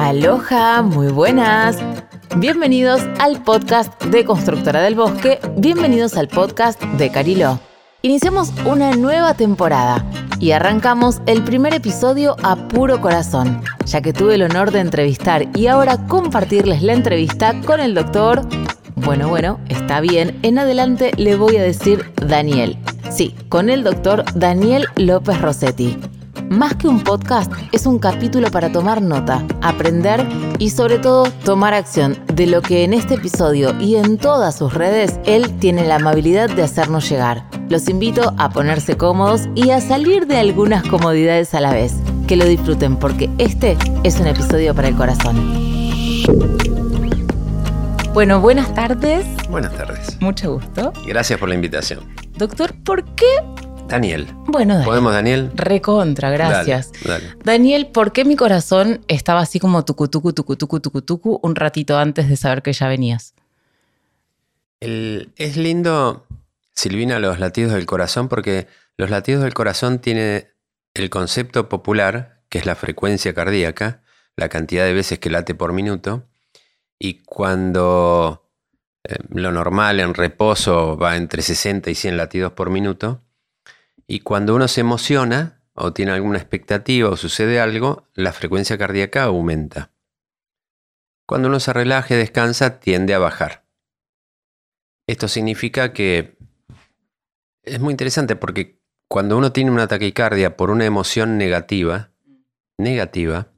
Aloha, 0.00 0.80
muy 0.80 1.08
buenas. 1.08 1.76
Bienvenidos 2.38 3.02
al 3.18 3.42
podcast 3.42 4.02
de 4.04 4.24
Constructora 4.24 4.80
del 4.80 4.94
Bosque, 4.94 5.38
bienvenidos 5.58 6.16
al 6.16 6.26
podcast 6.26 6.82
de 6.82 7.10
Carilo. 7.10 7.60
Iniciamos 8.00 8.50
una 8.64 8.96
nueva 8.96 9.34
temporada 9.34 10.02
y 10.38 10.52
arrancamos 10.52 11.20
el 11.26 11.44
primer 11.44 11.74
episodio 11.74 12.34
a 12.42 12.56
puro 12.56 13.02
corazón, 13.02 13.60
ya 13.84 14.00
que 14.00 14.14
tuve 14.14 14.36
el 14.36 14.42
honor 14.42 14.70
de 14.70 14.80
entrevistar 14.80 15.46
y 15.54 15.66
ahora 15.66 15.98
compartirles 16.06 16.82
la 16.82 16.94
entrevista 16.94 17.60
con 17.60 17.78
el 17.78 17.94
doctor... 17.94 18.40
Bueno, 18.96 19.28
bueno, 19.28 19.60
está 19.68 20.00
bien, 20.00 20.38
en 20.42 20.58
adelante 20.58 21.10
le 21.18 21.36
voy 21.36 21.58
a 21.58 21.62
decir 21.62 22.10
Daniel. 22.26 22.78
Sí, 23.10 23.34
con 23.50 23.68
el 23.68 23.84
doctor 23.84 24.24
Daniel 24.34 24.86
López 24.96 25.38
Rossetti 25.42 25.98
más 26.50 26.74
que 26.74 26.88
un 26.88 27.02
podcast, 27.02 27.50
es 27.70 27.86
un 27.86 28.00
capítulo 28.00 28.50
para 28.50 28.72
tomar 28.72 29.00
nota, 29.00 29.46
aprender 29.62 30.26
y 30.58 30.70
sobre 30.70 30.98
todo 30.98 31.30
tomar 31.44 31.72
acción 31.74 32.18
de 32.34 32.46
lo 32.46 32.60
que 32.60 32.82
en 32.82 32.92
este 32.92 33.14
episodio 33.14 33.80
y 33.80 33.94
en 33.94 34.18
todas 34.18 34.58
sus 34.58 34.74
redes 34.74 35.20
él 35.24 35.58
tiene 35.60 35.86
la 35.86 35.96
amabilidad 35.96 36.50
de 36.50 36.64
hacernos 36.64 37.08
llegar. 37.08 37.44
Los 37.68 37.88
invito 37.88 38.34
a 38.36 38.50
ponerse 38.50 38.96
cómodos 38.96 39.48
y 39.54 39.70
a 39.70 39.80
salir 39.80 40.26
de 40.26 40.38
algunas 40.38 40.84
comodidades 40.88 41.54
a 41.54 41.60
la 41.60 41.72
vez. 41.72 41.94
Que 42.26 42.34
lo 42.34 42.44
disfruten 42.44 42.96
porque 42.96 43.30
este 43.38 43.78
es 44.02 44.18
un 44.18 44.26
episodio 44.26 44.74
para 44.74 44.88
el 44.88 44.96
corazón. 44.96 45.36
Bueno, 48.12 48.40
buenas 48.40 48.74
tardes. 48.74 49.24
Buenas 49.48 49.72
tardes. 49.76 50.20
Mucho 50.20 50.54
gusto. 50.54 50.92
Gracias 51.06 51.38
por 51.38 51.48
la 51.48 51.54
invitación. 51.54 52.00
Doctor, 52.36 52.74
¿por 52.82 53.04
qué 53.14 53.26
Daniel. 53.90 54.26
Bueno, 54.46 54.74
Daniel. 54.74 54.86
¿Podemos, 54.88 55.12
Daniel? 55.12 55.50
Recontra, 55.54 56.30
gracias. 56.30 56.92
Dale, 57.04 57.24
dale. 57.24 57.36
Daniel, 57.44 57.86
¿por 57.88 58.12
qué 58.12 58.24
mi 58.24 58.36
corazón 58.36 59.00
estaba 59.08 59.40
así 59.40 59.58
como 59.60 59.84
tucu, 59.84 60.08
tucu, 60.08 60.32
tucu, 60.32 60.56
tucu, 60.56 60.80
tucu, 60.80 61.02
tucu 61.02 61.40
un 61.42 61.56
ratito 61.56 61.98
antes 61.98 62.28
de 62.28 62.36
saber 62.36 62.62
que 62.62 62.72
ya 62.72 62.88
venías? 62.88 63.34
El- 64.80 65.32
es 65.36 65.56
lindo, 65.56 66.26
Silvina, 66.74 67.18
los 67.18 67.38
latidos 67.38 67.72
del 67.72 67.86
corazón, 67.86 68.28
porque 68.28 68.66
los 68.96 69.10
latidos 69.10 69.42
del 69.42 69.54
corazón 69.54 69.98
tienen 69.98 70.48
el 70.94 71.10
concepto 71.10 71.68
popular, 71.68 72.40
que 72.48 72.58
es 72.58 72.66
la 72.66 72.74
frecuencia 72.74 73.34
cardíaca, 73.34 74.02
la 74.36 74.48
cantidad 74.48 74.84
de 74.84 74.94
veces 74.94 75.18
que 75.18 75.30
late 75.30 75.54
por 75.54 75.72
minuto, 75.72 76.26
y 76.98 77.22
cuando 77.24 78.48
eh, 79.04 79.16
lo 79.30 79.52
normal 79.52 80.00
en 80.00 80.14
reposo 80.14 80.96
va 80.96 81.16
entre 81.16 81.42
60 81.42 81.90
y 81.90 81.94
100 81.94 82.16
latidos 82.16 82.52
por 82.52 82.70
minuto, 82.70 83.22
y 84.10 84.18
cuando 84.18 84.56
uno 84.56 84.66
se 84.66 84.80
emociona 84.80 85.62
o 85.72 85.92
tiene 85.92 86.10
alguna 86.10 86.38
expectativa 86.38 87.08
o 87.08 87.16
sucede 87.16 87.60
algo, 87.60 88.08
la 88.12 88.32
frecuencia 88.32 88.76
cardíaca 88.76 89.22
aumenta. 89.22 89.92
Cuando 91.26 91.46
uno 91.46 91.60
se 91.60 91.72
relaja 91.72 92.14
y 92.14 92.18
descansa, 92.18 92.80
tiende 92.80 93.14
a 93.14 93.20
bajar. 93.20 93.64
Esto 95.06 95.28
significa 95.28 95.92
que 95.92 96.36
es 97.62 97.78
muy 97.78 97.92
interesante 97.92 98.34
porque 98.34 98.80
cuando 99.06 99.38
uno 99.38 99.52
tiene 99.52 99.70
una 99.70 99.86
taquicardia 99.86 100.56
por 100.56 100.72
una 100.72 100.86
emoción 100.86 101.38
negativa, 101.38 102.10
negativa, 102.78 103.52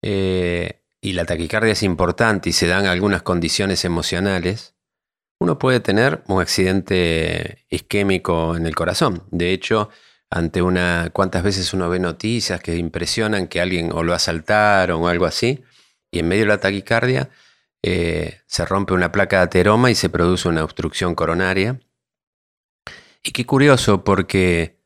eh, 0.00 0.80
y 1.02 1.12
la 1.12 1.26
taquicardia 1.26 1.72
es 1.72 1.82
importante 1.82 2.48
y 2.48 2.52
se 2.54 2.66
dan 2.66 2.86
algunas 2.86 3.22
condiciones 3.22 3.84
emocionales, 3.84 4.73
uno 5.44 5.58
puede 5.58 5.80
tener 5.80 6.22
un 6.26 6.40
accidente 6.40 7.64
isquémico 7.68 8.56
en 8.56 8.66
el 8.66 8.74
corazón. 8.74 9.24
De 9.30 9.52
hecho, 9.52 9.90
ante 10.30 10.62
una, 10.62 11.10
cuántas 11.12 11.42
veces 11.42 11.74
uno 11.74 11.88
ve 11.90 11.98
noticias 11.98 12.60
que 12.60 12.76
impresionan 12.76 13.46
que 13.46 13.60
alguien 13.60 13.92
o 13.92 14.02
lo 14.02 14.14
asaltaron 14.14 15.02
o 15.02 15.08
algo 15.08 15.26
así, 15.26 15.62
y 16.10 16.20
en 16.20 16.28
medio 16.28 16.44
de 16.44 16.48
la 16.48 16.58
taquicardia 16.58 17.30
eh, 17.82 18.40
se 18.46 18.64
rompe 18.64 18.94
una 18.94 19.12
placa 19.12 19.36
de 19.38 19.42
ateroma 19.44 19.90
y 19.90 19.94
se 19.94 20.08
produce 20.08 20.48
una 20.48 20.64
obstrucción 20.64 21.14
coronaria. 21.14 21.78
Y 23.22 23.32
qué 23.32 23.44
curioso, 23.44 24.02
porque 24.02 24.80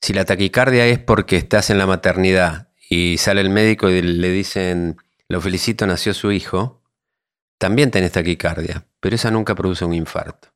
si 0.00 0.12
la 0.12 0.24
taquicardia 0.24 0.86
es 0.86 0.98
porque 0.98 1.36
estás 1.36 1.70
en 1.70 1.78
la 1.78 1.86
maternidad 1.86 2.68
y 2.90 3.18
sale 3.18 3.40
el 3.40 3.50
médico 3.50 3.88
y 3.88 4.02
le 4.02 4.30
dicen, 4.30 4.96
lo 5.28 5.40
felicito, 5.40 5.86
nació 5.86 6.14
su 6.14 6.32
hijo, 6.32 6.82
también 7.58 7.90
tenés 7.90 8.12
taquicardia, 8.12 8.86
pero 9.00 9.16
esa 9.16 9.30
nunca 9.30 9.54
produce 9.54 9.84
un 9.84 9.94
infarto. 9.94 10.48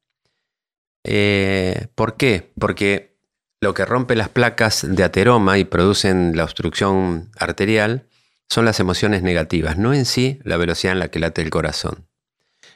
Eh, 1.05 1.89
¿Por 1.95 2.17
qué? 2.17 2.53
Porque 2.59 3.17
lo 3.61 3.75
que 3.75 3.85
rompe 3.85 4.15
las 4.15 4.29
placas 4.29 4.87
de 4.89 5.05
ateroma 5.05 5.59
y 5.59 5.65
producen 5.65 6.37
la 6.37 6.45
obstrucción 6.45 7.31
arterial 7.37 8.07
son 8.49 8.65
las 8.65 8.81
emociones 8.81 9.23
negativas, 9.23 9.77
no 9.77 9.93
en 9.93 10.05
sí 10.05 10.41
la 10.45 10.57
velocidad 10.57 10.93
en 10.93 11.01
la 11.01 11.09
que 11.09 11.19
late 11.19 11.43
el 11.43 11.51
corazón. 11.51 12.07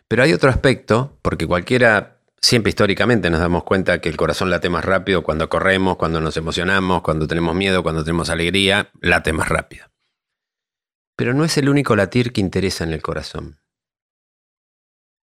Pero 0.08 0.22
hay 0.22 0.32
otro 0.32 0.50
aspecto, 0.50 1.18
porque 1.22 1.46
cualquiera, 1.46 2.18
siempre 2.40 2.70
históricamente 2.70 3.30
nos 3.30 3.40
damos 3.40 3.64
cuenta 3.64 4.00
que 4.00 4.08
el 4.08 4.16
corazón 4.16 4.50
late 4.50 4.68
más 4.68 4.84
rápido 4.84 5.22
cuando 5.22 5.48
corremos, 5.48 5.96
cuando 5.96 6.20
nos 6.20 6.36
emocionamos, 6.36 7.02
cuando 7.02 7.26
tenemos 7.26 7.54
miedo, 7.54 7.82
cuando 7.82 8.04
tenemos 8.04 8.28
alegría, 8.28 8.90
late 9.00 9.32
más 9.32 9.48
rápido. 9.48 9.86
Pero 11.16 11.32
no 11.32 11.44
es 11.44 11.56
el 11.56 11.68
único 11.68 11.96
latir 11.96 12.32
que 12.32 12.40
interesa 12.40 12.84
en 12.84 12.92
el 12.92 13.00
corazón. 13.00 13.61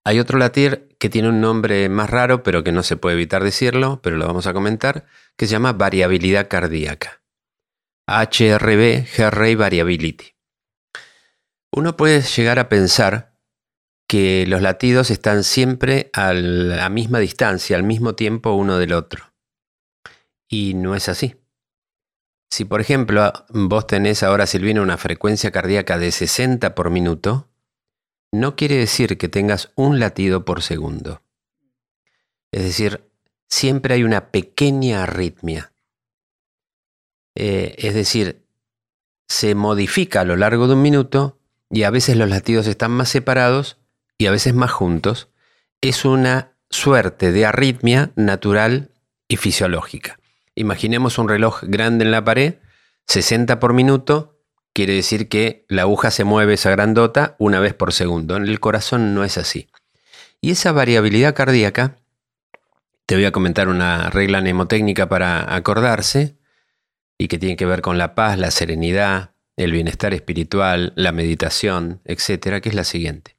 Hay 0.06 0.20
otro 0.20 0.38
latir 0.38 0.86
que 1.00 1.08
tiene 1.10 1.30
un 1.30 1.40
nombre 1.40 1.88
más 1.88 2.08
raro, 2.08 2.44
pero 2.44 2.62
que 2.62 2.70
no 2.70 2.84
se 2.84 2.96
puede 2.96 3.16
evitar 3.16 3.42
decirlo, 3.42 4.00
pero 4.02 4.16
lo 4.16 4.28
vamos 4.28 4.46
a 4.46 4.52
comentar, 4.52 5.04
que 5.36 5.46
se 5.46 5.50
llama 5.50 5.72
variabilidad 5.72 6.46
cardíaca. 6.46 7.24
HRV, 8.06 9.04
Heart 9.04 9.58
Variability. 9.58 10.36
Uno 11.72 11.96
puede 11.96 12.20
llegar 12.20 12.60
a 12.60 12.68
pensar 12.68 13.36
que 14.06 14.44
los 14.46 14.62
latidos 14.62 15.10
están 15.10 15.42
siempre 15.42 16.08
a 16.12 16.32
la 16.32 16.88
misma 16.88 17.18
distancia, 17.18 17.76
al 17.76 17.82
mismo 17.82 18.14
tiempo 18.14 18.52
uno 18.52 18.78
del 18.78 18.92
otro. 18.92 19.34
Y 20.48 20.74
no 20.74 20.94
es 20.94 21.08
así. 21.08 21.34
Si 22.48 22.64
por 22.64 22.80
ejemplo 22.80 23.32
vos 23.48 23.88
tenés 23.88 24.22
ahora, 24.22 24.46
Silvina, 24.46 24.82
una 24.82 24.98
frecuencia 24.98 25.50
cardíaca 25.50 25.98
de 25.98 26.12
60 26.12 26.76
por 26.76 26.90
minuto, 26.90 27.48
no 28.40 28.56
quiere 28.56 28.76
decir 28.76 29.18
que 29.18 29.28
tengas 29.28 29.72
un 29.74 29.98
latido 29.98 30.44
por 30.44 30.62
segundo. 30.62 31.22
Es 32.52 32.62
decir, 32.62 33.10
siempre 33.48 33.94
hay 33.94 34.04
una 34.04 34.30
pequeña 34.30 35.02
arritmia. 35.02 35.72
Eh, 37.34 37.74
es 37.78 37.94
decir, 37.94 38.46
se 39.28 39.54
modifica 39.54 40.20
a 40.20 40.24
lo 40.24 40.36
largo 40.36 40.68
de 40.68 40.74
un 40.74 40.82
minuto 40.82 41.38
y 41.70 41.82
a 41.82 41.90
veces 41.90 42.16
los 42.16 42.28
latidos 42.28 42.66
están 42.66 42.92
más 42.92 43.08
separados 43.08 43.78
y 44.18 44.26
a 44.26 44.30
veces 44.30 44.54
más 44.54 44.70
juntos. 44.70 45.28
Es 45.80 46.04
una 46.04 46.56
suerte 46.70 47.32
de 47.32 47.46
arritmia 47.46 48.12
natural 48.16 48.92
y 49.28 49.36
fisiológica. 49.36 50.18
Imaginemos 50.54 51.18
un 51.18 51.28
reloj 51.28 51.62
grande 51.64 52.04
en 52.04 52.10
la 52.10 52.24
pared, 52.24 52.56
60 53.06 53.60
por 53.60 53.74
minuto, 53.74 54.35
quiere 54.76 54.92
decir 54.92 55.30
que 55.30 55.64
la 55.68 55.82
aguja 55.82 56.10
se 56.10 56.24
mueve 56.24 56.52
esa 56.52 56.70
grandota 56.70 57.34
una 57.38 57.60
vez 57.60 57.72
por 57.72 57.94
segundo. 57.94 58.36
En 58.36 58.44
el 58.44 58.60
corazón 58.60 59.14
no 59.14 59.24
es 59.24 59.38
así. 59.38 59.70
Y 60.42 60.50
esa 60.50 60.70
variabilidad 60.70 61.34
cardíaca, 61.34 61.96
te 63.06 63.14
voy 63.14 63.24
a 63.24 63.32
comentar 63.32 63.68
una 63.68 64.10
regla 64.10 64.42
mnemotécnica 64.42 65.08
para 65.08 65.54
acordarse, 65.54 66.36
y 67.16 67.28
que 67.28 67.38
tiene 67.38 67.56
que 67.56 67.64
ver 67.64 67.80
con 67.80 67.96
la 67.96 68.14
paz, 68.14 68.38
la 68.38 68.50
serenidad, 68.50 69.30
el 69.56 69.72
bienestar 69.72 70.12
espiritual, 70.12 70.92
la 70.94 71.10
meditación, 71.10 72.02
etcétera, 72.04 72.60
que 72.60 72.68
es 72.68 72.74
la 72.74 72.84
siguiente. 72.84 73.38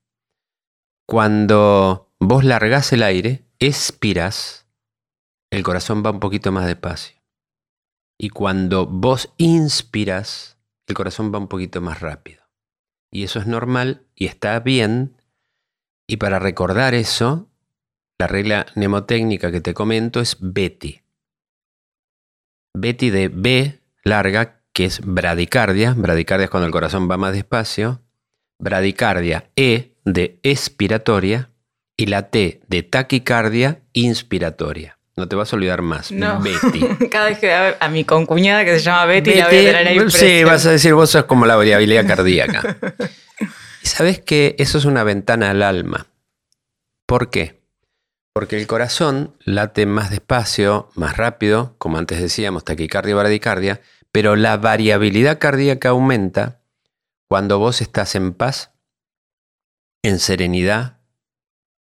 Cuando 1.06 2.10
vos 2.20 2.46
largás 2.46 2.92
el 2.94 3.04
aire, 3.04 3.44
expiras, 3.60 4.66
el 5.52 5.62
corazón 5.62 6.02
va 6.04 6.10
un 6.10 6.20
poquito 6.20 6.52
más 6.52 6.66
despacio. 6.66 7.16
Y 8.18 8.30
cuando 8.30 8.88
vos 8.88 9.30
inspiras, 9.38 10.57
el 10.88 10.96
corazón 10.96 11.34
va 11.34 11.40
un 11.40 11.48
poquito 11.48 11.82
más 11.82 12.00
rápido. 12.00 12.44
Y 13.12 13.24
eso 13.24 13.40
es 13.40 13.48
normal 13.48 14.06
y 14.16 14.26
está 14.26 14.60
bien. 14.60 15.22
Y 16.08 16.18
para 16.18 16.40
recordar 16.40 16.94
eso, 16.94 17.50
la 18.18 18.28
regla 18.28 18.66
mnemotécnica 18.76 19.52
que 19.52 19.62
te 19.62 19.74
comento 19.74 20.20
es 20.20 20.38
Betty. 20.40 21.02
Betty 22.74 23.10
de 23.10 23.28
B 23.28 23.82
larga, 24.04 24.62
que 24.74 24.86
es 24.86 25.02
bradicardia. 25.04 25.94
Bradicardia 25.94 26.46
es 26.46 26.50
cuando 26.50 26.68
el 26.68 26.72
corazón 26.72 27.10
va 27.10 27.18
más 27.18 27.34
despacio. 27.34 28.02
Bradicardia 28.60 29.52
E 29.56 29.98
de 30.06 30.40
expiratoria. 30.44 31.52
Y 32.00 32.06
la 32.06 32.30
T 32.30 32.62
de 32.68 32.84
taquicardia 32.84 33.82
inspiratoria. 33.92 34.97
No 35.18 35.28
te 35.28 35.36
vas 35.36 35.52
a 35.52 35.56
olvidar 35.56 35.82
más. 35.82 36.12
No. 36.12 36.40
Betty. 36.40 37.08
Cada 37.10 37.30
vez 37.30 37.40
que 37.40 37.48
vea 37.48 37.76
a 37.80 37.90
mi 37.90 38.06
concuñada 38.06 38.64
que 38.64 38.78
se 38.78 38.82
llama 38.82 39.06
Betty, 39.06 39.34
la 39.34 39.48
voy 39.48 39.56
a 39.56 39.58
Betty, 39.58 39.66
tener 39.66 39.88
ahí 39.88 40.12
sí, 40.12 40.44
vas 40.44 40.66
a 40.68 40.72
decir, 40.72 40.94
vos 40.94 41.10
sos 41.10 41.26
como 41.26 41.48
la 41.48 41.56
variabilidad 41.56 42.06
cardíaca. 42.06 42.78
y 43.84 43.88
sabes 43.88 44.20
que 44.20 44.56
eso 44.60 44.78
es 44.78 44.86
una 44.86 45.04
ventana 45.04 45.50
al 45.50 45.64
alma. 45.64 46.06
¿Por 47.08 47.32
qué? 47.32 47.60
Porque 48.32 48.58
el 48.58 48.68
corazón 48.68 49.36
late 49.44 49.88
más 49.88 50.12
despacio, 50.12 50.92
más 50.94 51.18
rápido, 51.18 51.74
como 51.80 51.98
antes 51.98 52.22
decíamos, 52.22 52.64
taquicardia 52.64 53.12
y 53.12 53.16
bradicardia, 53.16 53.82
pero 54.12 54.36
la 54.36 54.56
variabilidad 54.58 55.40
cardíaca 55.40 55.90
aumenta 55.90 56.62
cuando 57.28 57.58
vos 57.58 57.82
estás 57.82 58.14
en 58.14 58.34
paz, 58.36 58.72
en 60.04 60.20
serenidad, 60.20 61.00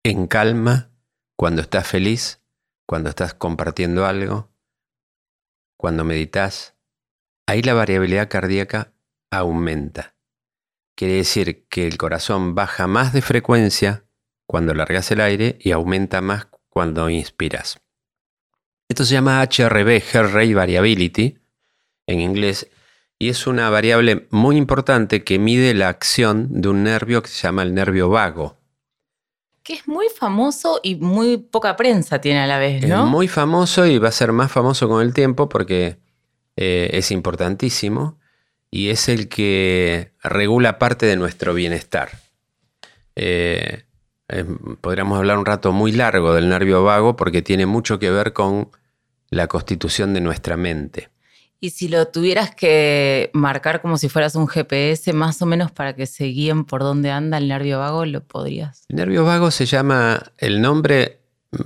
en 0.05 0.27
calma, 0.27 0.91
cuando 1.37 1.63
estás 1.63 1.87
feliz, 1.87 2.44
cuando 2.87 3.11
estás 3.11 3.35
compartiendo 3.35 4.07
algo, 4.07 4.51
cuando 5.77 6.05
meditas, 6.05 6.77
ahí 7.47 7.63
la 7.63 7.75
variabilidad 7.75 8.29
cardíaca 8.29 8.93
aumenta. 9.31 10.15
Quiere 10.97 11.15
decir 11.15 11.67
que 11.69 11.87
el 11.87 11.99
corazón 11.99 12.55
baja 12.55 12.87
más 12.87 13.13
de 13.13 13.23
frecuencia 13.23 14.05
cuando 14.47 14.75
largas 14.75 15.11
el 15.11 15.21
aire 15.21 15.59
y 15.61 15.73
aumenta 15.73 16.21
más 16.21 16.49
cuando 16.69 17.11
inspiras. 17.11 17.81
Esto 18.89 19.05
se 19.05 19.15
llama 19.15 19.43
HRV, 19.43 20.01
Heart 20.01 20.33
Rate 20.33 20.55
Variability, 20.55 21.39
en 22.07 22.21
inglés, 22.21 22.71
y 23.19 23.31
es 23.31 23.47
una 23.47 23.71
variable 23.71 24.27
muy 24.31 24.57
importante 24.57 25.25
que 25.25 25.39
mide 25.39 25.73
la 25.75 25.89
acción 25.89 26.61
de 26.61 26.69
un 26.69 26.85
nervio 26.85 27.23
que 27.23 27.29
se 27.29 27.43
llama 27.43 27.63
el 27.63 27.75
nervio 27.75 28.09
vago. 28.09 28.59
Que 29.65 29.73
es 29.73 29.89
muy 29.89 30.07
famoso 30.15 30.79
y 30.83 30.95
muy 30.95 31.39
poca 31.39 31.75
prensa 31.75 32.21
tiene 32.21 32.41
a 32.41 32.47
la 32.47 32.59
vez, 32.59 32.87
¿no? 32.87 33.05
Es 33.05 33.11
muy 33.11 33.27
famoso 33.27 33.87
y 33.87 33.99
va 33.99 34.11
a 34.11 34.13
ser 34.13 34.31
más 34.31 34.53
famoso 34.53 34.89
con 34.89 35.03
el 35.03 35.13
tiempo 35.13 35.49
porque 35.49 35.99
eh, 36.57 36.91
es 36.93 37.11
importantísimo 37.11 38.19
y 38.71 38.91
es 38.91 39.09
el 39.09 39.29
que 39.29 40.13
regula 40.23 40.79
parte 40.79 41.07
de 41.07 41.17
nuestro 41.17 41.55
bienestar. 41.55 42.11
Eh, 43.17 43.85
podríamos 44.81 45.19
hablar 45.19 45.39
un 45.39 45.47
rato 45.47 45.73
muy 45.73 45.93
largo 45.93 46.35
del 46.35 46.49
nervio 46.49 46.85
vago 46.85 47.17
porque 47.17 47.43
tiene 47.43 47.67
mucho 47.67 47.99
que 47.99 48.11
ver 48.11 48.33
con 48.33 48.71
la 49.31 49.47
constitución 49.47 50.15
de 50.15 50.21
nuestra 50.21 50.57
mente. 50.57 51.11
Y 51.65 51.71
si 51.71 51.89
lo 51.89 52.09
tuvieras 52.09 52.55
que 52.55 53.31
marcar 53.33 53.81
como 53.81 53.97
si 53.97 54.11
fueras 54.11 54.35
un 54.35 54.47
GPS, 54.49 55.15
más 55.15 55.41
o 55.41 55.47
menos 55.47 55.73
para 55.73 55.97
que 55.97 56.05
se 56.05 56.25
guíen 56.25 56.67
por 56.67 56.83
dónde 56.83 57.11
anda 57.11 57.39
el 57.39 57.49
nervio 57.49 57.79
vago, 57.79 58.05
¿lo 58.05 58.23
podrías? 58.23 58.85
El 58.91 58.97
nervio 58.97 59.25
vago 59.25 59.51
se 59.51 59.65
llama, 59.65 60.25
el 60.37 60.61
nombre, 60.61 61.21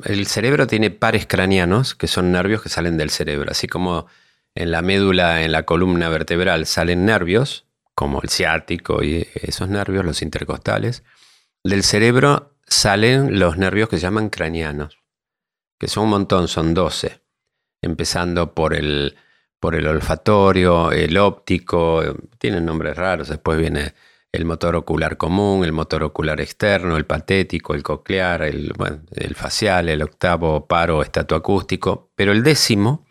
el 0.04 0.28
cerebro 0.28 0.68
tiene 0.68 0.92
pares 0.92 1.26
craneanos, 1.26 1.96
que 1.96 2.06
son 2.06 2.30
nervios 2.30 2.62
que 2.62 2.68
salen 2.68 2.96
del 2.96 3.10
cerebro, 3.10 3.50
así 3.50 3.66
como 3.66 4.06
en 4.54 4.70
la 4.70 4.82
médula, 4.82 5.42
en 5.42 5.50
la 5.50 5.64
columna 5.64 6.08
vertebral 6.08 6.66
salen 6.66 7.04
nervios, 7.04 7.66
como 7.96 8.22
el 8.22 8.28
ciático 8.28 9.02
y 9.02 9.26
esos 9.34 9.68
nervios, 9.68 10.04
los 10.04 10.22
intercostales. 10.22 11.02
Del 11.64 11.82
cerebro 11.82 12.54
salen 12.68 13.40
los 13.40 13.58
nervios 13.58 13.88
que 13.88 13.96
se 13.96 14.02
llaman 14.02 14.30
craneanos, 14.30 15.00
que 15.76 15.88
son 15.88 16.04
un 16.04 16.10
montón, 16.10 16.46
son 16.46 16.72
12, 16.72 17.20
empezando 17.82 18.54
por 18.54 18.74
el 18.74 19.16
por 19.60 19.74
el 19.74 19.86
olfatorio, 19.86 20.92
el 20.92 21.16
óptico, 21.18 22.02
tienen 22.38 22.64
nombres 22.64 22.96
raros, 22.96 23.28
después 23.28 23.58
viene 23.58 23.94
el 24.30 24.44
motor 24.44 24.76
ocular 24.76 25.16
común, 25.16 25.64
el 25.64 25.72
motor 25.72 26.02
ocular 26.04 26.40
externo, 26.40 26.96
el 26.96 27.06
patético, 27.06 27.74
el 27.74 27.82
coclear, 27.82 28.42
el, 28.42 28.72
facial, 29.34 29.88
el 29.88 30.02
octavo 30.02 30.66
paro 30.66 31.02
estatoacústico, 31.02 32.12
pero 32.14 32.32
el 32.32 32.42
décimo 32.42 33.06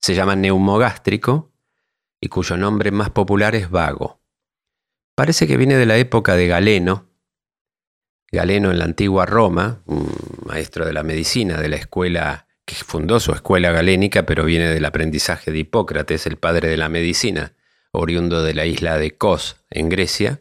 se 0.00 0.14
llama 0.14 0.34
neumogástrico 0.34 1.52
y 2.20 2.28
cuyo 2.28 2.56
nombre 2.56 2.90
más 2.90 3.10
popular 3.10 3.54
es 3.54 3.70
vago. 3.70 4.20
Parece 5.14 5.46
que 5.46 5.56
viene 5.56 5.76
de 5.76 5.86
la 5.86 5.98
época 5.98 6.34
de 6.34 6.46
Galeno, 6.46 7.10
Galeno 8.30 8.70
en 8.70 8.78
la 8.78 8.86
antigua 8.86 9.26
Roma, 9.26 9.82
un 9.84 10.10
maestro 10.46 10.86
de 10.86 10.94
la 10.94 11.02
medicina 11.02 11.60
de 11.60 11.68
la 11.68 11.76
escuela 11.76 12.46
que 12.64 12.74
fundó 12.76 13.20
su 13.20 13.32
escuela 13.32 13.72
galénica, 13.72 14.24
pero 14.24 14.44
viene 14.44 14.68
del 14.68 14.84
aprendizaje 14.84 15.50
de 15.50 15.58
Hipócrates, 15.58 16.26
el 16.26 16.36
padre 16.36 16.68
de 16.68 16.76
la 16.76 16.88
medicina, 16.88 17.54
oriundo 17.90 18.42
de 18.42 18.54
la 18.54 18.66
isla 18.66 18.98
de 18.98 19.16
Kos, 19.16 19.56
en 19.70 19.88
Grecia. 19.88 20.40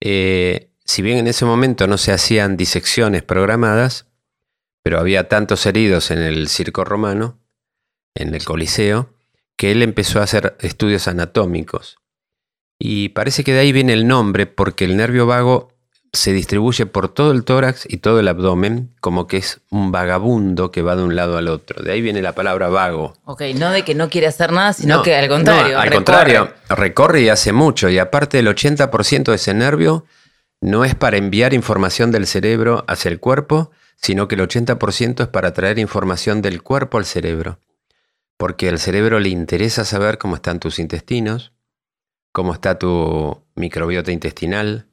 Eh, 0.00 0.70
si 0.84 1.02
bien 1.02 1.18
en 1.18 1.26
ese 1.26 1.44
momento 1.44 1.86
no 1.86 1.98
se 1.98 2.12
hacían 2.12 2.56
disecciones 2.56 3.22
programadas, 3.22 4.06
pero 4.82 5.00
había 5.00 5.28
tantos 5.28 5.66
heridos 5.66 6.10
en 6.10 6.18
el 6.18 6.48
circo 6.48 6.84
romano, 6.84 7.40
en 8.14 8.34
el 8.34 8.44
Coliseo, 8.44 9.14
que 9.56 9.72
él 9.72 9.82
empezó 9.82 10.20
a 10.20 10.24
hacer 10.24 10.56
estudios 10.60 11.08
anatómicos. 11.08 11.98
Y 12.78 13.08
parece 13.08 13.42
que 13.42 13.52
de 13.52 13.60
ahí 13.60 13.72
viene 13.72 13.94
el 13.94 14.06
nombre, 14.06 14.46
porque 14.46 14.84
el 14.84 14.96
nervio 14.96 15.26
vago 15.26 15.75
se 16.16 16.32
distribuye 16.32 16.86
por 16.86 17.08
todo 17.08 17.30
el 17.30 17.44
tórax 17.44 17.86
y 17.88 17.98
todo 17.98 18.18
el 18.18 18.28
abdomen, 18.28 18.90
como 19.00 19.26
que 19.26 19.36
es 19.36 19.60
un 19.70 19.92
vagabundo 19.92 20.72
que 20.72 20.82
va 20.82 20.96
de 20.96 21.02
un 21.02 21.14
lado 21.14 21.36
al 21.36 21.48
otro. 21.48 21.82
De 21.82 21.92
ahí 21.92 22.00
viene 22.00 22.22
la 22.22 22.34
palabra 22.34 22.68
vago. 22.68 23.14
Ok, 23.24 23.42
no 23.54 23.70
de 23.70 23.84
que 23.84 23.94
no 23.94 24.08
quiere 24.08 24.26
hacer 24.26 24.52
nada, 24.52 24.72
sino 24.72 25.02
que 25.02 25.14
al 25.14 25.28
contrario. 25.28 25.78
al 25.78 25.90
contrario, 25.90 26.52
recorre 26.68 27.22
y 27.22 27.28
hace 27.28 27.52
mucho. 27.52 27.88
Y 27.88 27.98
aparte 27.98 28.38
el 28.38 28.48
80% 28.48 29.24
de 29.24 29.34
ese 29.34 29.54
nervio 29.54 30.04
no 30.60 30.84
es 30.84 30.94
para 30.94 31.16
enviar 31.16 31.54
información 31.54 32.10
del 32.10 32.26
cerebro 32.26 32.84
hacia 32.88 33.10
el 33.10 33.20
cuerpo, 33.20 33.70
sino 33.96 34.28
que 34.28 34.34
el 34.34 34.40
80% 34.42 35.22
es 35.22 35.28
para 35.28 35.52
traer 35.52 35.78
información 35.78 36.42
del 36.42 36.62
cuerpo 36.62 36.98
al 36.98 37.04
cerebro. 37.04 37.60
Porque 38.36 38.68
al 38.68 38.78
cerebro 38.78 39.20
le 39.20 39.28
interesa 39.28 39.84
saber 39.84 40.18
cómo 40.18 40.36
están 40.36 40.60
tus 40.60 40.78
intestinos, 40.78 41.52
cómo 42.32 42.52
está 42.52 42.78
tu 42.78 43.42
microbiota 43.54 44.12
intestinal, 44.12 44.86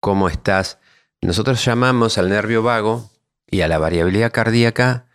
cómo 0.00 0.28
estás. 0.28 0.78
Nosotros 1.20 1.64
llamamos 1.64 2.18
al 2.18 2.28
nervio 2.28 2.62
vago 2.62 3.10
y 3.46 3.62
a 3.62 3.68
la 3.68 3.78
variabilidad 3.78 4.32
cardíaca 4.32 5.06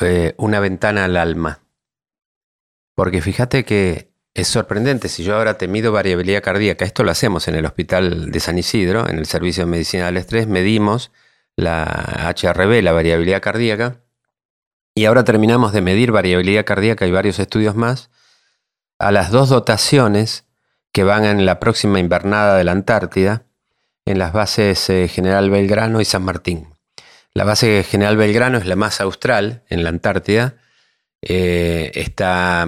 eh, 0.00 0.34
una 0.36 0.60
ventana 0.60 1.04
al 1.04 1.16
alma. 1.16 1.60
Porque 2.94 3.20
fíjate 3.22 3.64
que 3.64 4.12
es 4.34 4.48
sorprendente, 4.48 5.08
si 5.08 5.24
yo 5.24 5.36
ahora 5.36 5.56
te 5.56 5.68
mido 5.68 5.92
variabilidad 5.92 6.42
cardíaca, 6.42 6.84
esto 6.84 7.04
lo 7.04 7.10
hacemos 7.10 7.48
en 7.48 7.54
el 7.54 7.64
hospital 7.64 8.30
de 8.30 8.40
San 8.40 8.58
Isidro, 8.58 9.08
en 9.08 9.18
el 9.18 9.26
Servicio 9.26 9.64
de 9.64 9.70
Medicina 9.70 10.06
del 10.06 10.18
Estrés, 10.18 10.46
medimos 10.46 11.10
la 11.56 12.34
HRV, 12.36 12.82
la 12.82 12.92
variabilidad 12.92 13.40
cardíaca, 13.40 14.02
y 14.94 15.06
ahora 15.06 15.24
terminamos 15.24 15.72
de 15.72 15.80
medir 15.80 16.12
variabilidad 16.12 16.66
cardíaca 16.66 17.06
y 17.06 17.10
varios 17.10 17.38
estudios 17.38 17.76
más 17.76 18.10
a 18.98 19.10
las 19.10 19.30
dos 19.30 19.48
dotaciones 19.48 20.44
que 20.92 21.04
van 21.04 21.24
en 21.24 21.44
la 21.46 21.58
próxima 21.60 21.98
invernada 21.98 22.56
de 22.56 22.64
la 22.64 22.72
Antártida, 22.72 23.46
en 24.06 24.18
las 24.18 24.32
bases 24.32 24.88
eh, 24.88 25.08
General 25.08 25.50
Belgrano 25.50 26.00
y 26.00 26.04
San 26.04 26.22
Martín. 26.22 26.68
La 27.34 27.44
base 27.44 27.84
General 27.84 28.16
Belgrano 28.16 28.56
es 28.56 28.66
la 28.66 28.76
más 28.76 29.00
austral, 29.02 29.62
en 29.68 29.82
la 29.82 29.90
Antártida. 29.90 30.54
Eh, 31.20 31.90
está 31.94 32.66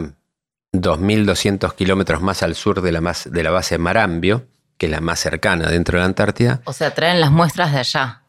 2.200 0.72 1.74
kilómetros 1.74 2.20
más 2.20 2.42
al 2.42 2.54
sur 2.54 2.82
de 2.82 2.92
la, 2.92 3.00
más, 3.00 3.30
de 3.30 3.42
la 3.42 3.50
base 3.50 3.78
Marambio, 3.78 4.46
que 4.76 4.86
es 4.86 4.92
la 4.92 5.00
más 5.00 5.20
cercana 5.20 5.70
dentro 5.70 5.96
de 5.96 6.00
la 6.00 6.06
Antártida. 6.06 6.60
O 6.64 6.72
sea, 6.72 6.92
traen 6.92 7.20
las 7.20 7.30
muestras 7.30 7.72
de 7.72 7.78
allá. 7.78 8.22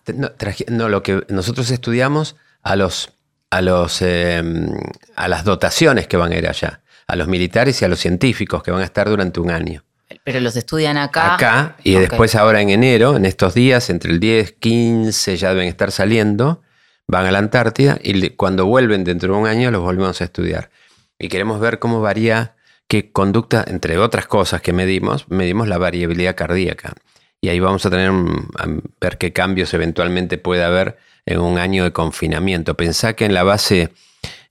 No, 0.69 0.87
lo 0.87 1.03
que 1.03 1.25
nosotros 1.29 1.69
estudiamos 1.71 2.35
a, 2.61 2.75
los, 2.75 3.11
a, 3.49 3.61
los, 3.61 4.01
em, 4.01 4.71
a 5.15 5.27
las 5.27 5.43
dotaciones 5.43 6.07
que 6.07 6.17
van 6.17 6.31
a 6.31 6.37
ir 6.37 6.47
allá, 6.47 6.81
a 7.05 7.15
los 7.15 7.27
militares 7.27 7.81
y 7.81 7.85
a 7.85 7.87
los 7.87 7.99
científicos 7.99 8.63
que 8.63 8.71
van 8.71 8.81
a 8.81 8.85
estar 8.85 9.09
durante 9.09 9.39
un 9.39 9.51
año. 9.51 9.83
Pero 10.23 10.39
los 10.39 10.55
estudian 10.55 10.97
acá. 10.97 11.35
Acá, 11.35 11.75
y 11.83 11.93
después 11.93 12.35
ahora 12.35 12.61
en 12.61 12.69
enero, 12.69 13.15
en 13.15 13.25
estos 13.25 13.53
días, 13.53 13.89
entre 13.89 14.11
el 14.11 14.19
10, 14.19 14.53
15, 14.53 15.37
ya 15.37 15.49
deben 15.49 15.67
estar 15.67 15.91
saliendo, 15.91 16.61
van 17.07 17.25
a 17.25 17.31
la 17.31 17.39
Antártida 17.39 17.99
y 18.01 18.31
cuando 18.31 18.65
vuelven 18.65 19.03
dentro 19.03 19.33
de 19.33 19.39
un 19.39 19.47
año 19.47 19.71
los 19.71 19.81
volvemos 19.81 20.19
a 20.21 20.23
estudiar. 20.23 20.71
Y 21.19 21.27
queremos 21.27 21.59
ver 21.59 21.79
cómo 21.79 22.01
varía, 22.01 22.55
qué 22.87 23.11
conducta, 23.11 23.63
entre 23.67 23.97
otras 23.97 24.25
cosas 24.25 24.61
que 24.61 24.73
medimos, 24.73 25.29
medimos 25.29 25.67
la 25.67 25.77
variabilidad 25.77 26.35
cardíaca. 26.35 26.93
Y 27.41 27.49
ahí 27.49 27.59
vamos 27.59 27.85
a 27.85 27.89
tener 27.89 28.09
a 28.09 28.67
ver 28.99 29.17
qué 29.17 29.31
cambios 29.31 29.73
eventualmente 29.73 30.37
puede 30.37 30.63
haber 30.63 30.97
en 31.25 31.39
un 31.39 31.57
año 31.59 31.83
de 31.83 31.93
confinamiento. 31.93 32.75
Pensá 32.75 33.13
que 33.13 33.25
en 33.25 33.33
la 33.33 33.43
base 33.43 33.89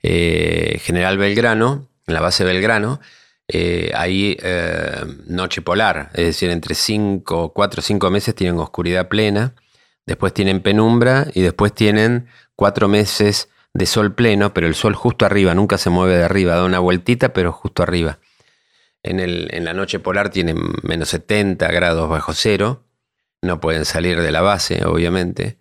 eh, 0.03 0.81
General 0.83 1.19
Belgrano, 1.19 1.89
en 2.07 2.15
la 2.15 2.21
base 2.21 2.45
Belgrano, 2.45 3.01
eh, 3.51 3.93
hay 3.95 4.37
eh, 4.43 5.05
noche 5.27 5.63
polar, 5.63 6.11
es 6.13 6.27
decir, 6.27 6.51
entre 6.51 6.75
5, 6.75 7.53
4 7.55 7.81
o 7.81 7.83
5 7.83 8.11
meses 8.11 8.35
tienen 8.35 8.59
oscuridad 8.59 9.09
plena, 9.09 9.55
después 10.05 10.35
tienen 10.35 10.61
penumbra 10.61 11.29
y 11.35 11.41
después 11.41 11.75
tienen 11.75 12.29
4 12.57 12.89
meses 12.89 13.49
de 13.73 13.87
sol 13.87 14.15
pleno, 14.15 14.53
pero 14.53 14.67
el 14.67 14.75
sol 14.75 14.95
justo 14.95 15.25
arriba, 15.25 15.55
nunca 15.55 15.79
se 15.79 15.89
mueve 15.89 16.17
de 16.17 16.25
arriba, 16.25 16.57
da 16.57 16.65
una 16.65 16.79
vueltita, 16.79 17.33
pero 17.33 17.53
justo 17.53 17.83
arriba. 17.83 18.19
En, 19.03 19.19
el, 19.19 19.49
en 19.53 19.65
la 19.65 19.73
noche 19.73 19.99
polar 19.99 20.29
tienen 20.31 20.59
menos 20.83 21.09
70 21.09 21.69
grados 21.69 22.11
bajo 22.11 22.35
cero, 22.35 22.85
no 23.41 23.61
pueden 23.61 23.85
salir 23.87 24.21
de 24.21 24.33
la 24.33 24.43
base, 24.43 24.85
obviamente, 24.85 25.59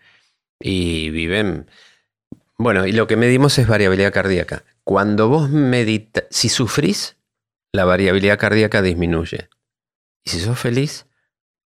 y 0.59 1.09
viven... 1.11 1.69
Bueno, 2.57 2.87
y 2.87 2.91
lo 2.91 3.05
que 3.05 3.17
medimos 3.17 3.59
es 3.59 3.67
variabilidad 3.67 4.11
cardíaca. 4.11 4.63
Cuando 4.83 5.29
vos 5.29 5.49
meditas, 5.51 6.23
si 6.31 6.49
sufrís, 6.49 7.16
la 7.71 7.85
variabilidad 7.85 8.39
cardíaca 8.39 8.81
disminuye. 8.81 9.49
Y 10.23 10.29
si 10.29 10.39
sos 10.39 10.59
feliz, 10.59 11.05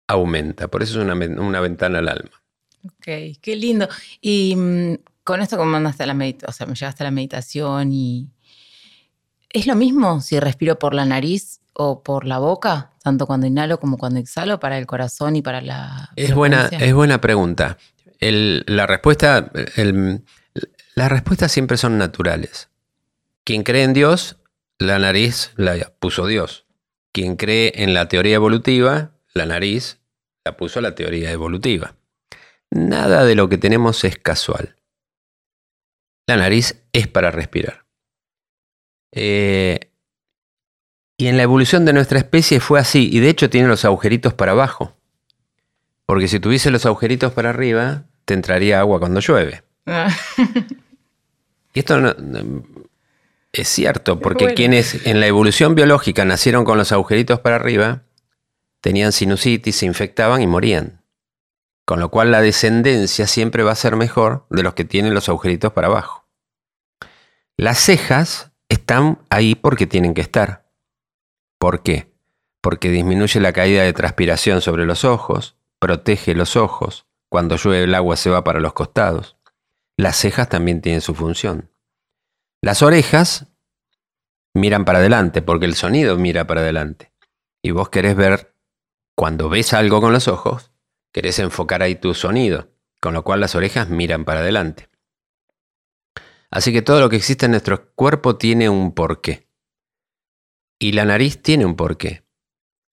aumenta. 0.07 0.67
Por 0.67 0.83
eso 0.83 0.99
es 1.01 1.05
una, 1.05 1.59
ventana 1.59 1.99
al 1.99 2.09
alma. 2.09 2.43
Ok, 2.85 3.37
qué 3.41 3.55
lindo. 3.55 3.87
Y 4.19 4.55
mm, 4.55 4.95
con 5.23 5.41
esto, 5.41 5.57
¿cómo 5.57 5.71
mandaste 5.71 6.05
la 6.05 6.13
meditación? 6.13 6.49
O 6.49 6.53
sea, 6.53 6.67
me 6.67 6.75
llegaste 6.75 7.03
a 7.03 7.05
la 7.05 7.11
meditación 7.11 7.91
y 7.91 8.29
¿Es 9.53 9.67
lo 9.67 9.75
mismo 9.75 10.21
si 10.21 10.39
respiro 10.39 10.79
por 10.79 10.93
la 10.93 11.05
nariz 11.05 11.59
o 11.73 12.03
por 12.03 12.25
la 12.25 12.39
boca, 12.39 12.91
tanto 13.03 13.27
cuando 13.27 13.47
inhalo 13.47 13.79
como 13.79 13.97
cuando 13.97 14.19
exhalo, 14.19 14.59
para 14.59 14.77
el 14.77 14.85
corazón 14.85 15.35
y 15.35 15.41
para 15.41 15.61
la... 15.61 16.11
Es, 16.15 16.33
buena, 16.33 16.67
es 16.67 16.93
buena 16.93 17.19
pregunta. 17.19 17.77
la, 18.19 18.87
respuesta, 18.87 19.51
las 20.95 21.11
respuestas 21.11 21.51
siempre 21.51 21.77
son 21.77 21.97
naturales. 21.97 22.69
Quien 23.43 23.63
cree 23.63 23.83
en 23.83 23.93
Dios, 23.93 24.37
la 24.81 24.97
nariz 24.97 25.51
la 25.57 25.77
puso 25.99 26.25
Dios. 26.25 26.65
Quien 27.11 27.35
cree 27.35 27.71
en 27.75 27.93
la 27.93 28.07
teoría 28.07 28.35
evolutiva, 28.35 29.11
la 29.33 29.45
nariz 29.45 29.99
la 30.43 30.57
puso 30.57 30.81
la 30.81 30.95
teoría 30.95 31.31
evolutiva. 31.31 31.95
Nada 32.71 33.23
de 33.23 33.35
lo 33.35 33.47
que 33.47 33.59
tenemos 33.59 34.03
es 34.03 34.17
casual. 34.17 34.75
La 36.25 36.35
nariz 36.35 36.81
es 36.93 37.07
para 37.07 37.29
respirar. 37.29 37.85
Eh, 39.11 39.91
y 41.15 41.27
en 41.27 41.37
la 41.37 41.43
evolución 41.43 41.85
de 41.85 41.93
nuestra 41.93 42.17
especie 42.17 42.59
fue 42.59 42.79
así, 42.79 43.07
y 43.11 43.19
de 43.19 43.29
hecho 43.29 43.51
tiene 43.51 43.67
los 43.67 43.85
agujeritos 43.85 44.33
para 44.33 44.53
abajo. 44.53 44.97
Porque 46.07 46.27
si 46.27 46.39
tuviese 46.39 46.71
los 46.71 46.87
agujeritos 46.87 47.33
para 47.33 47.51
arriba, 47.51 48.05
te 48.25 48.33
entraría 48.33 48.79
agua 48.79 48.99
cuando 48.99 49.19
llueve. 49.19 49.63
Ah. 49.85 50.09
y 51.73 51.79
esto 51.79 52.15
es 53.53 53.67
cierto, 53.67 54.19
porque 54.19 54.53
quienes 54.53 55.05
en 55.05 55.19
la 55.19 55.27
evolución 55.27 55.75
biológica 55.75 56.23
nacieron 56.23 56.63
con 56.63 56.77
los 56.77 56.91
agujeritos 56.91 57.41
para 57.41 57.57
arriba, 57.57 58.03
tenían 58.79 59.11
sinusitis, 59.11 59.75
se 59.75 59.85
infectaban 59.85 60.41
y 60.41 60.47
morían. 60.47 61.03
Con 61.85 61.99
lo 61.99 62.09
cual 62.09 62.31
la 62.31 62.41
descendencia 62.41 63.27
siempre 63.27 63.63
va 63.63 63.73
a 63.73 63.75
ser 63.75 63.97
mejor 63.97 64.45
de 64.49 64.63
los 64.63 64.73
que 64.73 64.85
tienen 64.85 65.13
los 65.13 65.27
agujeritos 65.27 65.73
para 65.73 65.87
abajo. 65.87 66.29
Las 67.57 67.79
cejas 67.79 68.53
están 68.69 69.19
ahí 69.29 69.55
porque 69.55 69.85
tienen 69.85 70.13
que 70.13 70.21
estar. 70.21 70.71
¿Por 71.59 71.83
qué? 71.83 72.13
Porque 72.61 72.89
disminuye 72.89 73.41
la 73.41 73.51
caída 73.51 73.83
de 73.83 73.91
transpiración 73.91 74.61
sobre 74.61 74.85
los 74.85 75.03
ojos, 75.03 75.57
protege 75.79 76.35
los 76.35 76.55
ojos, 76.55 77.05
cuando 77.27 77.57
llueve 77.57 77.83
el 77.83 77.95
agua 77.95 78.15
se 78.15 78.29
va 78.29 78.43
para 78.45 78.61
los 78.61 78.73
costados. 78.73 79.37
Las 79.97 80.15
cejas 80.15 80.47
también 80.47 80.81
tienen 80.81 81.01
su 81.01 81.13
función. 81.13 81.70
Las 82.61 82.83
orejas 82.83 83.47
miran 84.53 84.85
para 84.85 84.99
adelante 84.99 85.41
porque 85.41 85.65
el 85.65 85.75
sonido 85.75 86.17
mira 86.17 86.45
para 86.45 86.61
adelante. 86.61 87.11
Y 87.63 87.71
vos 87.71 87.89
querés 87.89 88.15
ver, 88.15 88.55
cuando 89.15 89.49
ves 89.49 89.73
algo 89.73 89.99
con 90.01 90.13
los 90.13 90.27
ojos, 90.27 90.71
querés 91.11 91.39
enfocar 91.39 91.81
ahí 91.81 91.95
tu 91.95 92.13
sonido, 92.13 92.69
con 92.99 93.13
lo 93.13 93.23
cual 93.23 93.39
las 93.39 93.55
orejas 93.55 93.89
miran 93.89 94.25
para 94.25 94.41
adelante. 94.41 94.89
Así 96.49 96.73
que 96.73 96.81
todo 96.81 96.99
lo 96.99 97.09
que 97.09 97.15
existe 97.15 97.45
en 97.45 97.51
nuestro 97.51 97.93
cuerpo 97.93 98.37
tiene 98.37 98.69
un 98.69 98.93
porqué. 98.93 99.47
Y 100.79 100.91
la 100.91 101.05
nariz 101.05 101.41
tiene 101.41 101.65
un 101.65 101.75
porqué. 101.75 102.23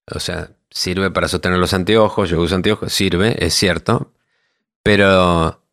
O 0.07 0.21
sea, 0.21 0.57
sirve 0.71 1.11
para 1.11 1.29
sostener 1.29 1.59
los 1.59 1.75
anteojos, 1.75 2.31
yo 2.31 2.41
uso 2.41 2.55
anteojos, 2.55 2.93
sirve, 2.93 3.45
es 3.45 3.55
cierto, 3.55 4.15
pero 4.83 5.67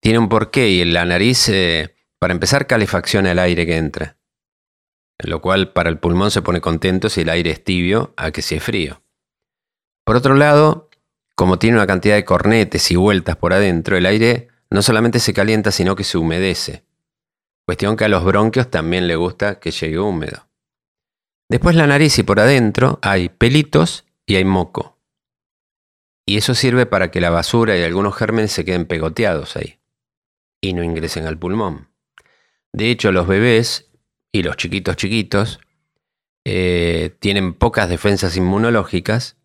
tiene 0.00 0.18
un 0.18 0.28
porqué 0.28 0.68
y 0.68 0.84
la 0.84 1.04
nariz, 1.04 1.48
eh, 1.48 1.94
para 2.20 2.34
empezar, 2.34 2.66
calefacciona 2.66 3.32
el 3.32 3.38
aire 3.38 3.66
que 3.66 3.76
entra, 3.76 4.18
lo 5.18 5.40
cual 5.40 5.72
para 5.72 5.88
el 5.88 5.98
pulmón 5.98 6.30
se 6.30 6.42
pone 6.42 6.60
contento 6.60 7.08
si 7.08 7.22
el 7.22 7.30
aire 7.30 7.50
es 7.50 7.64
tibio 7.64 8.12
a 8.16 8.30
que 8.30 8.42
si 8.42 8.56
es 8.56 8.62
frío. 8.62 9.02
Por 10.04 10.16
otro 10.16 10.34
lado, 10.34 10.90
como 11.34 11.58
tiene 11.58 11.78
una 11.78 11.86
cantidad 11.86 12.14
de 12.14 12.24
cornetes 12.24 12.90
y 12.90 12.96
vueltas 12.96 13.36
por 13.36 13.54
adentro, 13.54 13.96
el 13.96 14.04
aire 14.04 14.48
no 14.68 14.82
solamente 14.82 15.18
se 15.18 15.32
calienta, 15.32 15.70
sino 15.70 15.96
que 15.96 16.04
se 16.04 16.18
humedece. 16.18 16.84
Cuestión 17.66 17.96
que 17.96 18.04
a 18.04 18.08
los 18.08 18.24
bronquios 18.24 18.70
también 18.70 19.06
le 19.06 19.16
gusta 19.16 19.58
que 19.58 19.70
llegue 19.70 19.98
húmedo. 19.98 20.48
Después 21.48 21.74
la 21.74 21.86
nariz 21.86 22.18
y 22.18 22.22
por 22.22 22.38
adentro 22.38 22.98
hay 23.02 23.28
pelitos 23.30 24.04
y 24.26 24.36
hay 24.36 24.44
moco. 24.44 24.98
Y 26.26 26.36
eso 26.36 26.54
sirve 26.54 26.86
para 26.86 27.10
que 27.10 27.20
la 27.20 27.30
basura 27.30 27.76
y 27.76 27.82
algunos 27.82 28.14
gérmenes 28.14 28.52
se 28.52 28.64
queden 28.64 28.84
pegoteados 28.84 29.56
ahí 29.56 29.80
y 30.60 30.74
no 30.74 30.84
ingresen 30.84 31.26
al 31.26 31.38
pulmón. 31.38 31.89
De 32.72 32.90
hecho, 32.90 33.12
los 33.12 33.26
bebés 33.26 33.90
y 34.32 34.42
los 34.42 34.56
chiquitos 34.56 34.96
chiquitos 34.96 35.60
eh, 36.44 37.16
tienen 37.18 37.54
pocas 37.54 37.88
defensas 37.88 38.36
inmunológicas 38.36 39.36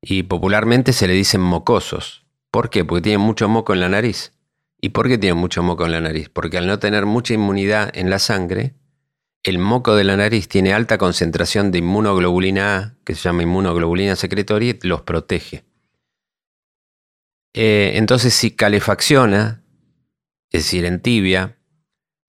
y 0.00 0.24
popularmente 0.24 0.92
se 0.92 1.08
le 1.08 1.14
dicen 1.14 1.40
mocosos. 1.40 2.24
¿Por 2.50 2.70
qué? 2.70 2.84
Porque 2.84 3.02
tienen 3.02 3.20
mucho 3.20 3.48
moco 3.48 3.72
en 3.72 3.80
la 3.80 3.88
nariz. 3.88 4.32
¿Y 4.80 4.90
por 4.90 5.08
qué 5.08 5.18
tienen 5.18 5.38
mucho 5.38 5.62
moco 5.62 5.86
en 5.86 5.92
la 5.92 6.00
nariz? 6.00 6.28
Porque 6.28 6.58
al 6.58 6.66
no 6.66 6.78
tener 6.78 7.06
mucha 7.06 7.34
inmunidad 7.34 7.90
en 7.96 8.10
la 8.10 8.18
sangre, 8.18 8.74
el 9.42 9.58
moco 9.58 9.96
de 9.96 10.04
la 10.04 10.16
nariz 10.16 10.48
tiene 10.48 10.72
alta 10.72 10.98
concentración 10.98 11.70
de 11.70 11.78
inmunoglobulina 11.78 12.76
A, 12.76 12.94
que 13.04 13.14
se 13.14 13.22
llama 13.22 13.42
inmunoglobulina 13.42 14.14
secretoria, 14.14 14.76
y 14.82 14.86
los 14.86 15.02
protege. 15.02 15.64
Eh, 17.54 17.92
entonces, 17.94 18.34
si 18.34 18.50
calefacciona, 18.50 19.62
es 20.50 20.64
decir, 20.64 20.84
entibia, 20.84 21.56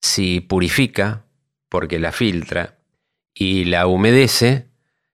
si 0.06 0.40
purifica, 0.40 1.26
porque 1.68 2.00
la 2.00 2.12
filtra, 2.12 2.78
y 3.34 3.66
la 3.66 3.88
humedece, 3.88 4.70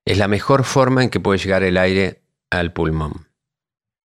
es 0.06 0.18
la 0.18 0.28
mejor 0.28 0.66
forma 0.66 1.02
en 1.02 1.10
que 1.10 1.20
puede 1.20 1.40
llegar 1.40 1.64
el 1.64 1.78
aire 1.78 2.22
al 2.50 2.74
pulmón. 2.74 3.30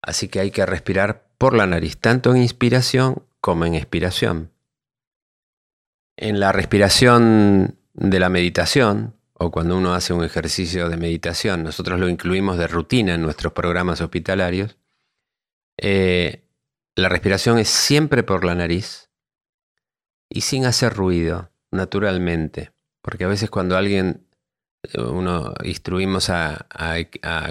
Así 0.03 0.29
que 0.29 0.41
hay 0.41 0.51
que 0.51 0.65
respirar 0.65 1.29
por 1.37 1.55
la 1.55 1.67
nariz, 1.67 1.99
tanto 1.99 2.35
en 2.35 2.41
inspiración 2.41 3.23
como 3.41 3.67
en 3.67 3.75
expiración. 3.75 4.53
En 6.17 6.41
la 6.41 6.53
respiración 6.53 7.79
de 7.93 8.19
la 8.19 8.31
meditación, 8.31 9.15
o 9.35 9.51
cuando 9.51 9.77
uno 9.77 9.93
hace 9.95 10.15
un 10.15 10.25
ejercicio 10.25 10.89
de 10.89 10.97
meditación, 10.97 11.63
nosotros 11.63 12.01
lo 12.01 12.09
incluimos 12.09 12.57
de 12.57 12.69
rutina 12.69 13.15
en 13.15 13.23
nuestros 13.23 13.53
programas 13.53 14.01
hospitalarios, 14.01 14.79
eh, 15.77 16.47
la 16.97 17.11
respiración 17.11 17.59
es 17.59 17.69
siempre 17.69 18.23
por 18.23 18.45
la 18.45 18.55
nariz 18.55 19.10
y 20.31 20.41
sin 20.41 20.65
hacer 20.65 20.95
ruido, 20.95 21.51
naturalmente. 21.71 22.73
Porque 23.03 23.25
a 23.25 23.29
veces 23.29 23.51
cuando 23.51 23.77
alguien, 23.77 24.27
eh, 24.83 25.03
uno 25.03 25.53
instruimos 25.65 26.31
a 26.31 26.67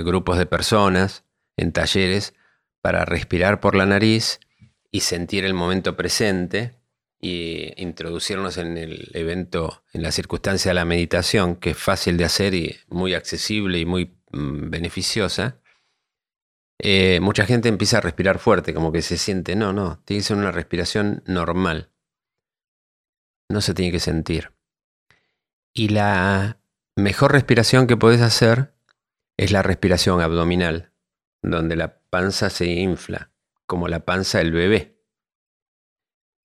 grupos 0.03 0.39
de 0.39 0.47
personas 0.47 1.25
en 1.57 1.71
talleres 1.71 2.33
para 2.81 3.05
respirar 3.05 3.59
por 3.59 3.75
la 3.75 3.85
nariz 3.85 4.39
y 4.89 5.01
sentir 5.01 5.45
el 5.45 5.53
momento 5.53 5.95
presente, 5.95 6.79
y 7.19 7.73
introducirnos 7.81 8.57
en 8.57 8.77
el 8.77 9.11
evento, 9.13 9.83
en 9.93 10.03
la 10.03 10.11
circunstancia 10.11 10.69
de 10.69 10.75
la 10.75 10.85
meditación, 10.85 11.57
que 11.57 11.71
es 11.71 11.77
fácil 11.77 12.17
de 12.17 12.25
hacer 12.25 12.53
y 12.53 12.77
muy 12.87 13.13
accesible 13.13 13.79
y 13.79 13.85
muy 13.85 14.17
mm, 14.31 14.69
beneficiosa, 14.69 15.59
eh, 16.81 17.19
mucha 17.21 17.45
gente 17.45 17.67
empieza 17.67 17.97
a 17.97 18.01
respirar 18.01 18.39
fuerte, 18.39 18.73
como 18.73 18.93
que 18.93 19.01
se 19.01 19.17
siente, 19.17 19.55
no, 19.55 19.73
no, 19.73 20.01
tiene 20.05 20.21
que 20.21 20.27
ser 20.27 20.37
una 20.37 20.51
respiración 20.51 21.23
normal. 21.25 21.89
No 23.49 23.61
se 23.61 23.73
tiene 23.73 23.91
que 23.91 23.99
sentir. 23.99 24.51
Y 25.73 25.89
la 25.89 26.59
mejor 26.95 27.31
respiración 27.31 27.87
que 27.87 27.97
puedes 27.97 28.21
hacer 28.21 28.73
es 29.37 29.51
la 29.51 29.63
respiración 29.63 30.21
abdominal, 30.21 30.91
donde 31.41 31.75
la 31.75 31.99
panza 32.09 32.49
se 32.49 32.67
infla, 32.67 33.31
como 33.65 33.87
la 33.87 34.05
panza 34.05 34.37
del 34.39 34.51
bebé 34.51 34.99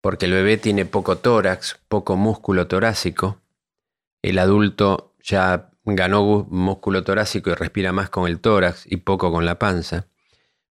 porque 0.05 0.27
el 0.27 0.33
bebé 0.33 0.59
tiene 0.59 0.85
poco 0.85 1.17
tórax, 1.17 1.81
poco 1.89 2.15
músculo 2.15 2.67
torácico. 2.67 3.41
El 4.21 4.39
adulto 4.39 5.15
ya 5.23 5.71
ganó 5.83 6.47
músculo 6.51 7.05
torácico 7.05 7.49
y 7.49 7.55
respira 7.55 7.91
más 7.91 8.11
con 8.11 8.27
el 8.29 8.39
tórax 8.39 8.85
y 8.87 8.99
poco 8.99 9.33
con 9.33 9.47
la 9.47 9.59
panza. 9.59 10.09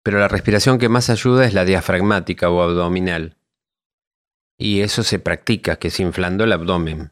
Pero 0.03 0.19
la 0.19 0.27
respiración 0.27 0.79
que 0.79 0.89
más 0.89 1.09
ayuda 1.09 1.45
es 1.45 1.53
la 1.53 1.63
diafragmática 1.63 2.49
o 2.49 2.61
abdominal. 2.61 3.37
Y 4.61 4.81
eso 4.81 5.01
se 5.01 5.17
practica, 5.17 5.77
que 5.77 5.87
es 5.87 5.99
inflando 5.99 6.43
el 6.43 6.51
abdomen. 6.51 7.11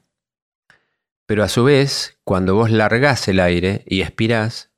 Pero 1.25 1.43
a 1.43 1.49
su 1.49 1.63
vez, 1.63 2.19
cuando 2.23 2.53
vos 2.53 2.69
largás 2.69 3.27
el 3.27 3.39
aire 3.39 3.83
y 3.87 4.01
expirás, 4.01 4.71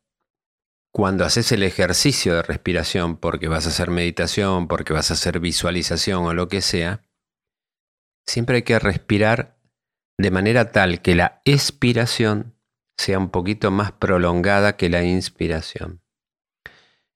cuando 0.94 1.26
haces 1.26 1.52
el 1.52 1.64
ejercicio 1.64 2.34
de 2.34 2.44
respiración, 2.44 3.18
porque 3.18 3.50
vas 3.50 3.66
a 3.66 3.70
hacer 3.72 3.90
meditación, 3.90 4.70
porque 4.70 4.94
vas 4.94 5.12
a 5.12 5.16
hacer 5.16 5.42
visualización 5.42 6.24
o 6.24 6.34
lo 6.34 6.48
que 6.48 6.62
sea, 6.62 7.02
siempre 8.26 8.56
hay 8.56 8.64
que 8.64 8.80
respirar 8.80 9.60
de 10.18 10.32
manera 10.32 10.72
tal 10.72 11.02
que 11.02 11.14
la 11.14 11.42
expiración 11.44 12.56
sea 12.98 13.20
un 13.20 13.32
poquito 13.32 13.70
más 13.70 13.92
prolongada 13.92 14.78
que 14.78 14.88
la 14.88 15.04
inspiración. 15.04 16.02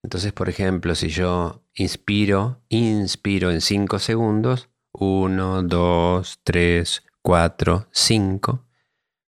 Entonces, 0.03 0.33
por 0.33 0.49
ejemplo, 0.49 0.95
si 0.95 1.07
yo 1.07 1.63
inspiro, 1.73 2.61
inspiro 2.67 3.51
en 3.51 3.61
5 3.61 3.99
segundos, 3.99 4.69
1, 4.97 5.63
2, 5.63 6.39
3, 6.43 7.03
4, 7.21 7.87
5, 7.91 8.65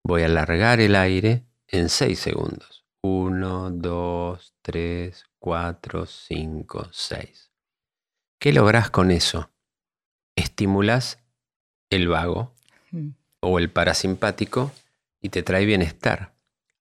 voy 0.03 0.23
a 0.23 0.25
alargar 0.25 0.79
el 0.79 0.95
aire 0.95 1.45
en 1.67 1.89
6 1.89 2.19
segundos. 2.19 2.85
1, 3.01 3.71
2, 3.71 4.53
3, 4.61 5.25
4, 5.39 6.05
5, 6.05 6.87
6. 6.91 7.51
¿Qué 8.39 8.53
logras 8.53 8.89
con 8.89 9.11
eso? 9.11 9.51
Estimulas 10.35 11.19
el 11.91 12.07
vago 12.07 12.53
mm. 12.89 13.09
o 13.41 13.59
el 13.59 13.69
parasimpático 13.69 14.71
y 15.21 15.29
te 15.29 15.43
trae 15.43 15.65
bienestar. 15.65 16.33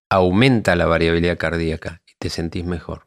Aumenta 0.09 0.75
la 0.75 0.87
variabilidad 0.87 1.37
cardíaca 1.37 2.01
y 2.07 2.13
te 2.19 2.31
sentís 2.31 2.65
mejor. 2.65 3.07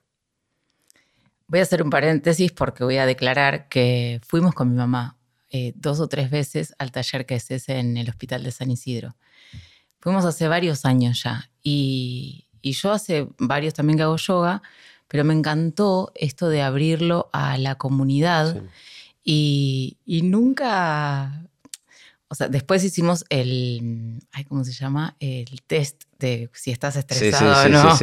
Voy 1.48 1.60
a 1.60 1.64
hacer 1.64 1.82
un 1.82 1.90
paréntesis 1.90 2.52
porque 2.52 2.84
voy 2.84 2.98
a 2.98 3.08
declarar 3.08 3.68
que 3.70 4.22
fuimos 4.24 4.54
con 4.54 4.70
mi 4.70 4.76
mamá 4.76 5.18
eh, 5.56 5.72
dos 5.76 6.00
o 6.00 6.08
tres 6.08 6.32
veces 6.32 6.74
al 6.80 6.92
taller 6.92 7.28
que 7.28 7.36
es 7.36 7.70
en 7.70 7.96
el 7.96 8.10
Hospital 8.10 8.42
de 8.44 8.52
San 8.52 8.72
Isidro. 8.72 9.16
Fuimos 10.00 10.26
hace 10.26 10.48
varios 10.48 10.84
años 10.84 11.22
ya 11.24 11.52
y, 11.62 12.48
yo 12.64 12.92
hace 12.92 13.28
varios 13.38 13.76
también 13.76 13.98
que 13.98 14.04
hago 14.04 14.18
yoga, 14.18 14.64
pero 15.08 15.24
me 15.24 15.34
encantó 15.34 16.12
esto 16.16 16.50
de 16.50 16.64
abrirlo 16.64 17.30
a 17.34 17.58
la 17.60 17.76
comunidad 17.76 18.64
y, 19.24 19.98
y 20.06 20.24
nunca 20.24 21.46
o 22.34 22.36
sea, 22.36 22.48
después 22.48 22.84
hicimos 22.84 23.26
el, 23.30 24.20
¿cómo 24.48 24.64
se 24.64 24.72
llama? 24.72 25.16
El 25.20 25.62
test 25.68 26.06
de 26.18 26.50
si 26.52 26.72
estás 26.72 26.96
estresado 26.96 27.68
o 27.68 27.70
no. 27.70 27.96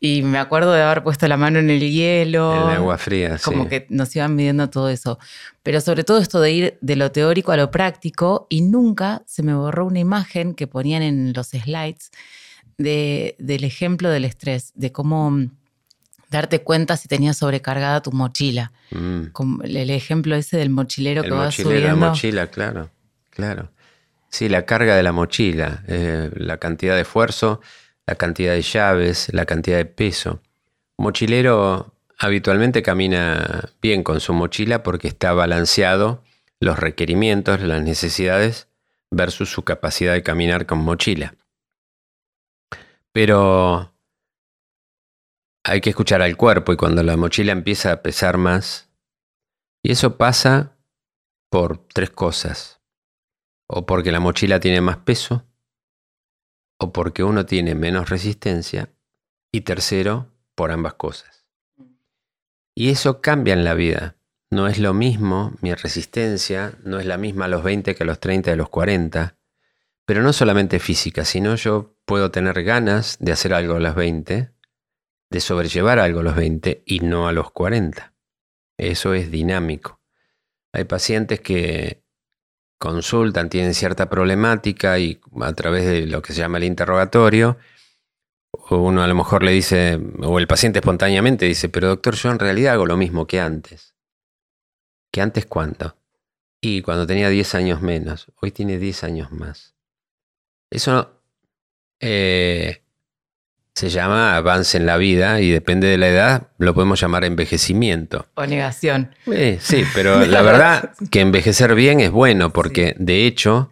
y 0.00 0.22
me 0.22 0.38
acuerdo 0.38 0.72
de 0.72 0.80
haber 0.80 1.02
puesto 1.02 1.28
la 1.28 1.36
mano 1.36 1.58
en 1.58 1.68
el 1.68 1.80
hielo. 1.80 2.54
En 2.54 2.70
el 2.70 2.76
agua 2.78 2.96
fría, 2.96 3.36
Como 3.44 3.68
que 3.68 3.86
nos 3.90 4.16
iban 4.16 4.34
midiendo 4.34 4.70
todo 4.70 4.88
eso. 4.88 5.18
Pero 5.62 5.82
sobre 5.82 6.04
todo 6.04 6.16
esto 6.20 6.40
de 6.40 6.52
ir 6.52 6.78
de 6.80 6.96
lo 6.96 7.12
teórico 7.12 7.52
a 7.52 7.58
lo 7.58 7.70
práctico 7.70 8.46
y 8.48 8.62
nunca 8.62 9.24
se 9.26 9.42
me 9.42 9.52
borró 9.52 9.84
una 9.84 9.98
imagen 9.98 10.54
que 10.54 10.66
ponían 10.66 11.02
en 11.02 11.34
los 11.34 11.48
slides 11.48 12.12
de, 12.78 13.36
del 13.38 13.62
ejemplo 13.64 14.08
del 14.08 14.24
estrés, 14.24 14.72
de 14.74 14.90
cómo 14.90 15.36
darte 16.30 16.62
cuenta 16.62 16.96
si 16.96 17.08
tenías 17.08 17.36
sobrecargada 17.36 18.00
tu 18.00 18.10
mochila. 18.10 18.72
Mm. 18.90 19.32
Como 19.32 19.62
el 19.64 19.90
ejemplo 19.90 20.34
ese 20.34 20.56
del 20.56 20.70
mochilero 20.70 21.22
que 21.24 21.30
va 21.30 21.50
subiendo. 21.50 21.88
La 21.88 21.94
mochila, 21.94 22.46
claro. 22.46 22.88
Claro. 23.36 23.70
Sí, 24.30 24.48
la 24.48 24.64
carga 24.64 24.96
de 24.96 25.02
la 25.02 25.12
mochila, 25.12 25.84
eh, 25.88 26.30
la 26.36 26.56
cantidad 26.56 26.94
de 26.94 27.02
esfuerzo, 27.02 27.60
la 28.06 28.14
cantidad 28.14 28.54
de 28.54 28.62
llaves, 28.62 29.28
la 29.34 29.44
cantidad 29.44 29.76
de 29.76 29.84
peso. 29.84 30.40
mochilero 30.96 31.92
habitualmente 32.18 32.82
camina 32.82 33.68
bien 33.82 34.02
con 34.02 34.20
su 34.20 34.32
mochila 34.32 34.82
porque 34.82 35.08
está 35.08 35.34
balanceado 35.34 36.24
los 36.60 36.78
requerimientos, 36.78 37.60
las 37.60 37.82
necesidades 37.82 38.68
versus 39.10 39.50
su 39.50 39.64
capacidad 39.64 40.14
de 40.14 40.22
caminar 40.22 40.64
con 40.64 40.78
mochila. 40.78 41.34
Pero 43.12 43.92
hay 45.62 45.82
que 45.82 45.90
escuchar 45.90 46.22
al 46.22 46.38
cuerpo 46.38 46.72
y 46.72 46.76
cuando 46.76 47.02
la 47.02 47.18
mochila 47.18 47.52
empieza 47.52 47.92
a 47.92 48.02
pesar 48.02 48.38
más, 48.38 48.88
y 49.82 49.92
eso 49.92 50.16
pasa 50.16 50.72
por 51.50 51.86
tres 51.88 52.08
cosas 52.08 52.75
o 53.66 53.86
porque 53.86 54.12
la 54.12 54.20
mochila 54.20 54.60
tiene 54.60 54.80
más 54.80 54.98
peso, 54.98 55.46
o 56.78 56.92
porque 56.92 57.24
uno 57.24 57.46
tiene 57.46 57.74
menos 57.74 58.10
resistencia, 58.10 58.92
y 59.52 59.62
tercero, 59.62 60.32
por 60.54 60.70
ambas 60.70 60.94
cosas. 60.94 61.46
Y 62.74 62.90
eso 62.90 63.20
cambia 63.20 63.54
en 63.54 63.64
la 63.64 63.74
vida. 63.74 64.16
No 64.50 64.68
es 64.68 64.78
lo 64.78 64.94
mismo 64.94 65.52
mi 65.60 65.74
resistencia, 65.74 66.78
no 66.84 67.00
es 67.00 67.06
la 67.06 67.16
misma 67.16 67.46
a 67.46 67.48
los 67.48 67.64
20 67.64 67.94
que 67.94 68.02
a 68.02 68.06
los 68.06 68.20
30 68.20 68.50
y 68.50 68.52
a 68.52 68.56
los 68.56 68.68
40, 68.68 69.36
pero 70.04 70.22
no 70.22 70.32
solamente 70.32 70.78
física, 70.78 71.24
sino 71.24 71.56
yo 71.56 71.96
puedo 72.04 72.30
tener 72.30 72.62
ganas 72.62 73.16
de 73.18 73.32
hacer 73.32 73.52
algo 73.54 73.76
a 73.76 73.80
los 73.80 73.94
20, 73.94 74.52
de 75.30 75.40
sobrellevar 75.40 75.98
algo 75.98 76.20
a 76.20 76.22
los 76.22 76.36
20 76.36 76.84
y 76.86 77.00
no 77.00 77.26
a 77.26 77.32
los 77.32 77.50
40. 77.50 78.14
Eso 78.78 79.14
es 79.14 79.30
dinámico. 79.30 80.00
Hay 80.72 80.84
pacientes 80.84 81.40
que 81.40 82.05
consultan, 82.78 83.48
tienen 83.48 83.74
cierta 83.74 84.08
problemática 84.08 84.98
y 84.98 85.20
a 85.40 85.52
través 85.52 85.86
de 85.86 86.06
lo 86.06 86.22
que 86.22 86.32
se 86.32 86.40
llama 86.40 86.58
el 86.58 86.64
interrogatorio, 86.64 87.58
uno 88.70 89.02
a 89.02 89.06
lo 89.06 89.14
mejor 89.14 89.42
le 89.42 89.52
dice, 89.52 90.00
o 90.20 90.38
el 90.38 90.46
paciente 90.46 90.80
espontáneamente 90.80 91.46
dice, 91.46 91.68
pero 91.68 91.88
doctor, 91.88 92.14
yo 92.14 92.30
en 92.30 92.38
realidad 92.38 92.74
hago 92.74 92.86
lo 92.86 92.96
mismo 92.96 93.26
que 93.26 93.40
antes. 93.40 93.94
¿Que 95.12 95.20
antes 95.20 95.46
cuánto? 95.46 95.96
Y 96.60 96.82
cuando 96.82 97.06
tenía 97.06 97.28
10 97.28 97.54
años 97.54 97.82
menos, 97.82 98.32
hoy 98.40 98.50
tiene 98.50 98.78
10 98.78 99.04
años 99.04 99.30
más. 99.30 99.76
Eso 100.70 101.22
eh, 102.00 102.82
se 103.76 103.90
llama 103.90 104.36
avance 104.36 104.78
en 104.78 104.86
la 104.86 104.96
vida 104.96 105.42
y 105.42 105.50
depende 105.50 105.86
de 105.86 105.98
la 105.98 106.08
edad, 106.08 106.48
lo 106.56 106.72
podemos 106.72 106.98
llamar 106.98 107.26
envejecimiento. 107.26 108.26
O 108.34 108.46
negación. 108.46 109.14
Eh, 109.30 109.58
sí, 109.60 109.84
pero 109.94 110.24
la 110.26 110.40
verdad 110.40 110.92
que 111.10 111.20
envejecer 111.20 111.74
bien 111.74 112.00
es 112.00 112.10
bueno, 112.10 112.54
porque 112.54 112.96
de 112.98 113.26
hecho, 113.26 113.70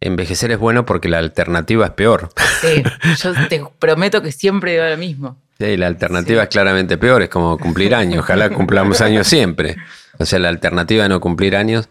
envejecer 0.00 0.50
es 0.50 0.58
bueno 0.58 0.84
porque 0.84 1.08
la 1.08 1.18
alternativa 1.18 1.86
es 1.86 1.92
peor. 1.92 2.30
Sí, 2.60 2.82
yo 3.22 3.34
te 3.48 3.64
prometo 3.78 4.20
que 4.20 4.32
siempre 4.32 4.72
digo 4.72 4.84
lo 4.84 4.96
mismo. 4.96 5.40
Sí, 5.60 5.76
la 5.76 5.86
alternativa 5.86 6.42
es 6.42 6.48
claramente 6.48 6.98
peor, 6.98 7.22
es 7.22 7.28
como 7.28 7.56
cumplir 7.56 7.94
años, 7.94 8.24
ojalá 8.24 8.50
cumplamos 8.50 9.00
años 9.00 9.28
siempre. 9.28 9.76
O 10.18 10.26
sea, 10.26 10.40
la 10.40 10.48
alternativa 10.48 11.04
de 11.04 11.08
no 11.08 11.20
cumplir 11.20 11.54
años. 11.54 11.88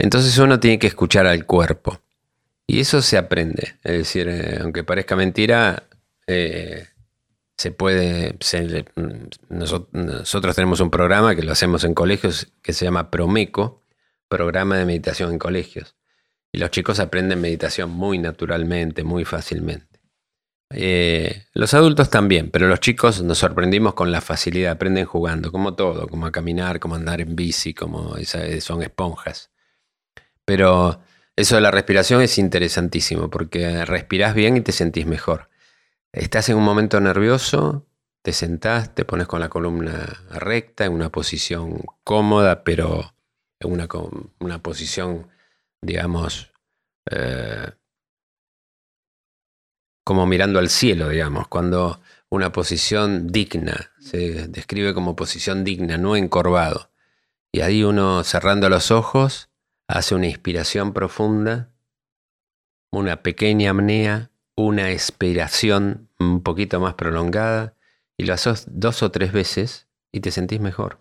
Entonces 0.00 0.36
uno 0.38 0.58
tiene 0.58 0.80
que 0.80 0.88
escuchar 0.88 1.28
al 1.28 1.46
cuerpo. 1.46 2.00
Y 2.66 2.80
eso 2.80 3.00
se 3.00 3.16
aprende. 3.16 3.76
Es 3.84 3.92
decir, 3.92 4.26
eh, 4.28 4.58
aunque 4.60 4.82
parezca 4.82 5.14
mentira, 5.14 5.84
eh, 6.26 6.88
se 7.56 7.70
puede, 7.70 8.36
nosotros, 9.48 10.56
tenemos 10.56 10.80
un 10.80 10.90
programa 10.90 11.34
que 11.34 11.42
lo 11.42 11.52
hacemos 11.52 11.84
en 11.84 11.94
colegios 11.94 12.52
que 12.62 12.74
se 12.74 12.84
llama 12.84 13.10
Promeco, 13.10 13.82
Programa 14.28 14.76
de 14.76 14.84
Meditación 14.84 15.32
en 15.32 15.38
Colegios. 15.38 15.96
Y 16.52 16.58
los 16.58 16.70
chicos 16.70 17.00
aprenden 17.00 17.40
meditación 17.40 17.90
muy 17.90 18.18
naturalmente, 18.18 19.04
muy 19.04 19.24
fácilmente. 19.24 20.00
Eh, 20.70 21.44
los 21.54 21.72
adultos 21.74 22.10
también, 22.10 22.50
pero 22.50 22.66
los 22.66 22.80
chicos 22.80 23.22
nos 23.22 23.38
sorprendimos 23.38 23.94
con 23.94 24.12
la 24.12 24.20
facilidad, 24.20 24.72
aprenden 24.72 25.06
jugando, 25.06 25.50
como 25.50 25.74
todo, 25.74 26.08
como 26.08 26.26
a 26.26 26.32
caminar, 26.32 26.78
como 26.78 26.96
andar 26.96 27.20
en 27.20 27.36
bici, 27.36 27.72
como 27.72 28.16
son 28.60 28.82
esponjas. 28.82 29.50
Pero 30.44 31.00
eso 31.36 31.54
de 31.54 31.62
la 31.62 31.70
respiración 31.70 32.20
es 32.20 32.36
interesantísimo, 32.36 33.30
porque 33.30 33.84
respirás 33.86 34.34
bien 34.34 34.58
y 34.58 34.60
te 34.60 34.72
sentís 34.72 35.06
mejor. 35.06 35.48
Estás 36.16 36.48
en 36.48 36.56
un 36.56 36.64
momento 36.64 36.98
nervioso, 36.98 37.86
te 38.22 38.32
sentás, 38.32 38.94
te 38.94 39.04
pones 39.04 39.26
con 39.26 39.38
la 39.38 39.50
columna 39.50 40.24
recta, 40.30 40.86
en 40.86 40.94
una 40.94 41.10
posición 41.10 41.84
cómoda, 42.04 42.64
pero 42.64 43.14
en 43.60 43.70
una, 43.70 43.86
una 44.40 44.62
posición, 44.62 45.28
digamos, 45.82 46.54
eh, 47.10 47.70
como 50.04 50.24
mirando 50.24 50.58
al 50.58 50.70
cielo, 50.70 51.10
digamos, 51.10 51.48
cuando 51.48 52.00
una 52.30 52.50
posición 52.50 53.26
digna, 53.26 53.92
se 54.00 54.48
describe 54.48 54.94
como 54.94 55.16
posición 55.16 55.64
digna, 55.64 55.98
no 55.98 56.16
encorvado. 56.16 56.90
Y 57.52 57.60
ahí 57.60 57.84
uno 57.84 58.24
cerrando 58.24 58.70
los 58.70 58.90
ojos 58.90 59.50
hace 59.86 60.14
una 60.14 60.28
inspiración 60.28 60.94
profunda, 60.94 61.74
una 62.90 63.22
pequeña 63.22 63.72
apnea, 63.72 64.30
una 64.56 64.90
expiración 64.90 66.08
un 66.18 66.42
poquito 66.42 66.80
más 66.80 66.94
prolongada 66.94 67.74
y 68.16 68.24
lo 68.24 68.34
haces 68.34 68.64
dos 68.66 69.02
o 69.02 69.10
tres 69.10 69.32
veces 69.32 69.86
y 70.10 70.20
te 70.20 70.30
sentís 70.30 70.60
mejor. 70.60 71.00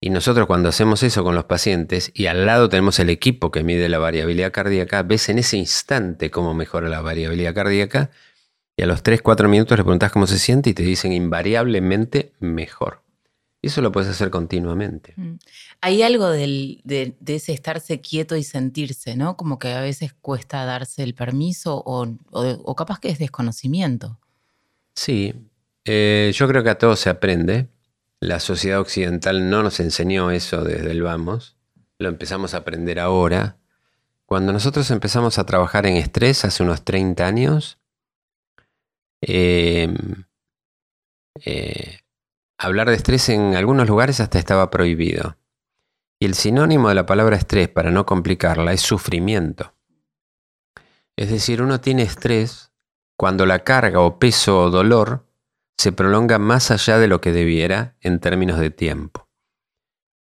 Y 0.00 0.10
nosotros 0.10 0.46
cuando 0.46 0.68
hacemos 0.68 1.02
eso 1.02 1.22
con 1.22 1.34
los 1.34 1.44
pacientes 1.44 2.10
y 2.14 2.26
al 2.26 2.46
lado 2.46 2.68
tenemos 2.68 2.98
el 2.98 3.10
equipo 3.10 3.50
que 3.50 3.62
mide 3.62 3.88
la 3.88 3.98
variabilidad 3.98 4.52
cardíaca, 4.52 5.02
ves 5.02 5.28
en 5.28 5.38
ese 5.38 5.56
instante 5.56 6.30
cómo 6.30 6.54
mejora 6.54 6.88
la 6.88 7.00
variabilidad 7.00 7.54
cardíaca 7.54 8.10
y 8.76 8.82
a 8.82 8.86
los 8.86 9.04
3-4 9.04 9.48
minutos 9.48 9.78
le 9.78 9.84
preguntas 9.84 10.10
cómo 10.10 10.26
se 10.26 10.38
siente 10.38 10.70
y 10.70 10.74
te 10.74 10.82
dicen 10.82 11.12
invariablemente 11.12 12.32
mejor. 12.40 13.02
Y 13.64 13.68
eso 13.68 13.80
lo 13.80 13.92
puedes 13.92 14.10
hacer 14.10 14.30
continuamente. 14.30 15.14
Mm. 15.16 15.34
Hay 15.80 16.02
algo 16.02 16.28
de, 16.28 17.14
ese 17.24 17.52
estarse 17.52 18.00
quieto 18.00 18.34
y 18.34 18.42
sentirse, 18.42 19.16
¿no? 19.16 19.36
Como 19.36 19.60
que 19.60 19.72
a 19.72 19.80
veces 19.80 20.12
cuesta 20.12 20.64
darse 20.64 21.04
el 21.04 21.14
permiso 21.14 21.80
o, 21.86 22.74
capaz 22.74 22.98
que 22.98 23.08
es 23.08 23.20
desconocimiento. 23.20 24.18
Sí, 24.96 25.32
eh, 25.84 26.32
yo 26.34 26.48
creo 26.48 26.64
que 26.64 26.70
a 26.70 26.78
todos 26.78 26.98
se 26.98 27.08
aprende. 27.08 27.68
La 28.18 28.40
sociedad 28.40 28.80
occidental 28.80 29.48
no 29.48 29.62
nos 29.62 29.78
enseñó 29.78 30.32
eso 30.32 30.64
desde 30.64 30.90
el 30.90 31.02
vamos. 31.02 31.56
Lo 31.98 32.08
empezamos 32.08 32.54
a 32.54 32.58
aprender 32.58 32.98
ahora. 32.98 33.58
Cuando 34.26 34.52
nosotros 34.52 34.90
empezamos 34.90 35.38
a 35.38 35.46
trabajar 35.46 35.86
en 35.86 35.96
estrés 35.96 36.44
hace 36.44 36.64
unos 36.64 36.82
30 36.84 37.24
años, 37.24 37.78
eh, 39.20 39.94
eh, 41.44 42.01
hablar 42.62 42.88
de 42.88 42.94
estrés 42.94 43.28
en 43.28 43.56
algunos 43.56 43.88
lugares 43.88 44.20
hasta 44.20 44.38
estaba 44.38 44.70
prohibido. 44.70 45.36
Y 46.20 46.26
el 46.26 46.34
sinónimo 46.34 46.88
de 46.88 46.94
la 46.94 47.06
palabra 47.06 47.36
estrés, 47.36 47.68
para 47.68 47.90
no 47.90 48.06
complicarla, 48.06 48.72
es 48.72 48.80
sufrimiento. 48.80 49.74
Es 51.16 51.30
decir, 51.30 51.60
uno 51.60 51.80
tiene 51.80 52.02
estrés 52.02 52.72
cuando 53.16 53.46
la 53.46 53.64
carga 53.64 54.00
o 54.00 54.18
peso 54.18 54.60
o 54.60 54.70
dolor 54.70 55.26
se 55.76 55.90
prolonga 55.90 56.38
más 56.38 56.70
allá 56.70 56.98
de 56.98 57.08
lo 57.08 57.20
que 57.20 57.32
debiera 57.32 57.96
en 58.00 58.20
términos 58.20 58.60
de 58.60 58.70
tiempo. 58.70 59.28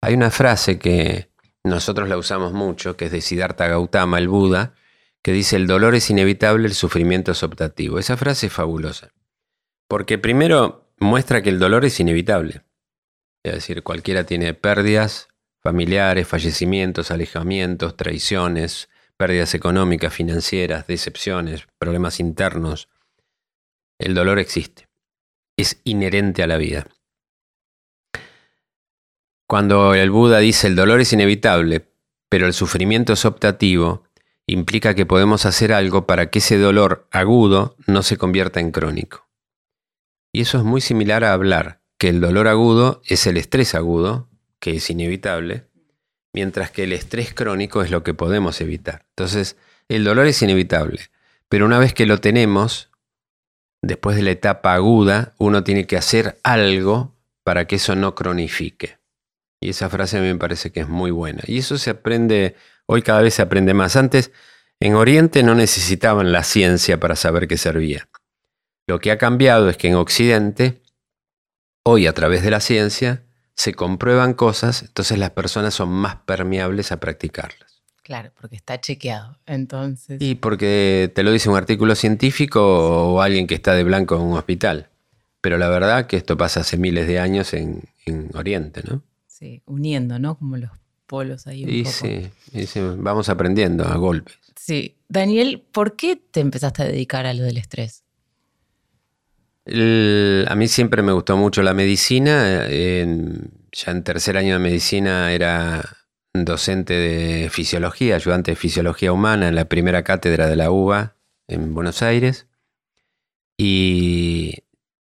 Hay 0.01 0.15
una 0.15 0.31
frase 0.31 0.79
que 0.79 1.31
nosotros 1.63 2.09
la 2.09 2.17
usamos 2.17 2.53
mucho, 2.53 2.97
que 2.97 3.07
es 3.07 3.13
de 3.13 3.21
Siddhartha 3.21 3.67
Gautama, 3.69 4.19
el 4.19 4.29
Buda, 4.29 4.75
que 5.23 5.33
dice 5.33 5.57
el 5.57 5.67
dolor 5.67 5.95
es 5.95 6.09
inevitable, 6.09 6.67
el 6.67 6.75
sufrimiento 6.75 7.33
es 7.33 7.43
optativo. 7.43 7.99
Esa 7.99 8.17
frase 8.17 8.47
es 8.47 8.53
fabulosa, 8.53 9.13
porque 9.87 10.19
primero 10.19 10.82
muestra 11.03 11.43
que 11.43 11.51
el 11.51 11.59
dolor 11.59 11.85
es 11.85 12.01
inevitable. 12.01 12.63
Es 13.45 13.55
decir, 13.55 13.83
cualquiera 13.83 14.25
tiene 14.25 14.55
pérdidas 14.55 15.29
familiares, 15.63 16.27
fallecimientos, 16.27 17.11
alejamientos, 17.11 17.97
traiciones, 17.97 18.89
pérdidas 19.17 19.55
económicas, 19.55 20.13
financieras, 20.13 20.87
decepciones, 20.87 21.67
problemas 21.79 22.19
internos. 22.19 22.89
El 23.99 24.15
dolor 24.15 24.39
existe. 24.39 24.89
Es 25.57 25.81
inherente 25.85 26.43
a 26.43 26.47
la 26.49 26.57
vida. 26.57 26.87
Cuando 29.47 29.95
el 29.95 30.11
Buda 30.11 30.39
dice 30.39 30.67
el 30.67 30.75
dolor 30.75 31.01
es 31.01 31.13
inevitable, 31.13 31.87
pero 32.29 32.47
el 32.47 32.55
sufrimiento 32.55 33.13
es 33.13 33.25
optativo, 33.25 34.05
implica 34.47 34.95
que 34.95 35.07
podemos 35.07 35.47
hacer 35.47 35.73
algo 35.73 36.07
para 36.07 36.31
que 36.31 36.39
ese 36.39 36.59
dolor 36.59 37.07
agudo 37.13 37.77
no 37.87 38.03
se 38.03 38.17
convierta 38.17 38.61
en 38.61 38.73
crónico. 38.73 39.22
Y 40.33 40.41
eso 40.41 40.59
es 40.59 40.65
muy 40.65 40.81
similar 40.81 41.25
a 41.25 41.35
hablar, 41.35 41.83
que 41.99 42.09
el 42.09 42.21
dolor 42.21 42.49
agudo 42.49 43.03
es 43.07 43.27
el 43.27 43.37
estrés 43.37 43.75
agudo, 43.75 44.31
que 44.59 44.77
es 44.77 44.89
inevitable, 44.89 45.67
mientras 46.33 46.71
que 46.71 46.85
el 46.85 46.93
estrés 46.93 47.35
crónico 47.35 47.83
es 47.83 47.91
lo 47.91 48.03
que 48.03 48.15
podemos 48.15 48.61
evitar. 48.61 49.05
Entonces, 49.11 49.57
el 49.89 50.05
dolor 50.05 50.27
es 50.27 50.41
inevitable, 50.41 51.01
pero 51.49 51.67
una 51.67 51.79
vez 51.79 51.93
que 51.93 52.07
lo 52.07 52.19
tenemos, 52.19 52.91
después 53.83 54.17
de 54.17 54.23
la 54.23 54.31
etapa 54.31 54.73
aguda, 54.73 55.35
uno 55.39 55.65
tiene 55.65 55.87
que 55.87 55.99
hacer 55.99 56.39
algo 56.43 57.15
para 57.45 57.67
que 57.67 57.77
eso 57.77 57.95
no 57.95 58.15
cronifique. 58.15 58.99
Y 59.61 59.69
esa 59.69 59.91
frase 59.91 60.19
a 60.19 60.21
mí 60.21 60.29
me 60.29 60.39
parece 60.39 60.73
que 60.73 60.81
es 60.81 60.89
muy 60.89 61.11
buena. 61.11 61.43
Y 61.47 61.59
eso 61.59 61.77
se 61.79 61.91
aprende, 61.91 62.57
hoy 62.87 63.03
cada 63.03 63.21
vez 63.21 63.35
se 63.35 63.43
aprende 63.43 63.75
más. 63.75 63.97
Antes, 63.97 64.33
en 64.81 64.95
Oriente 64.95 65.43
no 65.43 65.55
necesitaban 65.55 66.33
la 66.33 66.43
ciencia 66.43 66.99
para 66.99 67.15
saber 67.15 67.47
qué 67.47 67.57
servía. 67.57 68.09
Lo 68.93 69.01
que 69.01 69.11
ha 69.11 69.17
cambiado 69.17 69.71
es 69.71 69.79
que 69.79 69.89
en 69.89 69.95
Occidente, 69.95 70.83
hoy 71.83 72.07
a 72.07 72.13
través 72.13 72.43
de 72.43 72.51
la 72.51 72.61
ciencia, 72.61 73.23
se 73.55 73.73
comprueban 73.73 74.35
cosas, 74.35 74.83
entonces 74.83 75.17
las 75.17 75.31
personas 75.31 75.73
son 75.73 75.89
más 75.89 76.17
permeables 76.17 76.93
a 76.93 77.01
practicarlas. 77.01 77.83
Claro, 78.03 78.33
porque 78.39 78.57
está 78.57 78.79
chequeado. 78.83 79.39
Entonces. 79.47 80.21
Y 80.21 80.35
porque 80.35 81.11
te 81.15 81.23
lo 81.23 81.33
dice 81.33 81.49
un 81.49 81.57
artículo 81.57 81.95
científico 81.95 83.15
o 83.15 83.23
alguien 83.23 83.47
que 83.47 83.55
está 83.55 83.73
de 83.73 83.83
blanco 83.83 84.15
en 84.17 84.21
un 84.21 84.37
hospital. 84.37 84.91
Pero 85.41 85.57
la 85.57 85.71
verdad 85.71 86.07
que 86.07 86.19
esto 86.19 86.37
pasa 86.37 86.61
hace 86.61 86.77
miles 86.77 87.07
de 87.07 87.19
años 87.19 87.55
en, 87.55 87.81
Oriente, 88.35 88.83
¿no? 88.87 89.03
Sí, 89.27 89.63
uniendo, 89.65 90.19
¿no? 90.19 90.37
Como 90.37 90.59
los 90.59 90.71
polos 91.07 91.47
ahí. 91.47 91.65
Un 91.65 91.71
y, 91.71 91.87
Sí, 91.87 92.31
y 92.53 92.67
sí, 92.67 92.81
vamos 92.99 93.31
aprendiendo 93.31 93.87
a 93.87 93.97
golpes. 93.97 94.37
Sí. 94.55 94.99
Daniel, 95.09 95.65
¿por 95.73 95.97
qué 95.97 96.17
te 96.17 96.41
empezaste 96.41 96.83
a 96.83 96.85
dedicar 96.85 97.25
a 97.25 97.33
lo 97.33 97.43
del 97.43 97.57
estrés? 97.57 98.02
A 99.65 100.55
mí 100.55 100.69
siempre 100.69 101.03
me 101.03 101.13
gustó 101.13 101.37
mucho 101.37 101.63
la 101.63 101.75
medicina. 101.75 102.67
ya 102.69 103.93
en 103.93 104.05
tercer 104.05 104.37
año 104.37 104.55
de 104.55 104.59
medicina 104.59 105.33
era 105.33 105.83
docente 106.33 106.95
de 106.95 107.51
fisiología, 107.51 108.17
ayudante 108.17 108.53
de 108.53 108.57
fisiología 108.57 109.13
humana 109.13 109.49
en 109.49 109.55
la 109.55 109.67
primera 109.67 110.03
cátedra 110.03 110.47
de 110.47 110.57
la 110.57 110.71
UBA 110.71 111.15
en 111.49 111.75
Buenos 111.75 112.03
Aires. 112.03 112.47
Y, 113.59 114.65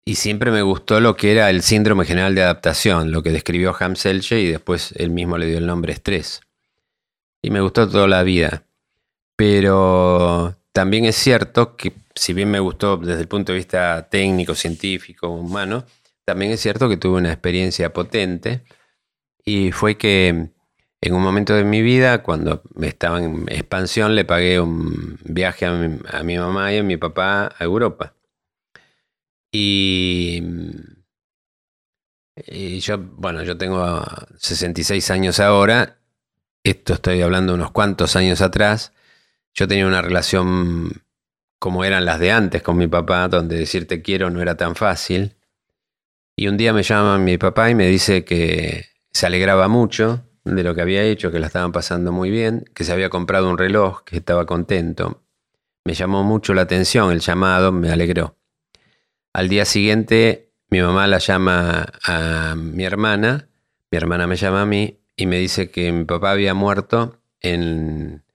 siempre 0.06 0.52
me 0.52 0.62
gustó 0.62 1.00
lo 1.00 1.16
que 1.16 1.32
era 1.32 1.50
el 1.50 1.62
síndrome 1.62 2.06
general 2.06 2.36
de 2.36 2.44
adaptación, 2.44 3.12
lo 3.12 3.24
que 3.24 3.32
describió 3.32 3.76
Ham 3.80 3.96
Selche 3.96 4.42
y 4.42 4.52
después 4.52 4.94
él 4.98 5.12
mismo 5.12 5.38
le 5.38 5.48
dio 5.48 5.58
el 5.58 5.66
nombre 5.66 5.94
estrés. 5.94 6.42
Y 7.42 7.50
me 7.50 7.62
gustó 7.62 7.90
toda 7.90 8.08
la 8.08 8.24
vida. 8.24 8.64
Pero 9.36 10.56
también 10.72 11.06
es 11.06 11.16
cierto 11.16 11.76
que 11.76 11.92
si 12.16 12.34
bien 12.34 12.52
me 12.52 12.60
gustó 12.60 12.98
desde 12.98 13.22
el 13.22 13.28
punto 13.28 13.52
de 13.52 13.58
vista 13.58 14.10
técnico, 14.10 14.56
científico, 14.56 15.30
humano, 15.30 15.86
también 16.26 16.52
es 16.52 16.62
cierto 16.62 16.90
que 16.90 16.98
tuve 16.98 17.18
una 17.18 17.32
experiencia 17.32 17.92
potente 17.92 18.64
y 19.44 19.72
fue 19.72 19.98
que 19.98 20.54
en 21.02 21.14
un 21.14 21.22
momento 21.22 21.54
de 21.54 21.66
mi 21.66 21.82
vida, 21.82 22.24
cuando 22.24 22.64
estaba 22.82 23.22
en 23.22 23.46
expansión, 23.50 24.16
le 24.16 24.24
pagué 24.24 24.62
un 24.62 25.20
viaje 25.26 25.66
a 25.66 25.74
mi, 25.74 26.38
mamá 26.38 26.72
y 26.72 26.78
a 26.78 26.84
mi 26.84 26.96
papá 26.96 27.54
a 27.58 27.64
Europa. 27.64 28.16
Y, 29.52 30.42
y, 32.48 32.80
yo, 32.80 32.98
bueno, 32.98 33.44
yo 33.44 33.58
tengo 33.58 34.02
66 34.38 35.12
años 35.12 35.42
ahora, 35.42 36.00
esto 36.64 36.94
estoy 36.94 37.22
hablando 37.22 37.54
unos 37.54 37.72
cuantos 37.72 38.16
años 38.16 38.40
atrás, 38.40 38.94
yo 39.54 39.68
tenía 39.68 39.86
una 39.86 40.02
relación 40.02 41.03
como 41.64 41.86
eran 41.86 42.04
las 42.04 42.20
de 42.20 42.30
antes 42.30 42.62
con 42.62 42.76
mi 42.76 42.88
papá, 42.88 43.30
donde 43.30 43.56
decir 43.56 43.88
te 43.88 44.02
quiero 44.02 44.30
no 44.30 44.42
era 44.42 44.58
tan 44.58 44.76
fácil. 44.76 45.38
Y 46.36 46.50
un 46.50 46.58
día 46.58 46.74
me 46.74 46.84
llama 46.84 47.18
mi 47.20 47.38
papá 47.38 47.70
y 47.70 47.74
me 47.74 47.88
dice 47.88 48.26
que 48.26 48.88
se 49.12 49.28
alegraba 49.28 49.70
mucho 49.70 50.26
de 50.44 50.62
lo 50.62 50.76
que 50.76 50.82
había 50.82 51.04
hecho, 51.04 51.32
que 51.32 51.40
la 51.40 51.48
estaban 51.48 51.72
pasando 51.72 52.12
muy 52.12 52.32
bien, 52.32 52.66
que 52.76 52.84
se 52.84 52.92
había 52.92 53.10
comprado 53.10 53.50
un 53.50 53.58
reloj, 53.58 54.04
que 54.04 54.18
estaba 54.18 54.46
contento. 54.46 55.24
Me 55.86 55.94
llamó 55.94 56.26
mucho 56.26 56.54
la 56.54 56.64
atención 56.64 57.14
el 57.14 57.22
llamado, 57.22 57.72
me 57.72 57.90
alegró. 57.92 58.36
Al 59.32 59.48
día 59.48 59.64
siguiente 59.64 60.52
mi 60.70 60.82
mamá 60.82 61.08
la 61.08 61.20
llama 61.20 61.94
a 62.04 62.56
mi 62.58 62.84
hermana, 62.84 63.48
mi 63.90 63.98
hermana 63.98 64.28
me 64.28 64.36
llama 64.36 64.64
a 64.64 64.66
mí 64.66 65.00
y 65.16 65.28
me 65.28 65.40
dice 65.40 65.72
que 65.72 65.90
mi 65.94 66.04
papá 66.04 66.32
había 66.32 66.54
muerto 66.54 67.22
en, 67.40 68.26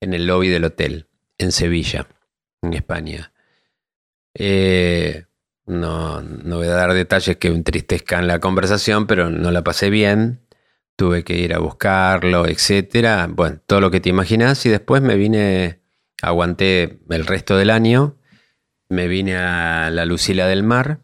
en 0.00 0.14
el 0.14 0.26
lobby 0.26 0.48
del 0.48 0.64
hotel, 0.64 1.06
en 1.36 1.52
Sevilla 1.52 2.08
en 2.68 2.74
España. 2.74 3.32
Eh, 4.34 5.24
no, 5.66 6.22
no 6.22 6.56
voy 6.56 6.68
a 6.68 6.72
dar 6.72 6.92
detalles 6.94 7.36
que 7.36 7.48
entristezcan 7.48 8.26
la 8.26 8.40
conversación, 8.40 9.06
pero 9.06 9.30
no 9.30 9.50
la 9.50 9.62
pasé 9.62 9.90
bien. 9.90 10.40
Tuve 10.96 11.24
que 11.24 11.36
ir 11.36 11.54
a 11.54 11.58
buscarlo, 11.58 12.46
etcétera. 12.46 13.28
Bueno, 13.30 13.60
todo 13.66 13.80
lo 13.80 13.90
que 13.90 14.00
te 14.00 14.08
imaginas. 14.08 14.64
Y 14.66 14.70
después 14.70 15.02
me 15.02 15.16
vine, 15.16 15.80
aguanté 16.22 17.00
el 17.10 17.26
resto 17.26 17.56
del 17.56 17.70
año. 17.70 18.16
Me 18.88 19.08
vine 19.08 19.36
a 19.36 19.90
la 19.90 20.06
Lucila 20.06 20.46
del 20.46 20.62
Mar. 20.62 21.00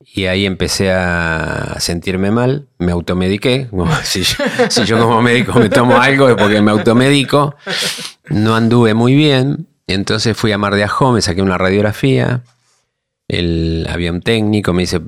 Y 0.00 0.26
ahí 0.26 0.46
empecé 0.46 0.92
a 0.92 1.76
sentirme 1.80 2.30
mal, 2.30 2.68
me 2.78 2.92
automediqué. 2.92 3.68
si, 4.04 4.22
yo, 4.22 4.36
si 4.68 4.84
yo 4.84 4.98
como 4.98 5.20
médico 5.20 5.58
me 5.58 5.68
tomo 5.68 5.96
algo 6.00 6.28
es 6.28 6.36
porque 6.36 6.62
me 6.62 6.70
automedico. 6.70 7.56
No 8.28 8.54
anduve 8.54 8.94
muy 8.94 9.14
bien, 9.14 9.67
entonces 9.88 10.36
fui 10.36 10.52
a 10.52 10.58
Mar 10.58 10.74
de 10.74 10.84
Ajó, 10.84 11.12
me 11.12 11.22
saqué 11.22 11.40
una 11.40 11.56
radiografía, 11.56 12.42
el, 13.26 13.86
había 13.90 14.12
un 14.12 14.20
técnico, 14.20 14.74
me 14.74 14.82
dice, 14.82 15.00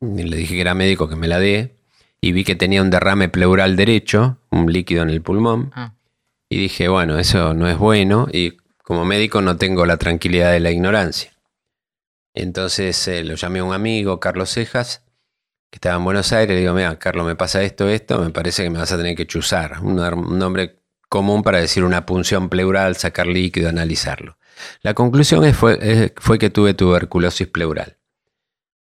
le 0.00 0.36
dije 0.36 0.54
que 0.54 0.60
era 0.60 0.74
médico 0.74 1.08
que 1.08 1.16
me 1.16 1.28
la 1.28 1.38
dé, 1.38 1.76
y 2.20 2.32
vi 2.32 2.42
que 2.44 2.56
tenía 2.56 2.80
un 2.80 2.90
derrame 2.90 3.28
pleural 3.28 3.76
derecho, 3.76 4.38
un 4.50 4.72
líquido 4.72 5.02
en 5.02 5.10
el 5.10 5.20
pulmón, 5.20 5.72
ah. 5.74 5.94
y 6.48 6.58
dije, 6.58 6.88
bueno, 6.88 7.18
eso 7.18 7.52
no 7.52 7.68
es 7.68 7.76
bueno, 7.76 8.28
y 8.32 8.56
como 8.82 9.04
médico 9.04 9.42
no 9.42 9.56
tengo 9.56 9.84
la 9.84 9.98
tranquilidad 9.98 10.52
de 10.52 10.60
la 10.60 10.70
ignorancia. 10.70 11.32
Entonces 12.34 13.06
eh, 13.08 13.24
lo 13.24 13.34
llamé 13.34 13.58
a 13.58 13.64
un 13.64 13.74
amigo, 13.74 14.20
Carlos 14.20 14.50
Cejas, 14.50 15.02
que 15.70 15.76
estaba 15.76 15.96
en 15.96 16.04
Buenos 16.04 16.32
Aires, 16.32 16.54
le 16.54 16.60
digo, 16.60 16.72
mira, 16.72 16.98
Carlos, 16.98 17.26
me 17.26 17.36
pasa 17.36 17.62
esto, 17.62 17.88
esto, 17.90 18.18
me 18.20 18.30
parece 18.30 18.62
que 18.62 18.70
me 18.70 18.78
vas 18.78 18.92
a 18.92 18.96
tener 18.96 19.14
que 19.14 19.26
chuzar, 19.26 19.80
un, 19.82 19.98
un 19.98 20.38
nombre 20.38 20.81
común 21.12 21.42
para 21.42 21.58
decir 21.58 21.84
una 21.84 22.06
punción 22.06 22.48
pleural, 22.48 22.96
sacar 22.96 23.26
líquido, 23.26 23.68
analizarlo. 23.68 24.38
La 24.80 24.94
conclusión 24.94 25.44
fue, 25.52 26.10
fue, 26.16 26.38
que 26.38 26.48
tuve 26.48 26.72
tuberculosis 26.72 27.46
pleural. 27.48 27.98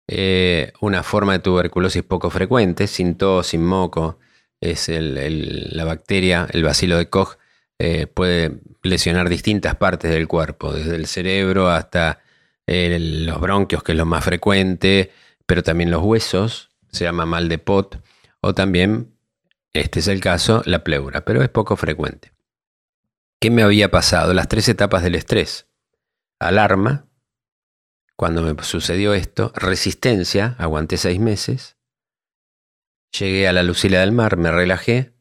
Eh, 0.07 0.73
una 0.81 1.03
forma 1.03 1.33
de 1.33 1.40
tuberculosis 1.40 2.05
poco 2.05 2.31
frecuente, 2.31 2.87
sin 2.87 3.16
tos, 3.16 3.49
sin 3.49 3.64
moco, 3.64 4.21
es 4.61 4.88
la 4.88 5.85
bacteria, 5.85 6.47
el 6.53 6.62
bacilo 6.62 6.99
de 6.99 7.09
Koch, 7.09 7.37
eh, 7.81 8.07
puede 8.07 8.61
lesionar 8.85 9.29
distintas 9.29 9.75
partes 9.75 10.12
del 10.12 10.29
cuerpo, 10.29 10.73
desde 10.73 10.95
el 10.95 11.07
cerebro 11.07 11.69
hasta 11.69 12.21
los 12.69 13.40
bronquios, 13.40 13.83
que 13.83 13.90
es 13.90 13.99
lo 13.99 14.07
más 14.07 14.23
frecuente, 14.23 15.11
pero 15.47 15.64
también 15.64 15.90
los 15.90 16.05
huesos, 16.05 16.71
se 16.93 17.03
llama 17.03 17.27
mal 17.27 17.49
de 17.49 17.59
pot, 17.59 18.01
o 18.40 18.55
también 18.55 19.16
este 19.72 20.00
es 20.00 20.09
el 20.09 20.20
caso, 20.20 20.62
la 20.64 20.83
pleura, 20.83 21.24
pero 21.24 21.42
es 21.42 21.48
poco 21.48 21.76
frecuente. 21.76 22.33
¿Qué 23.40 23.50
me 23.50 23.62
había 23.62 23.90
pasado? 23.90 24.35
Las 24.35 24.48
tres 24.48 24.68
etapas 24.68 25.02
del 25.02 25.14
estrés. 25.14 25.66
Alarma, 26.38 27.06
cuando 28.16 28.42
me 28.42 28.54
sucedió 28.62 29.14
esto, 29.14 29.52
resistencia, 29.54 30.56
aguanté 30.59 30.96
seis 30.96 31.20
meses, 31.20 31.76
llegué 33.18 33.48
a 33.48 33.52
la 33.52 33.62
Lucila 33.62 34.00
del 34.00 34.12
Mar, 34.12 34.37
me 34.37 34.50
relajé, 34.50 35.14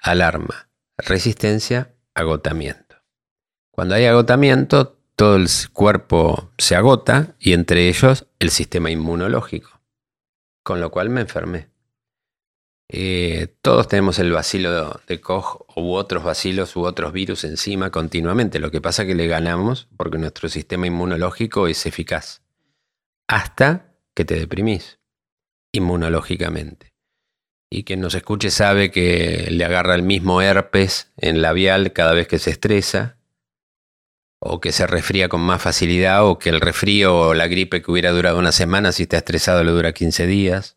alarma, 0.00 0.68
resistencia, 0.96 1.94
agotamiento. 2.14 2.96
Cuando 3.70 3.96
hay 3.96 4.06
agotamiento, 4.06 5.00
todo 5.16 5.36
el 5.36 5.48
cuerpo 5.72 6.52
se 6.58 6.76
agota 6.76 7.34
y 7.38 7.52
entre 7.52 7.88
ellos 7.88 8.26
el 8.38 8.50
sistema 8.50 8.90
inmunológico, 8.90 9.80
con 10.62 10.80
lo 10.80 10.90
cual 10.90 11.10
me 11.10 11.22
enfermé. 11.22 11.73
Eh, 12.88 13.54
todos 13.62 13.88
tenemos 13.88 14.18
el 14.18 14.30
vacilo 14.30 15.00
de 15.06 15.20
Koch 15.20 15.64
u 15.74 15.94
otros 15.94 16.22
vacilos 16.22 16.76
u 16.76 16.84
otros 16.84 17.12
virus 17.12 17.44
encima 17.44 17.90
continuamente. 17.90 18.58
Lo 18.58 18.70
que 18.70 18.80
pasa 18.80 19.02
es 19.02 19.08
que 19.08 19.14
le 19.14 19.26
ganamos 19.26 19.88
porque 19.96 20.18
nuestro 20.18 20.48
sistema 20.48 20.86
inmunológico 20.86 21.66
es 21.66 21.86
eficaz. 21.86 22.42
Hasta 23.26 23.94
que 24.14 24.24
te 24.24 24.38
deprimís 24.38 24.98
inmunológicamente. 25.72 26.92
Y 27.70 27.82
quien 27.82 28.00
nos 28.00 28.14
escuche 28.14 28.50
sabe 28.50 28.90
que 28.90 29.48
le 29.50 29.64
agarra 29.64 29.96
el 29.96 30.02
mismo 30.02 30.40
herpes 30.40 31.12
en 31.16 31.42
labial 31.42 31.92
cada 31.92 32.12
vez 32.12 32.28
que 32.28 32.38
se 32.38 32.50
estresa, 32.50 33.18
o 34.38 34.60
que 34.60 34.70
se 34.70 34.86
resfría 34.86 35.28
con 35.28 35.40
más 35.40 35.62
facilidad, 35.62 36.24
o 36.24 36.38
que 36.38 36.50
el 36.50 36.60
resfrío 36.60 37.16
o 37.16 37.34
la 37.34 37.48
gripe 37.48 37.82
que 37.82 37.90
hubiera 37.90 38.12
durado 38.12 38.38
una 38.38 38.52
semana, 38.52 38.92
si 38.92 39.04
está 39.04 39.16
estresado, 39.16 39.64
le 39.64 39.72
dura 39.72 39.92
15 39.92 40.26
días, 40.26 40.73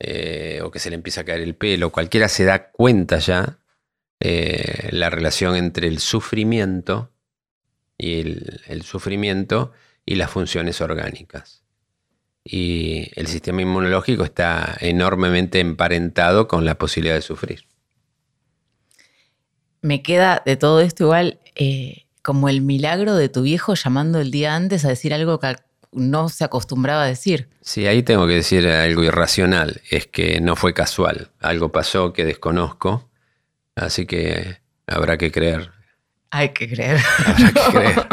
eh, 0.00 0.60
o 0.62 0.70
que 0.70 0.78
se 0.78 0.90
le 0.90 0.96
empieza 0.96 1.22
a 1.22 1.24
caer 1.24 1.40
el 1.40 1.54
pelo. 1.54 1.90
Cualquiera 1.90 2.28
se 2.28 2.44
da 2.44 2.70
cuenta 2.70 3.18
ya 3.18 3.58
eh, 4.20 4.88
la 4.90 5.10
relación 5.10 5.56
entre 5.56 5.88
el 5.88 5.98
sufrimiento 5.98 7.10
y 7.96 8.20
el 8.66 8.82
sufrimiento 8.82 9.72
y 10.04 10.16
las 10.16 10.30
funciones 10.30 10.80
orgánicas 10.80 11.64
y 12.44 13.10
el 13.16 13.26
sistema 13.26 13.62
inmunológico 13.62 14.22
está 14.24 14.76
enormemente 14.80 15.60
emparentado 15.60 16.46
con 16.46 16.66
la 16.66 16.76
posibilidad 16.76 17.14
de 17.14 17.22
sufrir. 17.22 17.64
Me 19.80 20.02
queda 20.02 20.42
de 20.44 20.56
todo 20.56 20.80
esto 20.80 21.04
igual 21.04 21.40
eh, 21.54 22.06
como 22.22 22.48
el 22.48 22.60
milagro 22.60 23.16
de 23.16 23.30
tu 23.30 23.42
viejo 23.42 23.74
llamando 23.74 24.20
el 24.20 24.30
día 24.30 24.54
antes 24.54 24.84
a 24.84 24.88
decir 24.88 25.14
algo 25.14 25.40
que 25.40 25.56
no 25.94 26.28
se 26.28 26.44
acostumbraba 26.44 27.04
a 27.04 27.06
decir. 27.06 27.48
Sí, 27.60 27.86
ahí 27.86 28.02
tengo 28.02 28.26
que 28.26 28.34
decir 28.34 28.66
algo 28.68 29.02
irracional, 29.02 29.80
es 29.90 30.06
que 30.06 30.40
no 30.40 30.56
fue 30.56 30.74
casual, 30.74 31.30
algo 31.40 31.72
pasó 31.72 32.12
que 32.12 32.24
desconozco, 32.24 33.08
así 33.76 34.06
que 34.06 34.58
habrá 34.86 35.16
que 35.16 35.30
creer. 35.30 35.72
Hay 36.30 36.50
que 36.50 36.68
creer. 36.68 37.00
Habrá 37.26 37.52
que 37.52 37.70
creer. 37.78 38.06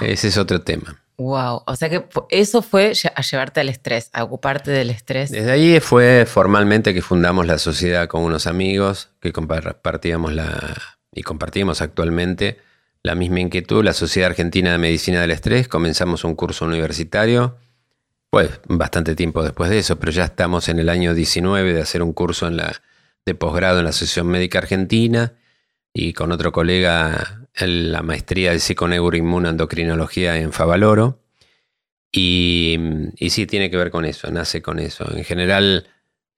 Ese 0.00 0.28
es 0.28 0.38
otro 0.38 0.62
tema. 0.62 1.00
Wow, 1.16 1.62
o 1.66 1.76
sea 1.76 1.88
que 1.88 2.04
eso 2.30 2.60
fue 2.60 2.92
a 3.14 3.22
llevarte 3.22 3.60
al 3.60 3.68
estrés, 3.68 4.10
a 4.12 4.24
ocuparte 4.24 4.72
del 4.72 4.90
estrés. 4.90 5.30
Desde 5.30 5.52
ahí 5.52 5.78
fue 5.78 6.26
formalmente 6.26 6.92
que 6.92 7.02
fundamos 7.02 7.46
la 7.46 7.58
sociedad 7.58 8.08
con 8.08 8.22
unos 8.22 8.48
amigos 8.48 9.10
que 9.20 9.32
compartíamos 9.32 10.32
la 10.32 10.74
y 11.12 11.22
compartimos 11.22 11.80
actualmente 11.80 12.58
la 13.04 13.14
misma 13.14 13.40
inquietud, 13.40 13.84
la 13.84 13.92
Sociedad 13.92 14.30
Argentina 14.30 14.72
de 14.72 14.78
Medicina 14.78 15.20
del 15.20 15.30
Estrés. 15.30 15.68
Comenzamos 15.68 16.24
un 16.24 16.34
curso 16.34 16.64
universitario, 16.64 17.58
pues 18.30 18.50
bastante 18.66 19.14
tiempo 19.14 19.42
después 19.42 19.70
de 19.70 19.78
eso, 19.78 20.00
pero 20.00 20.10
ya 20.10 20.24
estamos 20.24 20.68
en 20.70 20.78
el 20.78 20.88
año 20.88 21.14
19 21.14 21.74
de 21.74 21.82
hacer 21.82 22.02
un 22.02 22.14
curso 22.14 22.48
en 22.48 22.56
la, 22.56 22.82
de 23.26 23.34
posgrado 23.34 23.78
en 23.78 23.84
la 23.84 23.90
Asociación 23.90 24.26
Médica 24.28 24.58
Argentina 24.58 25.34
y 25.92 26.14
con 26.14 26.32
otro 26.32 26.50
colega 26.50 27.46
la 27.60 28.02
maestría 28.02 28.52
de 28.52 28.58
psiconeuroinmunoendocrinología 28.58 30.38
en 30.38 30.52
Favaloro. 30.52 31.20
Y, 32.10 32.78
y, 33.16 33.30
sí, 33.30 33.46
tiene 33.46 33.70
que 33.70 33.76
ver 33.76 33.90
con 33.90 34.06
eso, 34.06 34.30
nace 34.30 34.62
con 34.62 34.78
eso. 34.78 35.04
En 35.14 35.24
general, 35.24 35.88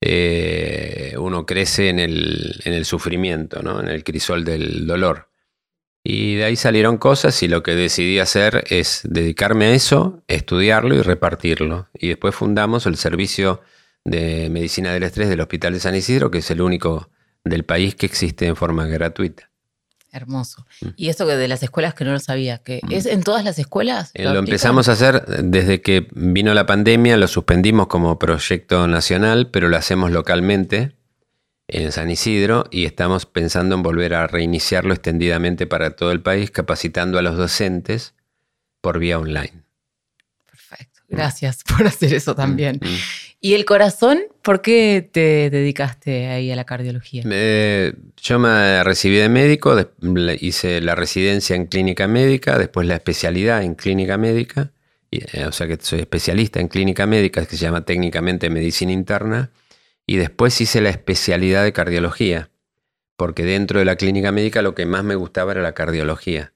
eh, 0.01 1.15
uno 1.19 1.47
crece 1.47 1.91
en 1.91 2.01
el, 2.01 2.61
en 2.65 2.73
el 2.73 2.85
sufrimiento, 2.85 3.63
¿no? 3.63 3.81
en 3.81 3.89
el 3.89 4.03
crisol 4.03 4.45
del 4.45 4.87
dolor. 4.87 5.26
Y 6.09 6.37
de 6.37 6.45
ahí 6.45 6.55
salieron 6.55 6.99
cosas 6.99 7.43
y 7.43 7.49
lo 7.49 7.65
que 7.65 7.75
decidí 7.75 8.21
hacer 8.21 8.63
es 8.69 9.01
dedicarme 9.03 9.65
a 9.65 9.73
eso, 9.73 10.23
estudiarlo 10.29 10.95
y 10.95 11.03
repartirlo. 11.03 11.89
Y 11.95 12.07
después 12.07 12.33
fundamos 12.33 12.87
el 12.87 12.97
servicio 12.97 13.61
de 14.05 14.49
medicina 14.49 14.93
del 14.93 15.03
estrés 15.03 15.29
del 15.29 15.41
Hospital 15.41 15.73
de 15.73 15.81
San 15.81 15.97
Isidro, 15.97 16.31
que 16.31 16.39
es 16.39 16.51
el 16.53 16.61
único 16.61 17.11
del 17.43 17.65
país 17.65 17.97
que 17.97 18.07
existe 18.07 18.47
en 18.47 18.55
forma 18.55 18.87
gratuita. 18.87 19.51
Hermoso. 20.13 20.65
Mm. 20.81 20.87
Y 20.95 21.09
esto 21.09 21.27
que 21.27 21.35
de 21.35 21.49
las 21.49 21.65
escuelas 21.65 21.95
que 21.95 22.05
no 22.05 22.13
lo 22.13 22.21
sabía, 22.21 22.59
que 22.59 22.81
mm. 22.85 22.93
es 22.93 23.07
en 23.07 23.25
todas 23.25 23.43
las 23.43 23.59
escuelas. 23.59 24.13
Eh, 24.15 24.27
lo, 24.27 24.39
empezamos 24.39 24.89
a 24.89 24.93
hacer 24.93 25.27
desde 25.27 25.83
que 25.83 26.07
vino 26.13 26.55
la 26.55 26.67
pandemia, 26.67 27.17
lo 27.17 27.27
suspendimos 27.27 27.89
como 27.89 28.17
proyecto 28.17 28.87
nacional, 28.87 29.51
pero 29.51 29.69
lo 29.69 29.77
hacemos 29.77 30.13
localmente 30.13 30.96
en 31.69 31.93
San 31.93 32.11
Isidro 32.11 32.67
y 32.71 32.85
estamos 32.85 33.27
pensando 33.27 33.75
en 33.75 33.83
volver 33.83 34.15
a 34.15 34.27
reiniciarlo 34.27 34.95
extendidamente 34.95 35.67
para 35.67 35.91
todo 35.91 36.13
el 36.13 36.21
país, 36.21 36.51
capacitando 36.51 37.19
a 37.19 37.23
los 37.23 37.37
docentes 37.37 38.15
por 38.81 38.99
vía 38.99 39.19
online. 39.19 39.65
Perfecto. 40.49 41.01
Gracias 41.09 41.65
por 41.65 41.87
hacer 41.87 42.15
eso 42.15 42.35
también. 42.35 42.81
Mm, 42.81 42.87
¿Y 43.41 43.55
el 43.55 43.65
corazón? 43.65 44.21
¿Por 44.43 44.63
qué 44.63 45.09
te 45.13 45.51
dedicaste 45.51 46.29
ahí 46.29 46.51
a 46.51 46.57
la 46.57 46.65
cardiología? 46.65 47.23
yo 47.23 48.39
me 48.39 48.83
recibí 48.83 49.17
de 49.17 49.29
médico, 49.29 49.77
hice 50.41 50.81
la 50.81 50.95
residencia 50.95 51.55
en 51.55 51.67
clínica 51.67 52.09
médica, 52.09 52.59
después 52.59 52.87
la 52.87 52.95
especialidad 52.95 53.63
en 53.63 53.75
clínica 53.75 54.17
médica, 54.17 54.71
eh, 55.11 55.45
o 55.47 55.53
sea 55.53 55.67
que 55.67 55.79
soy 55.81 56.01
especialista 56.01 56.61
en 56.61 56.69
clínica 56.69 57.07
médica, 57.07 57.45
que 57.45 57.57
se 57.57 57.65
llama 57.65 57.85
técnicamente 57.85 58.51
medicina 58.51 58.93
interna, 58.93 59.51
y 60.07 60.17
después 60.17 60.61
hice 60.61 60.81
la 60.81 60.91
especialidad 60.91 61.65
de 61.65 61.73
cardiología, 61.73 62.51
porque 63.17 63.45
dentro 63.45 63.81
de 63.81 63.85
la 63.85 63.97
clínica 63.97 64.31
médica 64.31 64.63
lo 64.63 64.75
que 64.75 64.87
más 64.87 65.03
me 65.03 65.17
gustaba 65.17 65.53
era 65.53 65.63
la 65.63 65.73
cardiología. 65.73 66.53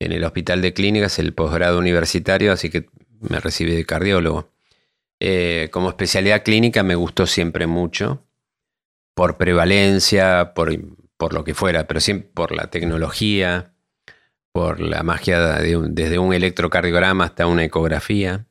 En 0.00 0.12
el 0.12 0.24
hospital 0.24 0.62
de 0.62 0.72
clínicas, 0.72 1.18
el 1.18 1.34
posgrado 1.34 1.78
universitario, 1.78 2.52
así 2.52 2.70
que 2.70 2.88
me 3.20 3.40
recibí 3.40 3.74
de 3.74 3.84
cardiólogo. 3.84 4.50
Eh, 5.20 5.68
como 5.72 5.88
especialidad 5.88 6.44
clínica 6.44 6.82
me 6.82 6.94
gustó 6.94 7.26
siempre 7.26 7.66
mucho, 7.66 8.24
por 9.14 9.36
prevalencia, 9.36 10.54
por, 10.54 10.72
lo 11.32 11.44
que 11.44 11.54
fuera, 11.54 11.88
pero 11.88 12.00
siempre 12.00 12.30
por 12.32 12.52
la 12.52 12.70
tecnología, 12.70 13.74
por 14.52 14.80
la 14.80 15.02
magia 15.02 15.40
desde 15.60 16.18
un 16.18 16.32
electrocardiograma 16.32 17.24
hasta 17.24 17.48
una 17.48 17.64
ecografía. 17.64 18.46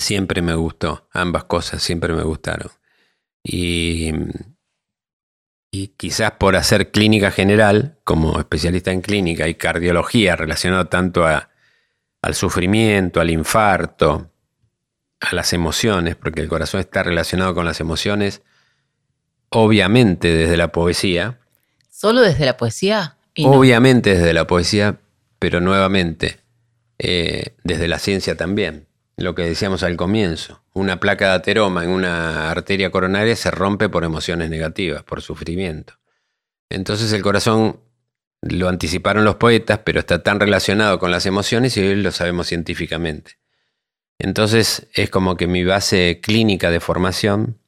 Siempre 0.00 0.42
me 0.42 0.54
gustó, 0.54 1.08
ambas 1.12 1.44
cosas 1.44 1.82
siempre 1.82 2.12
me 2.12 2.24
gustaron. 2.24 2.70
Y, 3.44 4.12
y 5.70 5.88
quizás 5.88 6.32
por 6.32 6.56
hacer 6.56 6.90
clínica 6.90 7.30
general, 7.30 7.98
como 8.04 8.38
especialista 8.40 8.90
en 8.90 9.02
clínica 9.02 9.46
y 9.46 9.54
cardiología 9.54 10.34
relacionado 10.34 10.86
tanto 10.86 11.26
al 11.26 12.34
sufrimiento, 12.34 13.20
al 13.20 13.30
infarto, 13.30 14.30
a 15.20 15.34
las 15.34 15.52
emociones, 15.52 16.16
porque 16.16 16.40
el 16.40 16.48
corazón 16.48 16.80
está 16.80 17.02
relacionado 17.02 17.54
con 17.54 17.66
las 17.66 17.80
emociones, 17.80 18.42
obviamente 19.50 20.28
desde 20.34 20.56
la 20.56 20.72
poesía. 20.72 21.38
¿Solo 21.90 22.22
desde 22.22 22.46
la 22.46 22.56
poesía? 22.56 23.16
obviamente 23.42 24.14
desde 24.14 24.32
la 24.32 24.46
poesía, 24.46 25.00
pero 25.38 25.60
nuevamente 25.60 26.38
eh, 26.98 27.56
desde 27.64 27.88
la 27.88 27.98
ciencia 27.98 28.36
también. 28.36 28.86
Lo 29.16 29.34
que 29.34 29.42
decíamos 29.42 29.82
al 29.82 29.96
comienzo, 29.96 30.62
una 30.74 31.00
placa 31.00 31.28
de 31.28 31.34
ateroma 31.36 31.84
en 31.84 31.90
una 31.90 32.50
arteria 32.50 32.90
coronaria 32.90 33.36
se 33.36 33.50
rompe 33.50 33.88
por 33.88 34.04
emociones 34.04 34.50
negativas, 34.50 35.04
por 35.04 35.22
sufrimiento. 35.22 35.94
Entonces 36.68 37.12
el 37.12 37.22
corazón 37.22 37.80
lo 38.42 38.68
anticiparon 38.68 39.24
los 39.24 39.36
poetas, 39.36 39.80
pero 39.84 40.00
está 40.00 40.22
tan 40.22 40.40
relacionado 40.40 40.98
con 40.98 41.10
las 41.10 41.26
emociones 41.26 41.76
y 41.76 41.80
hoy 41.80 41.96
lo 41.96 42.10
sabemos 42.10 42.48
científicamente. 42.48 43.38
Entonces 44.18 44.88
es 44.94 45.10
como 45.10 45.36
que 45.36 45.46
mi 45.46 45.64
base 45.64 46.20
clínica 46.22 46.70
de 46.70 46.80
formación, 46.80 47.58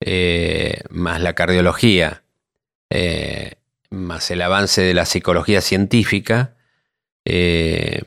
eh, 0.00 0.82
más 0.90 1.20
la 1.20 1.34
cardiología, 1.34 2.22
eh, 2.90 3.54
más 3.90 4.30
el 4.30 4.42
avance 4.42 4.82
de 4.82 4.94
la 4.94 5.06
psicología 5.06 5.60
científica, 5.60 6.54
eh, 7.24 8.02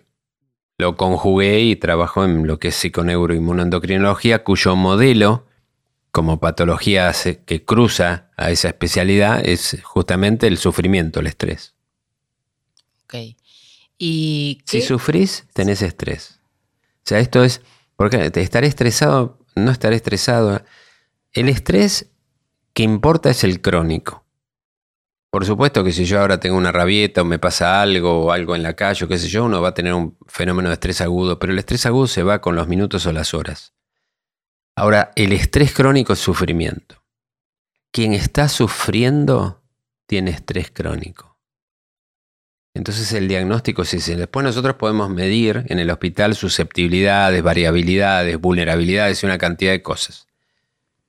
lo 0.83 0.97
conjugué 0.97 1.61
y 1.61 1.77
trabajo 1.77 2.25
en 2.25 2.45
lo 2.45 2.59
que 2.59 2.67
es 2.67 2.75
psiconeuroinmunoendocrinología, 2.75 4.43
cuyo 4.43 4.75
modelo 4.75 5.45
como 6.11 6.41
patología 6.41 7.13
que 7.45 7.63
cruza 7.63 8.29
a 8.35 8.51
esa 8.51 8.67
especialidad 8.67 9.41
es 9.45 9.77
justamente 9.83 10.45
el 10.45 10.57
sufrimiento, 10.57 11.21
el 11.21 11.27
estrés. 11.27 11.73
Ok. 13.05 13.15
¿Y 13.97 14.61
si 14.65 14.81
sufrís, 14.81 15.45
tenés 15.53 15.81
estrés. 15.81 16.41
O 16.97 17.05
sea, 17.05 17.19
esto 17.19 17.45
es, 17.45 17.61
porque 17.95 18.29
estar 18.35 18.65
estresado, 18.65 19.39
no 19.55 19.71
estar 19.71 19.93
estresado. 19.93 20.63
El 21.31 21.47
estrés 21.47 22.07
que 22.73 22.83
importa 22.83 23.29
es 23.29 23.45
el 23.45 23.61
crónico. 23.61 24.22
Por 25.33 25.45
supuesto 25.45 25.83
que 25.83 25.91
si 25.91 26.05
yo 26.05 26.19
ahora 26.19 26.39
tengo 26.39 26.55
una 26.57 26.71
rabieta 26.71 27.23
o 27.23 27.25
me 27.25 27.39
pasa 27.39 27.81
algo 27.81 28.25
o 28.25 28.31
algo 28.31 28.55
en 28.55 28.61
la 28.61 28.75
calle 28.75 29.03
o 29.03 29.07
qué 29.07 29.17
sé 29.17 29.29
yo, 29.29 29.45
uno 29.45 29.63
va 29.63 29.69
a 29.69 29.73
tener 29.73 29.91
un 29.95 30.15
fenómeno 30.27 30.69
de 30.69 30.73
estrés 30.73 31.01
agudo, 31.01 31.39
pero 31.39 31.51
el 31.51 31.57
estrés 31.57 31.87
agudo 31.87 32.05
se 32.05 32.21
va 32.21 32.39
con 32.39 32.55
los 32.55 32.67
minutos 32.67 33.07
o 33.07 33.11
las 33.11 33.33
horas. 33.33 33.73
Ahora, 34.75 35.11
el 35.15 35.33
estrés 35.33 35.73
crónico 35.73 36.13
es 36.13 36.19
sufrimiento. 36.19 37.03
Quien 37.89 38.13
está 38.13 38.47
sufriendo 38.47 39.63
tiene 40.05 40.29
estrés 40.29 40.69
crónico. 40.69 41.39
Entonces 42.75 43.11
el 43.13 43.27
diagnóstico 43.27 43.81
es 43.81 43.95
ese. 43.95 44.15
Después 44.15 44.43
nosotros 44.43 44.75
podemos 44.75 45.09
medir 45.09 45.65
en 45.67 45.79
el 45.79 45.89
hospital 45.89 46.35
susceptibilidades, 46.35 47.41
variabilidades, 47.41 48.39
vulnerabilidades 48.39 49.23
y 49.23 49.25
una 49.25 49.39
cantidad 49.39 49.71
de 49.71 49.81
cosas. 49.81 50.27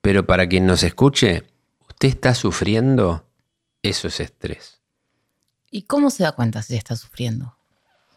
Pero 0.01 0.25
para 0.25 0.49
quien 0.49 0.65
nos 0.65 0.81
escuche, 0.81 1.43
usted 1.87 2.07
está 2.07 2.33
sufriendo, 2.33 3.25
eso 3.89 4.07
es 4.07 4.19
estrés. 4.19 4.81
¿Y 5.71 5.83
cómo 5.83 6.09
se 6.09 6.23
da 6.23 6.31
cuenta 6.31 6.61
si 6.61 6.75
está 6.75 6.95
sufriendo? 6.95 7.55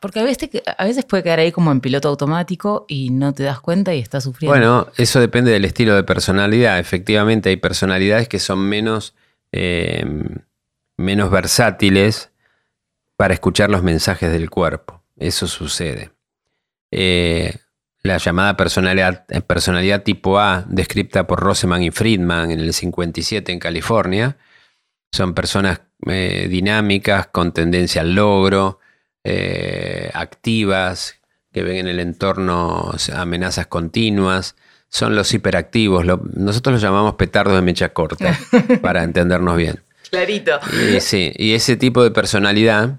Porque 0.00 0.20
a 0.20 0.22
veces, 0.22 0.50
a 0.76 0.84
veces 0.84 1.04
puede 1.04 1.24
quedar 1.24 1.40
ahí 1.40 1.50
como 1.50 1.72
en 1.72 1.80
piloto 1.80 2.08
automático 2.08 2.84
y 2.88 3.10
no 3.10 3.34
te 3.34 3.42
das 3.42 3.60
cuenta 3.60 3.94
y 3.94 3.98
estás 3.98 4.24
sufriendo. 4.24 4.56
Bueno, 4.56 4.86
eso 4.96 5.18
depende 5.20 5.50
del 5.50 5.64
estilo 5.64 5.96
de 5.96 6.04
personalidad. 6.04 6.78
Efectivamente, 6.78 7.48
hay 7.48 7.56
personalidades 7.56 8.28
que 8.28 8.38
son 8.38 8.60
menos, 8.60 9.14
eh, 9.50 10.04
menos 10.96 11.30
versátiles 11.30 12.30
para 13.16 13.34
escuchar 13.34 13.70
los 13.70 13.82
mensajes 13.82 14.30
del 14.30 14.50
cuerpo. 14.50 15.02
Eso 15.16 15.48
sucede. 15.48 16.12
Eh, 16.92 17.56
la 18.02 18.18
llamada 18.18 18.56
personalidad, 18.56 19.26
personalidad 19.46 20.04
tipo 20.04 20.38
A, 20.38 20.64
descrita 20.68 21.26
por 21.26 21.40
Roseman 21.40 21.82
y 21.82 21.90
Friedman 21.90 22.52
en 22.52 22.60
el 22.60 22.72
57 22.72 23.50
en 23.50 23.58
California, 23.58 24.36
son 25.12 25.34
personas 25.34 25.80
eh, 26.06 26.46
dinámicas, 26.48 27.28
con 27.28 27.52
tendencia 27.52 28.02
al 28.02 28.14
logro, 28.14 28.78
eh, 29.24 30.10
activas, 30.14 31.16
que 31.52 31.62
ven 31.62 31.76
en 31.78 31.88
el 31.88 32.00
entorno 32.00 32.92
amenazas 33.14 33.66
continuas. 33.66 34.56
Son 34.88 35.14
los 35.14 35.34
hiperactivos. 35.34 36.04
nosotros 36.34 36.74
los 36.74 36.82
llamamos 36.82 37.14
petardos 37.14 37.54
de 37.54 37.62
mecha 37.62 37.90
corta, 37.90 38.38
para 38.82 39.02
entendernos 39.02 39.56
bien. 39.56 39.80
Clarito. 40.10 40.58
Y, 40.90 41.00
sí, 41.00 41.32
y 41.36 41.52
ese 41.52 41.76
tipo 41.76 42.02
de 42.02 42.10
personalidad 42.10 42.98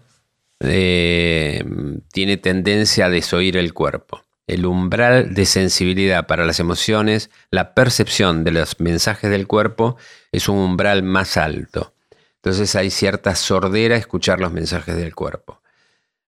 eh, 0.60 1.64
tiene 2.12 2.38
tendencia 2.38 3.06
a 3.06 3.10
desoír 3.10 3.58
el 3.58 3.74
cuerpo. 3.74 4.24
El 4.46 4.66
umbral 4.66 5.34
de 5.34 5.46
sensibilidad 5.46 6.28
para 6.28 6.46
las 6.46 6.60
emociones, 6.60 7.30
la 7.52 7.74
percepción 7.74 8.44
de 8.44 8.52
los 8.52 8.80
mensajes 8.80 9.30
del 9.30 9.48
cuerpo 9.48 9.98
es 10.32 10.50
un 10.50 10.58
umbral 10.58 11.04
más 11.04 11.38
alto. 11.38 11.94
Entonces 12.42 12.76
hay 12.76 12.90
cierta 12.90 13.36
sordera 13.36 13.96
a 13.96 13.98
escuchar 13.98 14.40
los 14.40 14.52
mensajes 14.52 14.96
del 14.96 15.14
cuerpo. 15.14 15.62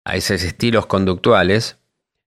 A 0.03 0.15
esos 0.15 0.43
estilos 0.43 0.85
conductuales 0.85 1.77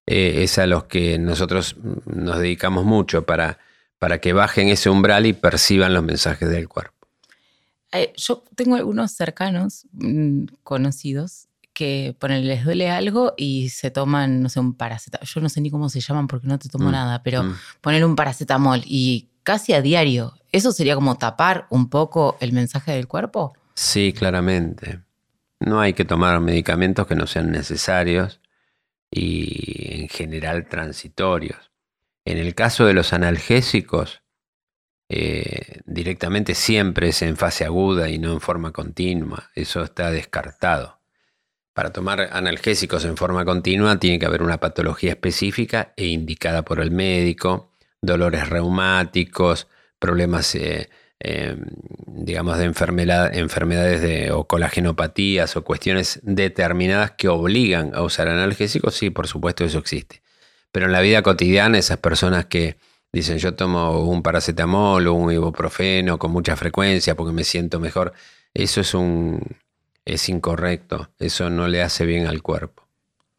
eh, 0.07 0.43
es 0.43 0.59
a 0.59 0.67
los 0.67 0.85
que 0.85 1.19
nosotros 1.19 1.77
nos 2.07 2.39
dedicamos 2.39 2.85
mucho 2.85 3.27
para, 3.27 3.59
para 3.99 4.21
que 4.21 4.33
bajen 4.33 4.69
ese 4.69 4.89
umbral 4.89 5.27
y 5.27 5.35
perciban 5.35 5.93
los 5.93 6.03
mensajes 6.03 6.49
del 6.49 6.69
cuerpo. 6.69 6.95
Eh, 7.93 8.13
yo 8.17 8.43
tengo 8.55 8.77
algunos 8.77 9.13
cercanos, 9.13 9.87
mm, 9.93 10.45
conocidos, 10.63 11.49
que 11.75 12.17
les 12.21 12.65
duele 12.65 12.89
algo 12.89 13.35
y 13.37 13.69
se 13.69 13.91
toman, 13.91 14.43
no 14.43 14.49
sé, 14.49 14.61
un 14.61 14.75
paracetamol. 14.75 15.27
Yo 15.27 15.41
no 15.41 15.49
sé 15.49 15.61
ni 15.61 15.71
cómo 15.71 15.89
se 15.89 16.01
llaman 16.01 16.29
porque 16.29 16.47
no 16.47 16.59
te 16.59 16.69
tomo 16.69 16.89
mm, 16.89 16.93
nada, 16.93 17.23
pero 17.23 17.43
mm. 17.43 17.57
poner 17.81 18.05
un 18.05 18.17
paracetamol 18.17 18.83
y 18.87 19.29
casi 19.43 19.75
a 19.75 19.83
diario, 19.83 20.35
¿eso 20.53 20.73
sería 20.73 20.95
como 20.95 21.19
tapar 21.19 21.67
un 21.71 21.91
poco 21.91 22.37
el 22.41 22.53
mensaje 22.53 22.93
del 22.93 23.09
cuerpo? 23.09 23.55
Sí, 23.75 24.13
claramente. 24.13 25.01
No 25.61 25.81
hay 25.81 25.95
que 25.95 26.05
tomar 26.05 26.41
medicamentos 26.41 27.07
que 27.07 27.15
no 27.15 27.27
sean 27.27 27.51
necesarios 27.51 28.41
y 29.11 30.03
en 30.03 30.09
general 30.09 30.69
transitorios. 30.69 31.73
En 32.25 32.39
el 32.39 32.55
caso 32.55 32.87
de 32.87 32.95
los 32.95 33.13
analgésicos, 33.13 34.23
eh, 35.09 35.81
directamente 35.85 36.55
siempre 36.55 37.09
es 37.09 37.23
en 37.23 37.37
fase 37.37 37.65
aguda 37.65 38.09
y 38.09 38.19
no 38.19 38.33
en 38.33 38.41
forma 38.41 38.73
continua. 38.73 39.51
Eso 39.55 39.83
está 39.83 40.11
descartado. 40.11 41.01
Para 41.75 41.93
tomar 41.93 42.29
analgésicos 42.33 43.05
en 43.05 43.17
forma 43.17 43.45
continua 43.45 43.99
tiene 43.99 44.19
que 44.19 44.27
haber 44.27 44.43
una 44.43 44.61
patología 44.61 45.11
específica 45.11 45.93
e 45.97 46.07
indicada 46.07 46.65
por 46.65 46.81
el 46.81 46.91
médico, 46.93 47.73
dolores 48.01 48.49
reumáticos, 48.49 49.67
problemas, 49.99 50.55
eh, 50.55 50.89
em, 51.25 51.65
digamos, 52.07 52.59
de 52.59 52.65
enfermedades 52.65 54.03
de, 54.03 54.31
o 54.33 54.47
colagenopatías 54.47 55.57
o 55.57 55.65
cuestiones 55.65 56.21
determinadas 56.23 57.13
que 57.13 57.29
obligan 57.29 57.93
a 57.95 58.03
usar 58.03 58.29
analgésicos, 58.29 58.95
sí, 58.95 59.11
por 59.11 59.27
supuesto 59.27 59.65
eso 59.65 59.79
existe. 59.79 60.23
Pero 60.71 60.87
en 60.87 60.93
la 60.93 61.01
vida 61.01 61.23
cotidiana, 61.23 61.79
esas 61.79 61.99
personas 61.99 62.47
que 62.47 62.77
dicen 63.13 63.39
yo 63.39 63.55
tomo 63.55 64.03
un 64.03 64.23
paracetamol 64.23 65.07
o 65.07 65.15
un 65.15 65.33
ibuprofeno 65.33 66.19
con 66.19 66.31
mucha 66.33 66.57
frecuencia 66.57 67.15
porque 67.15 67.33
me 67.33 67.45
siento 67.45 67.81
mejor, 67.81 68.13
eso 68.55 68.81
es 68.81 68.93
un, 68.95 69.41
es 70.05 70.29
incorrecto. 70.29 71.11
Eso 71.19 71.51
no 71.51 71.69
le 71.69 71.83
hace 71.83 72.07
bien 72.07 72.27
al 72.27 72.43
cuerpo. 72.43 72.84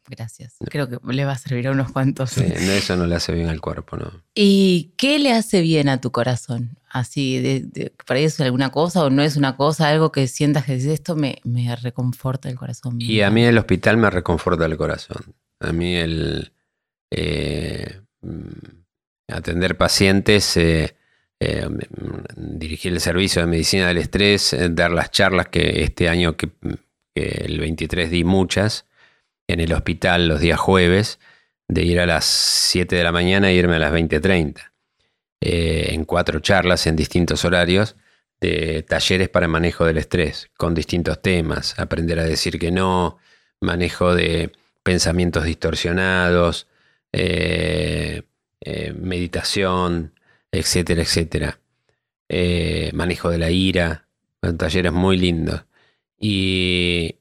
Gracias. 0.08 0.56
Creo 0.70 0.88
que 0.88 1.00
le 1.12 1.26
va 1.26 1.34
a 1.34 1.38
servir 1.38 1.68
a 1.68 1.72
unos 1.72 1.92
cuantos. 1.92 2.32
Sí, 2.32 2.44
eso 2.46 2.96
no 2.96 3.08
le 3.08 3.16
hace 3.16 3.34
bien 3.34 3.48
al 3.48 3.62
cuerpo, 3.62 3.98
¿no? 3.98 4.12
¿Y 4.34 4.94
qué 4.98 5.20
le 5.20 5.34
hace 5.34 5.62
bien 5.62 5.90
a 5.90 6.00
tu 6.00 6.12
corazón? 6.12 6.78
Así, 6.90 7.40
de, 7.40 7.92
¿para 8.06 8.20
eso 8.20 8.36
es 8.36 8.42
alguna 8.42 8.70
cosa 8.72 9.04
o 9.04 9.10
no 9.10 9.22
es 9.22 9.36
una 9.36 9.58
cosa, 9.58 9.90
algo 9.90 10.12
que 10.12 10.28
sientas 10.28 10.66
que 10.66 10.76
dices, 10.76 10.92
esto 10.94 11.16
me, 11.16 11.42
me 11.44 11.76
reconforta 11.76 12.50
el 12.50 12.56
corazón? 12.56 12.98
Y 13.00 13.22
a 13.22 13.30
mí 13.30 13.44
el 13.44 13.58
hospital 13.58 13.98
me 13.98 14.10
reconforta 14.10 14.66
el 14.66 14.78
corazón. 14.78 15.36
A 15.60 15.72
mí 15.74 15.96
el 15.96 16.54
eh, 17.12 18.02
mm, 18.22 18.76
atender 19.28 19.76
pacientes 19.78 20.56
eh, 20.58 20.96
eh, 21.38 21.68
dirigir 22.38 22.94
el 22.94 23.02
servicio 23.02 23.42
de 23.42 23.48
medicina 23.48 23.88
del 23.88 23.98
estrés, 23.98 24.54
eh, 24.54 24.70
dar 24.70 24.92
las 24.92 25.12
charlas 25.12 25.50
que 25.50 25.84
este 25.84 26.08
año, 26.08 26.38
que, 26.38 26.50
el 27.14 27.60
23 27.60 28.10
di 28.10 28.24
muchas, 28.24 28.86
en 29.48 29.60
el 29.60 29.74
hospital 29.74 30.28
los 30.28 30.40
días 30.40 30.60
jueves, 30.60 31.20
de 31.68 31.84
ir 31.84 32.00
a 32.00 32.06
las 32.06 32.26
7 32.26 32.96
de 32.96 33.04
la 33.04 33.12
mañana 33.12 33.50
e 33.50 33.56
irme 33.56 33.76
a 33.76 33.80
las 33.80 33.94
20.30, 33.94 34.72
eh, 35.42 35.88
en 35.90 36.06
cuatro 36.06 36.40
charlas 36.40 36.88
en 36.88 36.96
distintos 36.96 37.44
horarios 37.46 37.96
de 38.40 38.84
talleres 38.84 39.30
para 39.30 39.48
manejo 39.48 39.86
del 39.86 39.98
estrés, 39.98 40.50
con 40.58 40.76
distintos 40.76 41.22
temas, 41.22 41.80
aprender 41.80 42.20
a 42.20 42.24
decir 42.24 42.60
que 42.60 42.72
no, 42.72 43.18
manejo 43.62 44.14
de 44.14 44.52
pensamientos 44.84 45.46
distorsionados, 45.46 46.68
meditación, 48.96 50.14
etcétera, 50.52 51.02
etcétera. 51.02 51.60
Eh, 52.30 52.92
manejo 52.94 53.30
de 53.30 53.38
la 53.38 53.52
ira, 53.52 54.08
talleres 54.58 54.92
muy 54.92 55.18
lindos. 55.18 55.64
Y, 56.20 57.16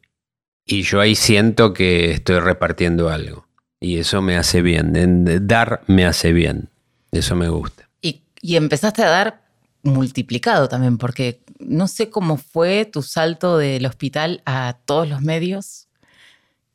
y 0.67 0.83
yo 0.83 1.01
ahí 1.01 1.15
siento 1.15 1.73
que 1.73 2.13
estoy 2.13 2.41
repartiendo 2.41 3.11
algo. 3.11 3.47
Y 3.81 3.99
eso 3.99 4.23
me 4.23 4.37
hace 4.37 4.63
bien. 4.63 5.47
Dar 5.47 5.83
me 5.87 6.07
hace 6.07 6.33
bien. 6.33 6.71
Eso 7.13 7.37
me 7.37 7.49
gusta. 7.49 7.89
Y, 8.01 8.23
y 8.41 8.57
empezaste 8.57 9.03
a 9.03 9.11
dar 9.11 9.45
multiplicado 9.83 10.69
también, 10.69 10.97
porque 10.99 11.41
no 11.59 11.87
sé 11.87 12.11
cómo 12.11 12.39
fue 12.39 12.87
tu 12.87 13.03
salto 13.03 13.59
del 13.59 13.85
hospital 13.87 14.43
a 14.47 14.79
todos 14.85 15.09
los 15.09 15.21
medios. 15.21 15.89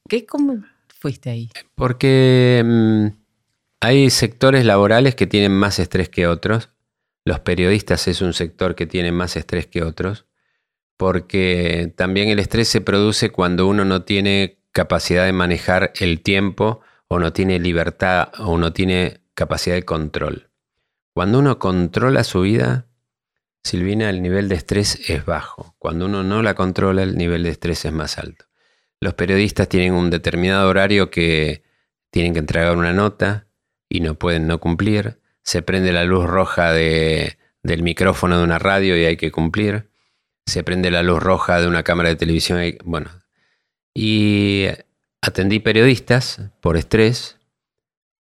¿Qué, 0.08 0.26
¿Cómo 0.26 0.64
fuiste 1.00 1.30
ahí? 1.30 1.50
Porque 1.76 2.62
mm, 2.64 3.08
hay 3.82 4.10
sectores 4.10 4.66
laborales 4.66 5.16
que 5.16 5.28
tienen 5.28 5.52
más 5.52 5.80
estrés 5.80 6.10
que 6.10 6.28
otros. 6.28 6.70
Los 7.26 7.40
periodistas 7.40 8.08
es 8.08 8.22
un 8.22 8.34
sector 8.34 8.76
que 8.76 8.88
tiene 8.88 9.12
más 9.12 9.36
estrés 9.36 9.68
que 9.68 9.84
otros, 9.84 10.26
porque 11.00 11.94
también 11.96 12.28
el 12.28 12.40
estrés 12.40 12.68
se 12.68 12.82
produce 12.82 13.30
cuando 13.30 13.68
uno 13.68 13.86
no 13.86 14.04
tiene 14.04 14.60
capacidad 14.74 15.24
de 15.24 15.32
manejar 15.32 15.94
el 15.98 16.20
tiempo 16.20 16.82
o 17.08 17.20
no 17.20 17.32
tiene 17.32 17.58
libertad 17.58 18.34
o 18.38 18.58
no 18.58 18.74
tiene 18.74 19.22
capacidad 19.34 19.78
de 19.78 19.86
control. 19.86 20.50
Cuando 21.14 21.40
uno 21.40 21.58
controla 21.58 22.26
su 22.26 22.42
vida, 22.42 22.88
Silvina, 23.64 24.10
el 24.10 24.22
nivel 24.22 24.50
de 24.50 24.56
estrés 24.56 25.10
es 25.10 25.24
bajo. 25.24 25.74
Cuando 25.80 26.06
uno 26.06 26.24
no 26.24 26.42
la 26.42 26.54
controla, 26.54 27.04
el 27.04 27.18
nivel 27.18 27.44
de 27.44 27.52
estrés 27.52 27.86
es 27.86 27.94
más 27.94 28.18
alto. 28.18 28.48
Los 29.00 29.14
periodistas 29.14 29.70
tienen 29.70 29.94
un 29.94 30.10
determinado 30.10 30.68
horario 30.68 31.10
que 31.10 31.64
tienen 32.12 32.34
que 32.34 32.40
entregar 32.40 32.76
una 32.76 32.92
nota, 32.92 33.48
y 33.88 34.02
no 34.02 34.16
pueden 34.16 34.48
no 34.48 34.60
cumplir. 34.60 35.22
Se 35.44 35.62
prende 35.62 35.94
la 35.94 36.04
luz 36.04 36.26
roja 36.26 36.74
de, 36.74 37.38
del 37.64 37.84
micrófono 37.84 38.38
de 38.38 38.44
una 38.44 38.60
radio 38.60 38.98
y 38.98 39.06
hay 39.06 39.16
que 39.16 39.32
cumplir. 39.32 39.90
Se 40.50 40.64
prende 40.64 40.92
la 40.92 41.04
luz 41.04 41.22
roja 41.22 41.62
de 41.62 41.68
una 41.68 41.84
cámara 41.84 42.10
de 42.10 42.16
televisión. 42.16 42.64
Y, 42.64 42.78
bueno, 42.84 43.10
y 43.94 44.66
atendí 45.22 45.60
periodistas 45.60 46.42
por 46.62 46.78
estrés. 46.78 47.38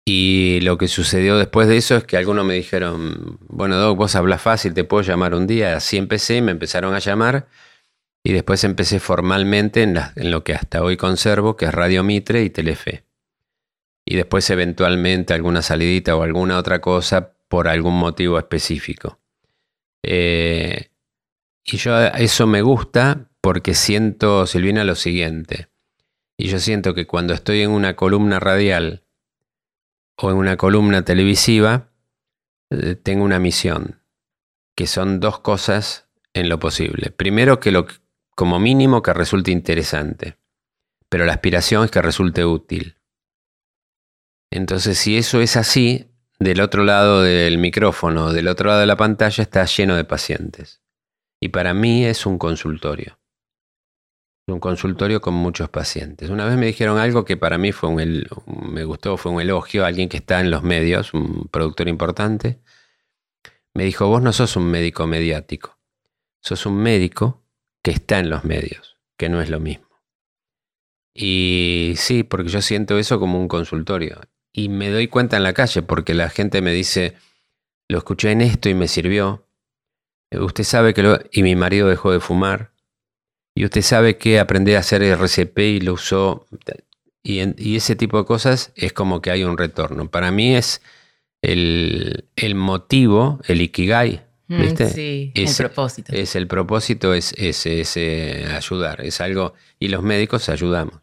Y 0.05 0.61
lo 0.63 0.79
que 0.79 0.87
sucedió 0.87 1.39
después 1.39 1.67
de 1.67 1.79
eso 1.79 1.97
es 1.97 2.05
que 2.05 2.17
algunos 2.17 2.45
me 2.45 2.55
dijeron, 2.55 3.39
bueno, 3.49 3.77
Doc, 3.77 3.99
vos 3.99 4.15
hablas 4.15 4.41
fácil, 4.41 4.75
te 4.75 4.85
puedo 4.85 5.03
llamar 5.03 5.35
un 5.35 5.47
día. 5.47 5.77
Así 5.77 5.97
empecé, 5.97 6.43
me 6.43 6.53
empezaron 6.53 6.95
a 6.95 6.99
llamar. 6.99 7.49
Y 8.23 8.33
después 8.33 8.63
empecé 8.65 9.01
formalmente 9.01 9.83
en, 9.83 9.99
lo 10.31 10.45
que 10.45 10.55
hasta 10.55 10.83
hoy 10.83 10.97
conservo, 10.97 11.57
que 11.57 11.67
es 11.67 11.73
Radio 11.73 12.03
Mitre 12.03 12.43
y 12.43 12.51
Telefe 12.51 13.07
y 14.07 14.15
después 14.15 14.49
eventualmente 14.51 15.35
alguna 15.35 15.61
salidita 15.63 16.17
o 16.17 16.23
alguna 16.23 16.59
otra 16.59 16.81
cosa 16.81 17.33
por 17.49 17.67
algún 17.69 17.99
motivo 17.99 18.39
específico. 18.39 19.19
Eh, 20.03 20.91
y 21.67 21.77
yo 21.79 21.99
eso 21.99 22.47
me 22.47 22.63
gusta 22.63 23.29
porque 23.41 23.75
siento, 23.75 24.47
Silvina, 24.47 24.85
lo 24.85 24.95
siguiente. 24.95 25.69
Y 26.39 26.49
yo 26.49 26.59
siento 26.59 26.95
que 26.95 27.07
cuando 27.07 27.35
estoy 27.35 27.63
en 27.63 27.71
una 27.71 27.97
columna 27.97 28.39
radial 28.39 29.05
o 30.17 30.31
en 30.31 30.37
una 30.37 30.57
columna 30.57 31.05
televisiva, 31.05 31.91
eh, 32.71 32.95
tengo 32.95 33.25
una 33.25 33.39
misión. 33.39 34.03
que 34.79 34.87
son 34.87 35.21
dos 35.21 35.39
cosas 35.39 36.07
en 36.35 36.51
lo 36.51 36.59
posible. 36.59 37.11
Primero, 37.11 37.61
que 37.61 37.73
lo, 37.73 37.87
como 38.35 38.59
mínimo 38.59 39.01
que 39.01 39.15
resulte 39.15 39.51
interesante, 39.51 40.37
pero 41.09 41.25
la 41.25 41.33
aspiración 41.33 41.85
es 41.87 41.91
que 41.91 42.03
resulte 42.03 42.45
útil. 42.45 42.99
Entonces, 44.51 44.99
si 44.99 45.17
eso 45.17 45.41
es 45.41 45.57
así, 45.57 46.11
del 46.39 46.61
otro 46.61 46.85
lado 46.85 47.23
del 47.23 47.57
micrófono, 47.57 48.35
del 48.35 48.49
otro 48.49 48.69
lado 48.69 48.81
de 48.81 48.87
la 48.87 48.97
pantalla, 48.97 49.43
está 49.43 49.65
lleno 49.65 49.97
de 49.97 50.05
pacientes. 50.05 50.83
Y 51.41 51.49
para 51.49 51.75
mí 51.75 52.05
es 52.05 52.27
un 52.27 52.39
consultorio. 52.39 53.19
Un 54.49 54.61
consultorio 54.61 55.21
con 55.21 55.35
muchos 55.35 55.69
pacientes. 55.69 56.31
Una 56.31 56.45
vez 56.45 56.57
me 56.57 56.67
dijeron 56.67 56.99
algo 56.99 57.25
que 57.25 57.37
para 57.37 57.59
mí 57.59 57.73
fue 57.73 57.91
un, 57.91 58.27
me 58.71 58.85
gustó, 58.85 59.17
fue 59.17 59.33
un 59.33 59.41
elogio, 59.41 59.85
alguien 59.85 60.09
que 60.09 60.19
está 60.19 60.41
en 60.41 60.51
los 60.51 60.63
medios, 60.63 61.15
un 61.15 61.49
productor 61.49 61.89
importante. 61.89 62.61
Me 63.75 63.85
dijo, 63.85 64.07
vos 64.07 64.23
no 64.23 64.33
sos 64.33 64.57
un 64.57 64.71
médico 64.71 65.07
mediático, 65.07 65.79
sos 66.41 66.65
un 66.65 66.77
médico 66.77 67.43
que 67.83 67.91
está 67.91 68.19
en 68.21 68.31
los 68.31 68.45
medios, 68.45 68.97
que 69.19 69.29
no 69.29 69.43
es 69.43 69.51
lo 69.51 69.61
mismo. 69.61 69.87
Y 71.13 71.95
sí, 71.97 72.23
porque 72.23 72.51
yo 72.51 72.61
siento 72.61 72.99
eso 72.99 73.19
como 73.19 73.41
un 73.41 73.49
consultorio. 73.49 74.21
Y 74.53 74.69
me 74.69 74.91
doy 74.91 75.09
cuenta 75.09 75.37
en 75.37 75.43
la 75.43 75.55
calle, 75.55 75.83
porque 75.83 76.15
la 76.15 76.29
gente 76.29 76.61
me 76.63 76.73
dice, 76.73 77.17
lo 77.89 77.99
escuché 77.99 78.33
en 78.33 78.43
esto 78.43 78.69
y 78.69 78.75
me 78.75 78.87
sirvió. 78.87 79.46
Eh, 80.31 80.39
usted 80.39 80.65
sabe 80.65 80.95
que 80.95 81.03
lo... 81.03 81.19
Y 81.33 81.43
mi 81.43 81.57
marido 81.57 81.89
dejó 81.89 82.13
de 82.13 82.21
fumar. 82.21 82.73
Y 83.55 83.65
usted 83.65 83.83
sabe 83.83 84.19
que 84.19 84.39
aprendí 84.39 84.75
a 84.75 84.81
hacer 84.81 85.03
RCP 85.03 85.59
y 85.59 85.81
lo 85.81 85.95
usó. 85.95 86.47
Y, 87.23 87.41
y 87.63 87.77
ese 87.77 87.97
tipo 87.97 88.19
de 88.19 88.25
cosas 88.25 88.73
es 88.77 88.93
como 88.93 89.23
que 89.23 89.31
hay 89.31 89.45
un 89.45 89.57
retorno. 89.57 90.11
Para 90.11 90.31
mí 90.31 90.55
es 90.55 90.83
el, 91.43 92.29
el 92.37 92.55
motivo, 92.55 93.41
el 93.47 93.63
ikigai, 93.63 94.27
Mm, 94.49 94.61
¿Viste? 94.61 94.91
Sí, 94.91 95.33
es, 95.35 95.59
el 95.59 95.67
propósito. 95.67 96.13
Es 96.13 96.37
el 96.37 96.47
propósito, 96.47 97.15
es, 97.15 97.35
eh, 97.37 98.49
ayudar, 98.55 99.01
es 99.01 99.21
algo, 99.21 99.55
y 99.81 99.89
los 99.89 100.03
médicos 100.03 100.49
ayudamos. 100.49 101.01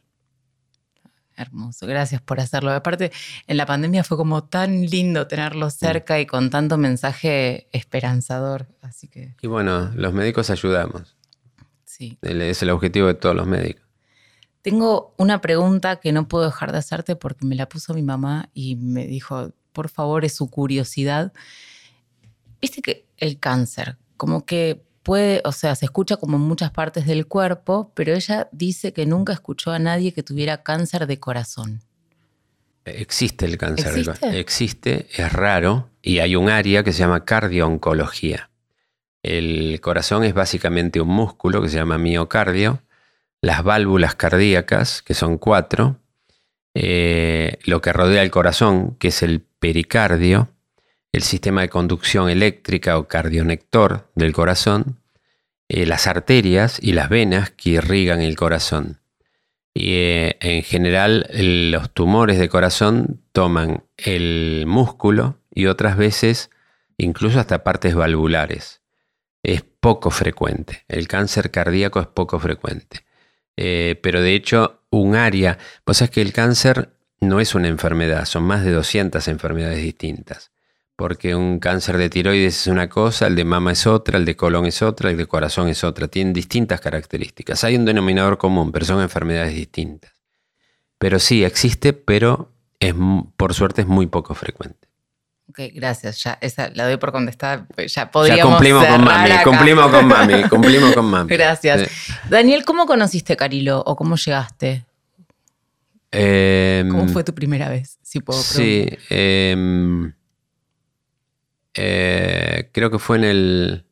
Hermoso, 1.36 1.88
gracias 1.88 2.22
por 2.22 2.40
hacerlo. 2.40 2.72
Aparte, 2.72 3.12
en 3.48 3.58
la 3.58 3.66
pandemia 3.66 4.04
fue 4.04 4.18
como 4.18 4.44
tan 4.44 4.86
lindo 4.86 5.28
tenerlo 5.28 5.68
mm. 5.68 5.72
cerca 5.72 6.20
y 6.20 6.26
con 6.26 6.50
tanto 6.50 6.78
mensaje 6.78 7.68
esperanzador. 7.72 8.68
Así 8.82 9.08
que. 9.08 9.36
Y 9.42 9.48
bueno, 9.48 9.92
los 9.96 10.14
médicos 10.14 10.50
ayudamos. 10.50 11.16
Sí. 11.86 12.18
Es 12.22 12.62
el 12.62 12.70
objetivo 12.70 13.08
de 13.08 13.16
todos 13.16 13.36
los 13.36 13.48
médicos. 13.48 13.84
Tengo 14.62 15.14
una 15.18 15.42
pregunta 15.42 15.98
que 15.98 16.12
no 16.12 16.28
puedo 16.28 16.46
dejar 16.46 16.72
de 16.72 16.78
hacerte 16.78 17.16
porque 17.16 17.46
me 17.46 17.56
la 17.56 17.68
puso 17.68 17.94
mi 17.94 18.02
mamá 18.02 18.50
y 18.54 18.78
me 18.78 19.06
dijo, 19.08 19.52
por 19.74 19.90
favor, 19.90 20.24
es 20.24 20.36
su 20.36 20.50
curiosidad. 20.50 21.34
Viste 22.62 22.82
que 22.82 23.06
el 23.18 23.40
cáncer, 23.40 23.98
como 24.16 24.46
que 24.46 24.86
puede, 25.04 25.42
o 25.46 25.52
sea, 25.52 25.76
se 25.76 25.86
escucha 25.86 26.18
como 26.18 26.38
en 26.38 26.44
muchas 26.44 26.72
partes 26.72 27.06
del 27.06 27.28
cuerpo, 27.28 27.92
pero 27.94 28.14
ella 28.14 28.48
dice 28.52 28.94
que 28.94 29.06
nunca 29.06 29.34
escuchó 29.34 29.72
a 29.72 29.80
nadie 29.80 30.14
que 30.14 30.24
tuviera 30.24 30.64
cáncer 30.64 31.06
de 31.06 31.20
corazón. 31.20 31.82
Existe 32.86 33.46
el 33.46 33.58
cáncer 33.58 33.88
¿Existe? 33.88 34.00
de 34.00 34.06
corazón. 34.06 34.36
Existe, 34.36 35.08
es 35.14 35.32
raro, 35.32 35.90
y 36.02 36.20
hay 36.20 36.36
un 36.36 36.50
área 36.50 36.84
que 36.84 36.92
se 36.92 37.00
llama 37.00 37.26
cardiooncología. 37.26 38.50
El 39.22 39.80
corazón 39.82 40.24
es 40.24 40.34
básicamente 40.34 41.00
un 41.00 41.10
músculo 41.10 41.62
que 41.62 41.70
se 41.70 41.78
llama 41.78 41.98
miocardio, 41.98 42.82
las 43.42 43.64
válvulas 43.64 44.16
cardíacas, 44.16 45.02
que 45.02 45.14
son 45.14 45.38
cuatro, 45.38 46.00
eh, 46.74 47.58
lo 47.66 47.82
que 47.82 47.94
rodea 47.94 48.22
el 48.22 48.32
corazón, 48.32 48.96
que 48.96 49.10
es 49.10 49.22
el 49.22 49.42
pericardio, 49.42 50.50
el 51.14 51.22
sistema 51.22 51.62
de 51.62 51.70
conducción 51.70 52.30
eléctrica 52.30 52.98
o 52.98 53.08
cardionector 53.08 54.10
del 54.16 54.34
corazón, 54.34 55.00
eh, 55.70 55.86
las 55.86 56.08
arterias 56.08 56.80
y 56.82 56.94
las 56.94 57.08
venas 57.08 57.52
que 57.52 57.72
irrigan 57.72 58.20
el 58.20 58.36
corazón. 58.36 59.00
Y 59.76 59.94
eh, 59.94 60.38
en 60.42 60.64
general 60.64 61.28
los 61.72 61.92
tumores 61.92 62.40
de 62.40 62.50
corazón 62.50 63.22
toman 63.32 63.86
el 63.98 64.66
músculo 64.68 65.40
y 65.54 65.68
otras 65.68 65.98
veces 65.98 66.50
incluso 66.98 67.40
hasta 67.40 67.64
partes 67.64 67.94
valvulares. 67.94 68.82
Es 69.44 69.62
poco 69.62 70.10
frecuente. 70.10 70.84
El 70.88 71.08
cáncer 71.08 71.52
cardíaco 71.52 72.00
es 72.00 72.08
poco 72.08 72.40
frecuente. 72.40 73.06
Eh, 73.56 74.00
pero 74.02 74.22
de 74.22 74.34
hecho, 74.34 74.82
un 74.90 75.16
área, 75.16 75.60
pues 75.84 76.02
es 76.02 76.10
que 76.10 76.22
el 76.22 76.34
cáncer 76.34 76.94
no 77.20 77.40
es 77.40 77.54
una 77.54 77.68
enfermedad, 77.68 78.26
son 78.26 78.44
más 78.44 78.64
de 78.64 78.72
200 78.72 79.28
enfermedades 79.28 79.84
distintas 79.84 80.53
porque 80.96 81.36
un 81.36 81.60
cáncer 81.60 81.98
de 81.98 82.10
tiroides 82.10 82.62
es 82.62 82.68
una 82.68 82.88
cosa, 82.88 83.28
el 83.28 83.36
de 83.36 83.44
mama 83.44 83.72
es 83.72 83.88
otra, 83.88 84.18
el 84.18 84.26
de 84.26 84.36
colon 84.36 84.66
es 84.66 84.82
otra, 84.82 85.10
el 85.10 85.18
de 85.18 85.26
corazón 85.26 85.68
es 85.68 85.84
otra. 85.84 86.08
Tienen 86.08 86.34
distintas 86.34 86.80
características. 86.82 87.64
Hay 87.64 87.76
un 87.76 87.86
denominador 87.86 88.38
común, 88.38 88.72
pero 88.72 88.86
son 88.86 89.02
enfermedades 89.02 89.56
distintas. 89.56 90.12
Pero 91.00 91.20
sí, 91.20 91.44
existe, 91.44 91.94
pero 91.94 92.52
es, 92.80 92.94
por 93.38 93.54
suerte 93.54 93.82
es 93.82 93.88
muy 93.88 94.08
poco 94.08 94.36
frecuente. 94.36 94.88
Ok, 95.50 95.60
gracias. 95.74 96.24
Ya 96.24 96.38
esa 96.42 96.70
la 96.70 96.86
doy 96.86 96.98
por 96.98 97.12
contestar. 97.12 97.68
Pues 97.76 97.94
ya 97.94 98.10
podríamos. 98.10 98.46
Ya 98.46 98.50
cumplimos 98.50 98.86
con 98.86 99.04
mami, 99.04 99.30
cumplimos 99.44 99.92
con 99.92 100.08
mami, 100.08 100.44
cumplimos 100.44 100.94
con 100.94 101.06
mami. 101.06 101.30
Gracias. 101.30 101.90
Daniel, 102.30 102.64
¿cómo 102.66 102.86
conociste 102.86 103.36
Carilo 103.36 103.84
o 103.86 103.96
cómo 103.96 104.16
llegaste? 104.16 104.86
Em, 106.12 106.88
¿Cómo 106.90 107.08
fue 107.08 107.24
tu 107.24 107.34
primera 107.34 107.68
vez? 107.68 107.98
Si 108.04 108.20
puedo 108.20 108.40
Sí. 108.40 108.88
Eh, 109.10 110.14
eh, 111.76 112.70
creo 112.72 112.92
que 112.92 113.00
fue 113.00 113.18
en 113.18 113.24
el... 113.24 113.86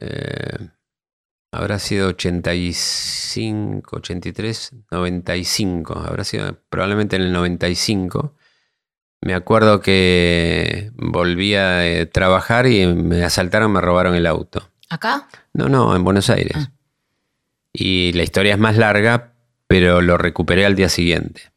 Eh, 0.00 0.68
habrá 1.52 1.78
sido 1.78 2.08
85, 2.08 3.96
83, 3.96 4.72
95. 4.90 5.98
Habrá 5.98 6.24
sido 6.24 6.58
probablemente 6.68 7.16
en 7.16 7.22
el 7.22 7.32
95. 7.32 8.34
Me 9.20 9.34
acuerdo 9.34 9.80
que 9.80 10.90
volví 10.94 11.54
a 11.54 12.10
trabajar 12.10 12.66
y 12.66 12.86
me 12.86 13.22
asaltaron, 13.22 13.72
me 13.72 13.80
robaron 13.80 14.14
el 14.14 14.26
auto. 14.26 14.68
¿Acá? 14.88 15.28
No, 15.52 15.68
no, 15.68 15.94
en 15.94 16.02
Buenos 16.02 16.28
Aires. 16.28 16.56
Ah. 16.56 16.72
Y 17.72 18.12
la 18.12 18.24
historia 18.24 18.54
es 18.54 18.58
más 18.58 18.76
larga, 18.76 19.32
pero 19.66 20.02
lo 20.02 20.18
recuperé 20.18 20.66
al 20.66 20.74
día 20.74 20.88
siguiente. 20.88 21.52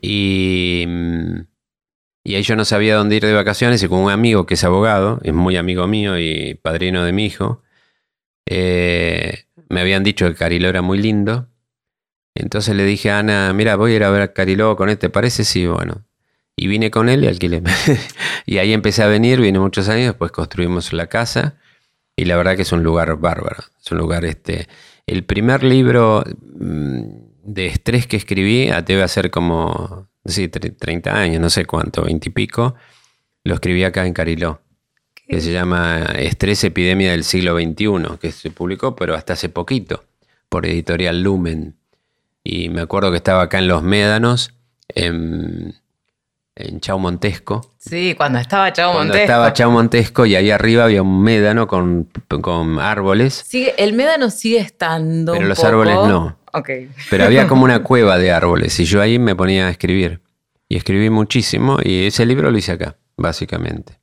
Y 0.00 0.84
mm, 0.86 1.40
y 2.24 2.34
ahí 2.34 2.42
yo 2.42 2.56
no 2.56 2.64
sabía 2.64 2.96
dónde 2.96 3.16
ir 3.16 3.24
de 3.24 3.32
vacaciones 3.32 3.82
y 3.82 3.88
con 3.88 4.00
un 4.00 4.10
amigo 4.10 4.46
que 4.46 4.54
es 4.54 4.64
abogado, 4.64 5.20
es 5.22 5.32
muy 5.32 5.56
amigo 5.56 5.86
mío 5.86 6.18
y 6.18 6.54
padrino 6.54 7.04
de 7.04 7.12
mi 7.12 7.26
hijo, 7.26 7.62
eh, 8.46 9.44
me 9.68 9.80
habían 9.80 10.02
dicho 10.02 10.26
que 10.26 10.34
Cariló 10.34 10.68
era 10.68 10.82
muy 10.82 10.98
lindo. 10.98 11.48
Entonces 12.34 12.74
le 12.74 12.84
dije 12.84 13.10
a 13.10 13.18
Ana, 13.18 13.52
mira, 13.52 13.76
voy 13.76 13.92
a 13.92 13.96
ir 13.96 14.04
a 14.04 14.10
ver 14.10 14.22
a 14.22 14.32
Cariló 14.32 14.76
con 14.76 14.88
este, 14.88 15.10
¿parece? 15.10 15.44
Sí, 15.44 15.66
bueno. 15.66 16.04
Y 16.56 16.66
vine 16.66 16.90
con 16.90 17.08
él 17.08 17.24
y 17.24 17.28
alquilé. 17.28 17.62
y 18.46 18.58
ahí 18.58 18.72
empecé 18.72 19.02
a 19.02 19.06
venir, 19.06 19.40
vine 19.40 19.58
muchos 19.58 19.88
años, 19.88 20.06
después 20.06 20.32
construimos 20.32 20.92
la 20.92 21.08
casa 21.08 21.58
y 22.16 22.24
la 22.24 22.36
verdad 22.36 22.56
que 22.56 22.62
es 22.62 22.72
un 22.72 22.82
lugar 22.82 23.16
bárbaro. 23.16 23.64
Es 23.80 23.90
un 23.92 23.98
lugar 23.98 24.24
este... 24.24 24.68
El 25.06 25.24
primer 25.24 25.62
libro 25.62 26.22
mm, 26.58 27.00
de 27.44 27.66
estrés 27.66 28.06
que 28.06 28.18
escribí, 28.18 28.68
debe 28.84 29.08
ser 29.08 29.30
como 29.30 30.10
sí, 30.24 30.48
30 30.48 31.14
años, 31.14 31.40
no 31.40 31.50
sé 31.50 31.64
cuánto, 31.64 32.02
20 32.02 32.28
y 32.28 32.32
pico, 32.32 32.74
lo 33.44 33.54
escribí 33.54 33.84
acá 33.84 34.06
en 34.06 34.12
Cariló, 34.12 34.60
que 35.14 35.40
se 35.40 35.52
llama 35.52 36.04
Estrés 36.16 36.64
Epidemia 36.64 37.12
del 37.12 37.24
siglo 37.24 37.56
XXI, 37.56 38.18
que 38.20 38.32
se 38.32 38.50
publicó, 38.50 38.96
pero 38.96 39.14
hasta 39.14 39.34
hace 39.34 39.48
poquito, 39.48 40.04
por 40.48 40.66
editorial 40.66 41.22
Lumen. 41.22 41.76
Y 42.42 42.68
me 42.68 42.80
acuerdo 42.80 43.10
que 43.10 43.16
estaba 43.18 43.42
acá 43.42 43.58
en 43.58 43.68
Los 43.68 43.82
Médanos, 43.82 44.54
en, 44.88 45.74
en 46.54 46.80
Chau 46.80 46.98
Montesco. 46.98 47.74
Sí, 47.78 48.14
cuando 48.16 48.38
estaba 48.38 48.72
Chau 48.72 48.92
cuando 48.92 49.12
Montesco. 49.12 49.24
Estaba 49.24 49.52
Chau 49.52 49.70
Montesco 49.70 50.26
y 50.26 50.34
ahí 50.34 50.50
arriba 50.50 50.84
había 50.84 51.02
un 51.02 51.22
médano 51.22 51.66
con, 51.66 52.08
con 52.40 52.78
árboles. 52.80 53.44
Sí, 53.46 53.70
el 53.76 53.92
médano 53.92 54.30
sigue 54.30 54.58
estando. 54.58 55.32
Pero 55.32 55.46
los 55.46 55.62
árboles 55.62 55.94
no. 55.94 56.38
Pero 57.10 57.24
había 57.24 57.46
como 57.46 57.64
una 57.64 57.82
cueva 57.82 58.18
de 58.18 58.30
árboles 58.32 58.78
y 58.80 58.84
yo 58.84 59.00
ahí 59.00 59.18
me 59.18 59.34
ponía 59.34 59.66
a 59.66 59.70
escribir. 59.70 60.20
Y 60.68 60.76
escribí 60.76 61.08
muchísimo 61.08 61.78
y 61.82 62.06
ese 62.06 62.26
libro 62.26 62.50
lo 62.50 62.58
hice 62.58 62.72
acá, 62.72 62.98
básicamente. 63.16 63.98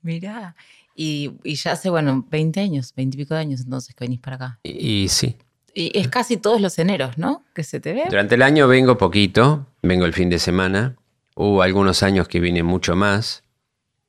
Mirá, 0.00 0.54
y, 1.00 1.54
ya 1.54 1.72
hace, 1.72 1.90
bueno, 1.90 2.26
20 2.28 2.58
años, 2.58 2.92
20 2.96 3.16
y 3.16 3.18
pico 3.18 3.34
de 3.34 3.40
años 3.40 3.60
entonces 3.60 3.94
que 3.94 4.04
venís 4.04 4.18
para 4.18 4.34
acá. 4.34 4.60
Y, 4.64 5.08
sí. 5.08 5.36
Y 5.72 5.96
es 5.96 6.08
casi 6.08 6.38
todos 6.38 6.60
los 6.60 6.76
eneros, 6.80 7.18
¿no? 7.18 7.44
Que 7.54 7.62
se 7.62 7.78
te 7.78 7.92
ve. 7.92 8.04
Durante 8.08 8.34
el 8.34 8.42
año 8.42 8.66
vengo 8.66 8.98
poquito, 8.98 9.66
vengo 9.80 10.06
el 10.06 10.12
fin 10.12 10.28
de 10.28 10.40
semana. 10.40 10.96
Hubo 11.36 11.62
algunos 11.62 12.02
años 12.02 12.26
que 12.26 12.40
vine 12.40 12.64
mucho 12.64 12.96
más. 12.96 13.44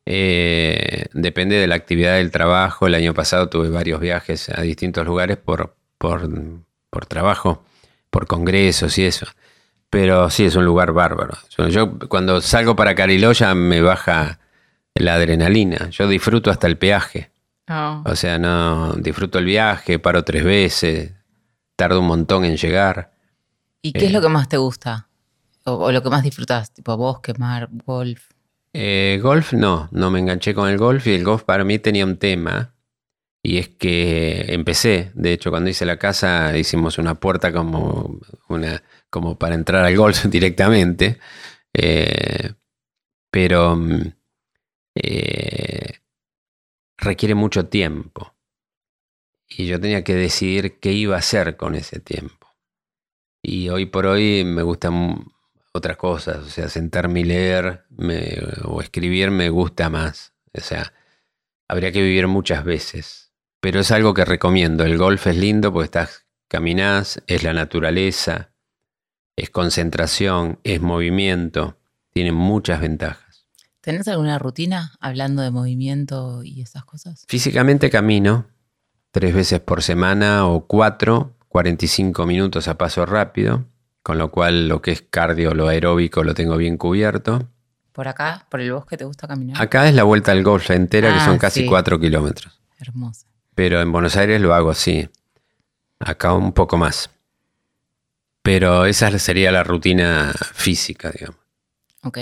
Eh, 0.08 1.06
depende 1.14 1.58
de 1.58 1.68
la 1.68 1.76
actividad 1.76 2.16
del 2.16 2.32
trabajo. 2.32 2.88
El 2.88 2.96
año 2.96 3.14
pasado 3.14 3.50
tuve 3.50 3.70
varios 3.70 4.00
viajes 4.00 4.50
a 4.50 4.62
distintos 4.62 5.06
lugares 5.06 5.38
por, 5.38 5.76
por, 6.00 6.28
por 6.90 7.06
trabajo 7.06 7.64
por 8.10 8.28
congresos 8.28 8.98
y 8.98 9.06
eso. 9.06 9.26
Pero 9.90 10.30
sí, 10.30 10.46
es 10.46 10.56
un 10.56 10.66
lugar 10.66 10.92
bárbaro. 10.92 11.38
Yo 11.70 11.98
cuando 12.10 12.42
salgo 12.42 12.76
para 12.76 12.94
Cariló 12.96 13.32
ya 13.32 13.56
me 13.56 13.82
baja 13.82 14.40
la 14.94 15.16
adrenalina. 15.16 15.90
Yo 15.90 16.08
disfruto 16.08 16.52
hasta 16.52 16.68
el 16.68 16.78
peaje. 16.78 17.32
Oh. 17.70 18.02
O 18.06 18.16
sea, 18.16 18.38
no 18.40 18.94
disfruto 18.94 19.40
el 19.40 19.46
viaje, 19.46 20.00
paro 20.00 20.24
tres 20.24 20.44
veces, 20.44 21.12
tardo 21.76 22.00
un 22.02 22.08
montón 22.08 22.46
en 22.46 22.58
llegar. 22.58 23.12
¿Y 23.82 23.94
qué 23.94 24.06
es 24.06 24.12
Eh. 24.12 24.14
lo 24.14 24.22
que 24.22 24.30
más 24.30 24.50
te 24.50 24.58
gusta? 24.58 25.08
O, 25.66 25.74
o 25.74 25.92
lo 25.92 26.02
que 26.04 26.10
más 26.10 26.24
disfrutas, 26.24 26.74
tipo 26.74 26.96
bosque, 26.98 27.34
mar, 27.38 27.70
golf. 27.86 28.30
Eh, 28.74 29.20
golf 29.22 29.54
no, 29.54 29.88
no 29.92 30.12
me 30.12 30.20
enganché 30.20 30.54
con 30.54 30.70
el 30.70 30.78
golf 30.78 31.08
y 31.08 31.14
el 31.14 31.24
golf 31.24 31.44
para 31.44 31.64
mí 31.64 31.80
tenía 31.80 32.06
un 32.06 32.18
tema. 32.18 32.74
Y 33.42 33.58
es 33.58 33.70
que 33.70 34.54
empecé, 34.54 35.12
de 35.16 35.34
hecho 35.34 35.50
cuando 35.50 35.70
hice 35.70 35.86
la 35.86 35.98
casa 35.98 36.58
hicimos 36.58 36.98
una 36.98 37.16
puerta 37.16 37.54
como, 37.54 38.20
una, 38.50 38.84
como 39.10 39.38
para 39.38 39.56
entrar 39.56 39.86
al 39.86 39.96
golf 39.96 40.26
directamente. 40.30 41.20
Eh, 41.74 42.54
pero 43.32 43.76
mm, 43.76 44.14
eh, 44.96 46.00
requiere 46.98 47.36
mucho 47.36 47.68
tiempo. 47.68 48.36
Y 49.48 49.66
yo 49.68 49.80
tenía 49.80 50.04
que 50.04 50.16
decidir 50.16 50.80
qué 50.80 50.92
iba 50.92 51.16
a 51.16 51.20
hacer 51.20 51.58
con 51.58 51.76
ese 51.76 52.00
tiempo. 52.00 52.48
Y 53.42 53.70
hoy 53.70 53.86
por 53.86 54.06
hoy 54.06 54.44
me 54.44 54.64
gustan 54.64 55.26
otras 55.72 55.98
cosas, 55.98 56.38
o 56.38 56.50
sea, 56.50 56.68
sentarme 56.70 57.22
y 57.22 57.24
leer 57.24 57.86
o 58.66 58.82
escribir 58.82 59.32
me 59.32 59.50
gusta 59.50 59.90
más. 59.90 60.34
O 60.54 60.62
sea, 60.62 60.94
habría 61.68 61.92
que 61.92 62.02
vivir 62.02 62.28
muchas 62.28 62.64
veces. 62.64 63.29
Pero 63.62 63.80
es 63.80 63.92
algo 63.92 64.14
que 64.14 64.26
recomiendo. 64.26 64.84
El 64.84 64.98
golf 64.98 65.28
es 65.28 65.36
lindo 65.38 65.72
porque 65.74 65.86
estás, 65.86 66.26
caminás, 66.48 67.22
es 67.28 67.44
la 67.44 67.54
naturaleza, 67.54 68.52
es 69.36 69.50
concentración, 69.50 70.60
es 70.64 70.82
movimiento, 70.82 71.78
tiene 72.12 72.32
muchas 72.32 72.82
ventajas. 72.82 73.46
¿Tenés 73.82 74.08
alguna 74.08 74.40
rutina 74.40 74.94
hablando 75.00 75.42
de 75.42 75.52
movimiento 75.52 76.44
y 76.44 76.62
esas 76.62 76.86
cosas? 76.86 77.26
Físicamente 77.28 77.90
camino 77.90 78.46
tres 79.12 79.34
veces 79.34 79.60
por 79.60 79.82
semana 79.82 80.46
o 80.48 80.68
cuatro, 80.68 81.36
45 81.48 82.26
minutos 82.28 82.68
a 82.68 82.78
paso 82.78 83.06
rápido, 83.06 83.66
con 84.04 84.18
lo 84.18 84.30
cual 84.32 84.68
lo 84.68 84.82
que 84.82 84.92
es 84.92 85.02
cardio, 85.02 85.54
lo 85.56 85.68
aeróbico, 85.68 86.24
lo 86.24 86.34
tengo 86.36 86.58
bien 86.58 86.78
cubierto. 86.78 87.50
¿Por 87.92 88.08
acá? 88.08 88.46
¿Por 88.52 88.62
el 88.62 88.72
bosque 88.72 88.98
te 88.98 89.06
gusta 89.06 89.28
caminar? 89.28 89.60
Acá 89.62 89.88
es 89.88 89.96
la 89.96 90.04
vuelta 90.04 90.32
al 90.32 90.44
golf 90.44 90.70
entera, 90.70 91.10
que 91.10 91.20
Ah, 91.20 91.26
son 91.26 91.38
casi 91.40 91.62
sí. 91.62 91.66
4 91.66 92.00
kilómetros. 92.00 92.62
Hermoso. 92.78 93.26
Pero 93.60 93.82
en 93.82 93.92
Buenos 93.92 94.16
Aires 94.16 94.40
lo 94.40 94.54
hago 94.54 94.70
así. 94.70 95.10
Acá 96.00 96.32
un 96.32 96.54
poco 96.54 96.78
más. 96.78 97.10
Pero 98.42 98.86
esa 98.86 99.20
sería 99.20 99.52
la 99.52 99.64
rutina 99.66 100.34
física, 100.54 101.12
digamos. 101.12 101.36
Ok. 102.04 102.20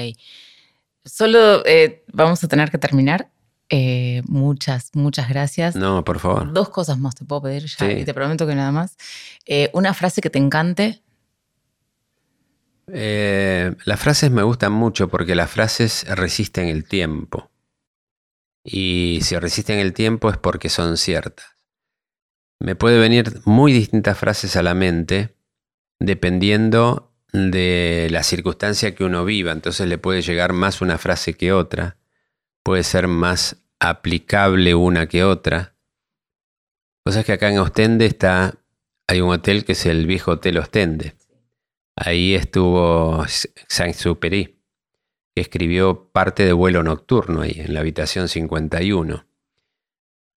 Solo 1.06 1.64
eh, 1.68 2.04
vamos 2.12 2.44
a 2.44 2.48
tener 2.48 2.72
que 2.72 2.80
terminar. 2.80 3.30
Eh, 3.70 4.24
muchas, 4.26 4.90
muchas 4.96 5.30
gracias. 5.30 5.76
No, 5.76 6.04
por 6.04 6.18
favor. 6.18 6.52
Dos 6.52 6.70
cosas 6.70 6.98
más 6.98 7.14
te 7.14 7.24
puedo 7.24 7.44
pedir 7.44 7.66
ya 7.68 7.86
Sí. 7.86 7.92
y 8.00 8.04
te 8.04 8.16
prometo 8.16 8.48
que 8.48 8.56
nada 8.56 8.72
más. 8.72 8.98
Eh, 9.46 9.70
una 9.74 9.94
frase 9.94 10.22
que 10.22 10.32
te 10.32 10.40
encante. 10.40 11.04
Las 12.88 14.00
frases 14.00 14.32
me 14.32 14.42
gustan 14.42 14.72
mucho 14.72 15.08
porque 15.08 15.36
las 15.36 15.52
frases 15.52 16.04
resisten 16.10 16.68
el 16.68 16.84
tiempo. 16.86 17.52
Y 18.70 19.20
si 19.22 19.40
resisten 19.40 19.80
el 19.80 19.94
tiempo 19.94 20.30
es 20.30 20.36
porque 20.36 20.68
son 20.68 20.98
ciertas. 20.98 21.56
Me 22.60 22.76
puede 22.76 23.00
venir 23.00 23.40
muy 23.46 23.72
distintas 23.72 24.18
frases 24.18 24.58
a 24.58 24.64
la 24.64 24.74
mente 24.74 25.38
dependiendo 26.00 27.14
de 27.32 28.10
la 28.12 28.24
circunstancia 28.24 28.94
que 28.94 29.06
uno 29.06 29.24
viva. 29.24 29.54
Entonces 29.54 29.88
le 29.88 29.98
puede 29.98 30.22
llegar 30.22 30.52
más 30.52 30.82
una 30.82 30.98
frase 30.98 31.36
que 31.36 31.54
otra. 31.54 31.96
Puede 32.62 32.84
ser 32.84 33.08
más 33.08 33.64
aplicable 33.80 34.76
una 34.76 35.08
que 35.08 35.24
otra. 35.24 35.76
Cosas 37.06 37.24
que 37.24 37.32
acá 37.32 37.50
en 37.50 37.60
Ostende 37.60 38.06
está, 38.06 38.60
hay 39.08 39.22
un 39.22 39.32
hotel 39.32 39.64
que 39.64 39.72
es 39.72 39.86
el 39.86 40.08
viejo 40.08 40.32
Hotel 40.32 40.58
Ostende. 40.58 41.16
Ahí 41.96 42.36
estuvo 42.36 43.24
Saint-Supéry, 43.70 44.57
que 45.38 45.42
escribió 45.42 46.10
parte 46.12 46.46
de 46.46 46.52
Vuelo 46.52 46.82
Nocturno 46.82 47.42
ahí, 47.42 47.54
en 47.64 47.76
la 47.76 47.82
habitación 47.82 48.28
51. 48.28 49.28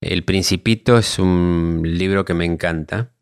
El 0.02 0.24
Principito 0.24 0.98
es 0.98 1.18
un 1.18 1.80
libro 1.82 2.26
que 2.26 2.34
me 2.34 2.44
encanta, 2.44 3.14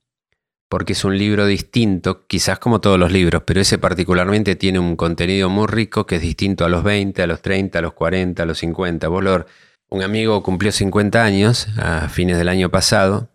porque 0.68 0.94
es 0.94 1.04
un 1.04 1.16
libro 1.16 1.46
distinto, 1.46 2.26
quizás 2.26 2.58
como 2.58 2.80
todos 2.80 2.98
los 2.98 3.12
libros, 3.12 3.44
pero 3.46 3.60
ese 3.60 3.78
particularmente 3.78 4.56
tiene 4.56 4.80
un 4.80 4.96
contenido 4.96 5.48
muy 5.50 5.68
rico 5.68 6.04
que 6.04 6.16
es 6.16 6.20
distinto 6.22 6.64
a 6.64 6.68
los 6.68 6.82
20, 6.82 7.22
a 7.22 7.28
los 7.28 7.42
30, 7.42 7.78
a 7.78 7.82
los 7.82 7.92
40, 7.92 8.42
a 8.42 8.46
los 8.46 8.58
50. 8.58 9.06
Vos 9.06 9.22
lo- 9.22 9.46
un 9.88 10.02
amigo 10.02 10.42
cumplió 10.42 10.72
50 10.72 11.22
años 11.22 11.68
a 11.78 12.08
fines 12.08 12.38
del 12.38 12.48
año 12.48 12.70
pasado, 12.72 13.28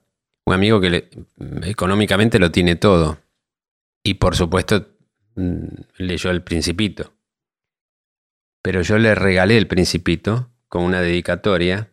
un 0.45 0.53
amigo 0.53 0.81
que 0.81 0.89
le- 0.89 1.09
económicamente 1.63 2.39
lo 2.39 2.51
tiene 2.51 2.75
todo. 2.75 3.19
Y 4.03 4.15
por 4.15 4.35
supuesto 4.35 4.85
mm, 5.35 5.63
leyó 5.99 6.29
El 6.29 6.43
Principito. 6.43 7.12
Pero 8.63 8.81
yo 8.81 8.97
le 8.97 9.13
regalé 9.13 9.57
El 9.57 9.67
Principito 9.67 10.49
con 10.67 10.83
una 10.83 11.01
dedicatoria 11.01 11.91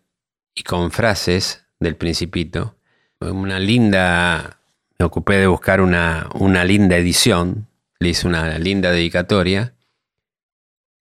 y 0.55 0.63
con 0.63 0.91
frases 0.91 1.67
del 1.81 1.97
Principito. 1.97 2.79
Una 3.21 3.59
linda, 3.59 4.63
me 4.99 5.05
ocupé 5.05 5.37
de 5.37 5.47
buscar 5.47 5.83
una, 5.83 6.31
una 6.35 6.65
linda 6.65 6.97
edición, 6.97 7.69
le 7.99 8.11
hice 8.11 8.27
una 8.27 8.59
linda 8.59 8.93
dedicatoria 8.93 9.75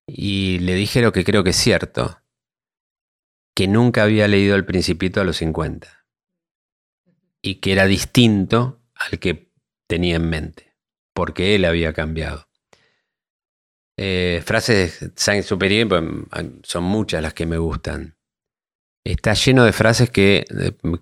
y 0.05 0.59
le 0.59 0.73
dije 0.73 1.01
lo 1.01 1.13
que 1.13 1.23
creo 1.23 1.45
que 1.45 1.51
es 1.51 1.55
cierto, 1.55 2.19
que 3.55 3.67
nunca 3.67 4.03
había 4.03 4.27
leído 4.27 4.57
El 4.57 4.65
Principito 4.65 5.21
a 5.21 5.23
los 5.23 5.37
50 5.37 6.05
y 7.41 7.55
que 7.55 7.71
era 7.71 7.85
distinto 7.85 8.81
al 8.95 9.19
que 9.19 9.53
tenía 9.87 10.17
en 10.17 10.29
mente 10.29 10.75
porque 11.13 11.55
él 11.55 11.65
había 11.65 11.93
cambiado. 11.93 12.48
Eh, 14.01 14.41
frases 14.45 15.01
de 15.01 15.11
Saint-Supéry 15.13 15.83
pues, 15.83 16.03
son 16.63 16.85
muchas 16.85 17.21
las 17.21 17.33
que 17.33 17.45
me 17.45 17.57
gustan. 17.57 18.15
Está 19.03 19.33
lleno 19.33 19.65
de 19.65 19.73
frases 19.73 20.09
que, 20.09 20.45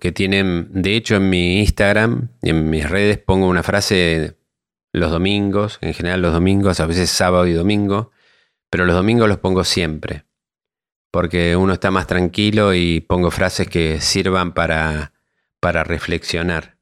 que 0.00 0.10
tienen, 0.10 0.68
de 0.72 0.96
hecho 0.96 1.14
en 1.14 1.30
mi 1.30 1.60
Instagram, 1.60 2.30
en 2.42 2.68
mis 2.68 2.90
redes 2.90 3.18
pongo 3.18 3.46
una 3.46 3.62
frase 3.62 4.36
los 4.92 5.12
domingos, 5.12 5.78
en 5.80 5.94
general 5.94 6.22
los 6.22 6.32
domingos, 6.32 6.80
a 6.80 6.86
veces 6.86 7.08
sábado 7.08 7.46
y 7.46 7.52
domingo, 7.52 8.10
pero 8.68 8.84
los 8.84 8.96
domingos 8.96 9.28
los 9.28 9.38
pongo 9.38 9.62
siempre, 9.62 10.24
porque 11.12 11.54
uno 11.54 11.74
está 11.74 11.92
más 11.92 12.08
tranquilo 12.08 12.74
y 12.74 12.98
pongo 12.98 13.30
frases 13.30 13.68
que 13.68 14.00
sirvan 14.00 14.54
para, 14.54 15.12
para 15.60 15.84
reflexionar. 15.84 16.77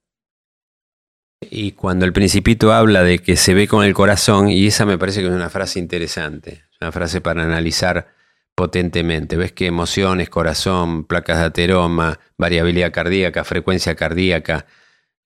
Y 1.41 1.73
cuando 1.73 2.05
el 2.05 2.13
principito 2.13 2.73
habla 2.73 3.03
de 3.03 3.19
que 3.19 3.37
se 3.37 3.55
ve 3.55 3.69
con 3.69 3.85
el 3.85 3.95
corazón, 3.95 4.49
y 4.49 4.67
esa 4.67 4.87
me 4.87 4.99
parece 4.99 5.21
que 5.21 5.27
es 5.27 5.33
una 5.33 5.51
frase 5.51 5.79
interesante, 5.79 6.65
una 6.81 6.93
frase 6.93 7.21
para 7.21 7.43
analizar 7.43 8.09
potentemente. 8.55 9.37
Ves 9.37 9.53
que 9.53 9.67
emociones, 9.67 10.31
corazón, 10.31 11.05
placas 11.05 11.39
de 11.39 11.45
ateroma, 11.45 12.19
variabilidad 12.39 12.93
cardíaca, 12.93 13.45
frecuencia 13.45 13.95
cardíaca, 13.95 14.67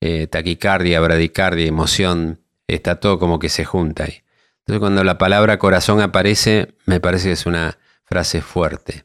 eh, 0.00 0.26
taquicardia, 0.26 1.00
bradicardia, 1.00 1.66
emoción, 1.66 2.40
está 2.66 2.96
todo 2.96 3.18
como 3.18 3.38
que 3.38 3.48
se 3.48 3.64
junta 3.64 4.04
ahí. 4.04 4.22
Entonces 4.60 4.80
cuando 4.80 5.04
la 5.04 5.16
palabra 5.16 5.58
corazón 5.58 6.00
aparece, 6.00 6.74
me 6.86 7.00
parece 7.00 7.28
que 7.28 7.32
es 7.32 7.46
una 7.46 7.78
frase 8.04 8.42
fuerte. 8.42 9.04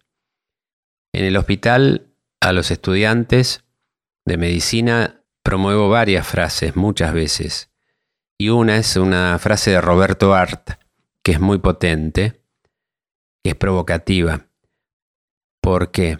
En 1.13 1.23
el 1.23 1.37
hospital, 1.37 2.07
a 2.41 2.51
los 2.51 2.71
estudiantes 2.71 3.63
de 4.25 4.37
medicina 4.37 5.21
promuevo 5.45 5.89
varias 5.89 6.27
frases 6.27 6.75
muchas 6.75 7.13
veces. 7.13 7.69
Y 8.35 8.49
una 8.49 8.77
es 8.77 8.97
una 8.97 9.37
frase 9.37 9.71
de 9.71 9.79
Roberto 9.79 10.33
Art, 10.33 10.71
que 11.21 11.33
es 11.33 11.39
muy 11.39 11.59
potente, 11.59 12.41
que 13.43 13.51
es 13.51 13.55
provocativa. 13.55 14.47
¿Por 15.61 15.91
qué? 15.91 16.17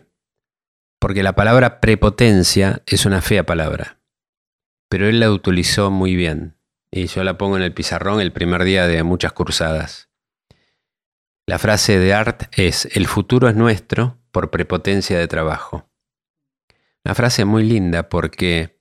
Porque 1.00 1.24
la 1.24 1.34
palabra 1.34 1.82
prepotencia 1.82 2.84
es 2.86 3.08
una 3.08 3.22
fea 3.22 3.48
palabra, 3.48 4.00
pero 4.90 5.10
él 5.10 5.20
la 5.20 5.32
utilizó 5.32 5.90
muy 5.90 6.16
bien. 6.16 6.56
Y 6.92 7.08
yo 7.08 7.24
la 7.24 7.36
pongo 7.38 7.58
en 7.58 7.64
el 7.64 7.74
pizarrón 7.74 8.22
el 8.22 8.32
primer 8.32 8.64
día 8.64 8.86
de 8.86 9.02
muchas 9.02 9.34
cursadas. 9.34 10.08
La 11.48 11.58
frase 11.58 11.98
de 11.98 12.14
Art 12.14 12.44
es, 12.56 12.86
el 12.96 13.08
futuro 13.08 13.50
es 13.50 13.56
nuestro 13.56 14.20
por 14.32 14.52
prepotencia 14.52 15.18
de 15.18 15.28
trabajo. 15.28 15.90
Una 17.04 17.16
frase 17.16 17.44
muy 17.44 17.64
linda 17.64 18.08
porque 18.08 18.75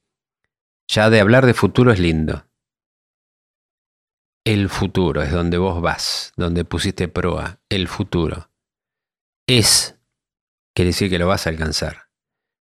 ya 0.88 1.10
de 1.10 1.20
hablar 1.20 1.46
de 1.46 1.54
futuro 1.54 1.92
es 1.92 1.98
lindo. 1.98 2.46
El 4.44 4.68
futuro 4.68 5.22
es 5.22 5.32
donde 5.32 5.56
vos 5.56 5.80
vas, 5.80 6.32
donde 6.36 6.64
pusiste 6.64 7.08
proa. 7.08 7.60
El 7.68 7.88
futuro. 7.88 8.50
Es, 9.46 9.96
quiere 10.74 10.90
decir 10.90 11.08
que 11.08 11.18
lo 11.18 11.26
vas 11.26 11.46
a 11.46 11.50
alcanzar. 11.50 12.08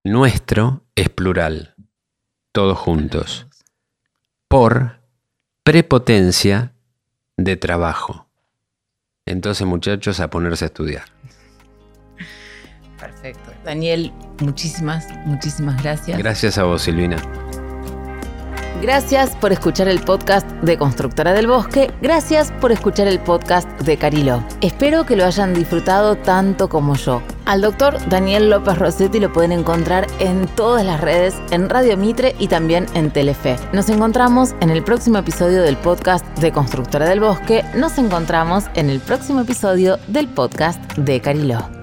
Nuestro 0.04 0.86
es 0.96 1.10
plural. 1.10 1.76
Todos 2.52 2.78
juntos. 2.78 3.48
Por 4.48 5.00
prepotencia 5.64 6.74
de 7.38 7.58
trabajo. 7.58 8.30
Entonces 9.26 9.66
muchachos 9.66 10.20
a 10.20 10.30
ponerse 10.30 10.66
a 10.66 10.68
estudiar. 10.68 11.06
Perfecto. 13.00 13.52
Daniel, 13.64 14.12
muchísimas, 14.40 15.08
muchísimas 15.26 15.82
gracias. 15.82 16.18
Gracias 16.20 16.58
a 16.60 16.64
vos, 16.64 16.84
Silvina. 16.84 17.18
Gracias 18.82 19.36
por 19.36 19.52
escuchar 19.52 19.88
el 19.88 20.02
podcast 20.02 20.50
de 20.64 20.76
Constructora 20.76 21.34
del 21.34 21.46
Bosque. 21.46 21.92
Gracias 22.02 22.52
por 22.60 22.72
escuchar 22.72 23.08
el 23.08 23.20
podcast 23.20 23.70
de 23.82 23.96
Carilo. 23.96 24.44
Espero 24.62 25.06
que 25.06 25.16
lo 25.16 25.24
hayan 25.24 25.54
disfrutado 25.54 26.16
tanto 26.16 26.68
como 26.68 26.96
yo. 26.96 27.22
Al 27.46 27.62
doctor 27.62 27.98
Daniel 28.10 28.50
López 28.50 28.80
Rossetti 28.80 29.20
lo 29.20 29.32
pueden 29.32 29.52
encontrar 29.52 30.08
en 30.18 30.48
todas 30.48 30.84
las 30.84 31.00
redes, 31.00 31.36
en 31.52 31.70
Radio 31.70 31.96
Mitre 31.96 32.36
y 32.40 32.48
también 32.48 32.88
en 32.96 33.12
Telefe. 33.12 33.56
Nos 33.72 33.88
encontramos 33.90 34.56
en 34.62 34.72
el 34.72 34.84
próximo 34.84 35.20
episodio 35.20 35.62
del 35.62 35.78
podcast 35.78 36.26
de 36.40 36.52
Constructora 36.52 37.08
del 37.08 37.20
Bosque. 37.20 37.64
Nos 37.76 38.00
encontramos 38.00 38.66
en 38.74 38.90
el 38.90 39.00
próximo 39.00 39.42
episodio 39.42 40.00
del 40.08 40.28
podcast 40.28 40.82
de 40.98 41.22
Carilo 41.22 41.81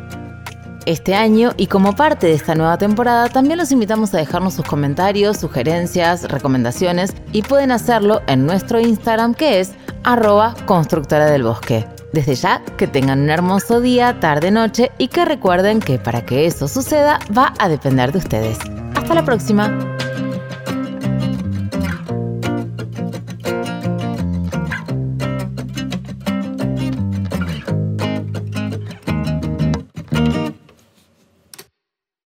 este 0.89 1.15
año 1.15 1.53
y 1.59 1.67
como 1.67 1.95
parte 1.95 2.29
de 2.29 2.33
esta 2.33 2.55
nueva 2.55 2.79
temporada 2.79 3.29
también 3.29 3.59
los 3.59 3.71
invitamos 3.73 4.15
a 4.15 4.19
dejarnos 4.19 4.55
sus 4.55 4.65
comentarios, 4.65 5.37
sugerencias, 5.37 6.25
recomendaciones 6.25 7.13
y 7.31 7.43
pueden 7.43 7.73
hacerlo 7.73 8.23
en 8.27 8.47
nuestro 8.47 8.81
Instagram 8.81 9.35
que 9.35 9.61
es 9.61 9.73
arroba 10.03 10.55
constructora 10.65 11.27
del 11.27 11.43
bosque. 11.43 11.87
Desde 12.15 12.37
ya, 12.37 12.63
que 12.79 12.87
tengan 12.87 13.21
un 13.21 13.29
hermoso 13.29 13.83
día, 13.83 14.19
tarde, 14.19 14.51
noche 14.51 14.91
y 14.97 15.09
que 15.09 15.27
recuerden 15.27 15.81
que 15.81 15.99
para 15.99 16.25
que 16.25 16.47
eso 16.47 16.67
suceda 16.67 17.19
va 17.37 17.53
a 17.59 17.69
depender 17.69 18.13
de 18.13 18.19
ustedes. 18.19 18.59
Hasta 18.95 19.15
la 19.15 19.25
próxima. 19.27 19.77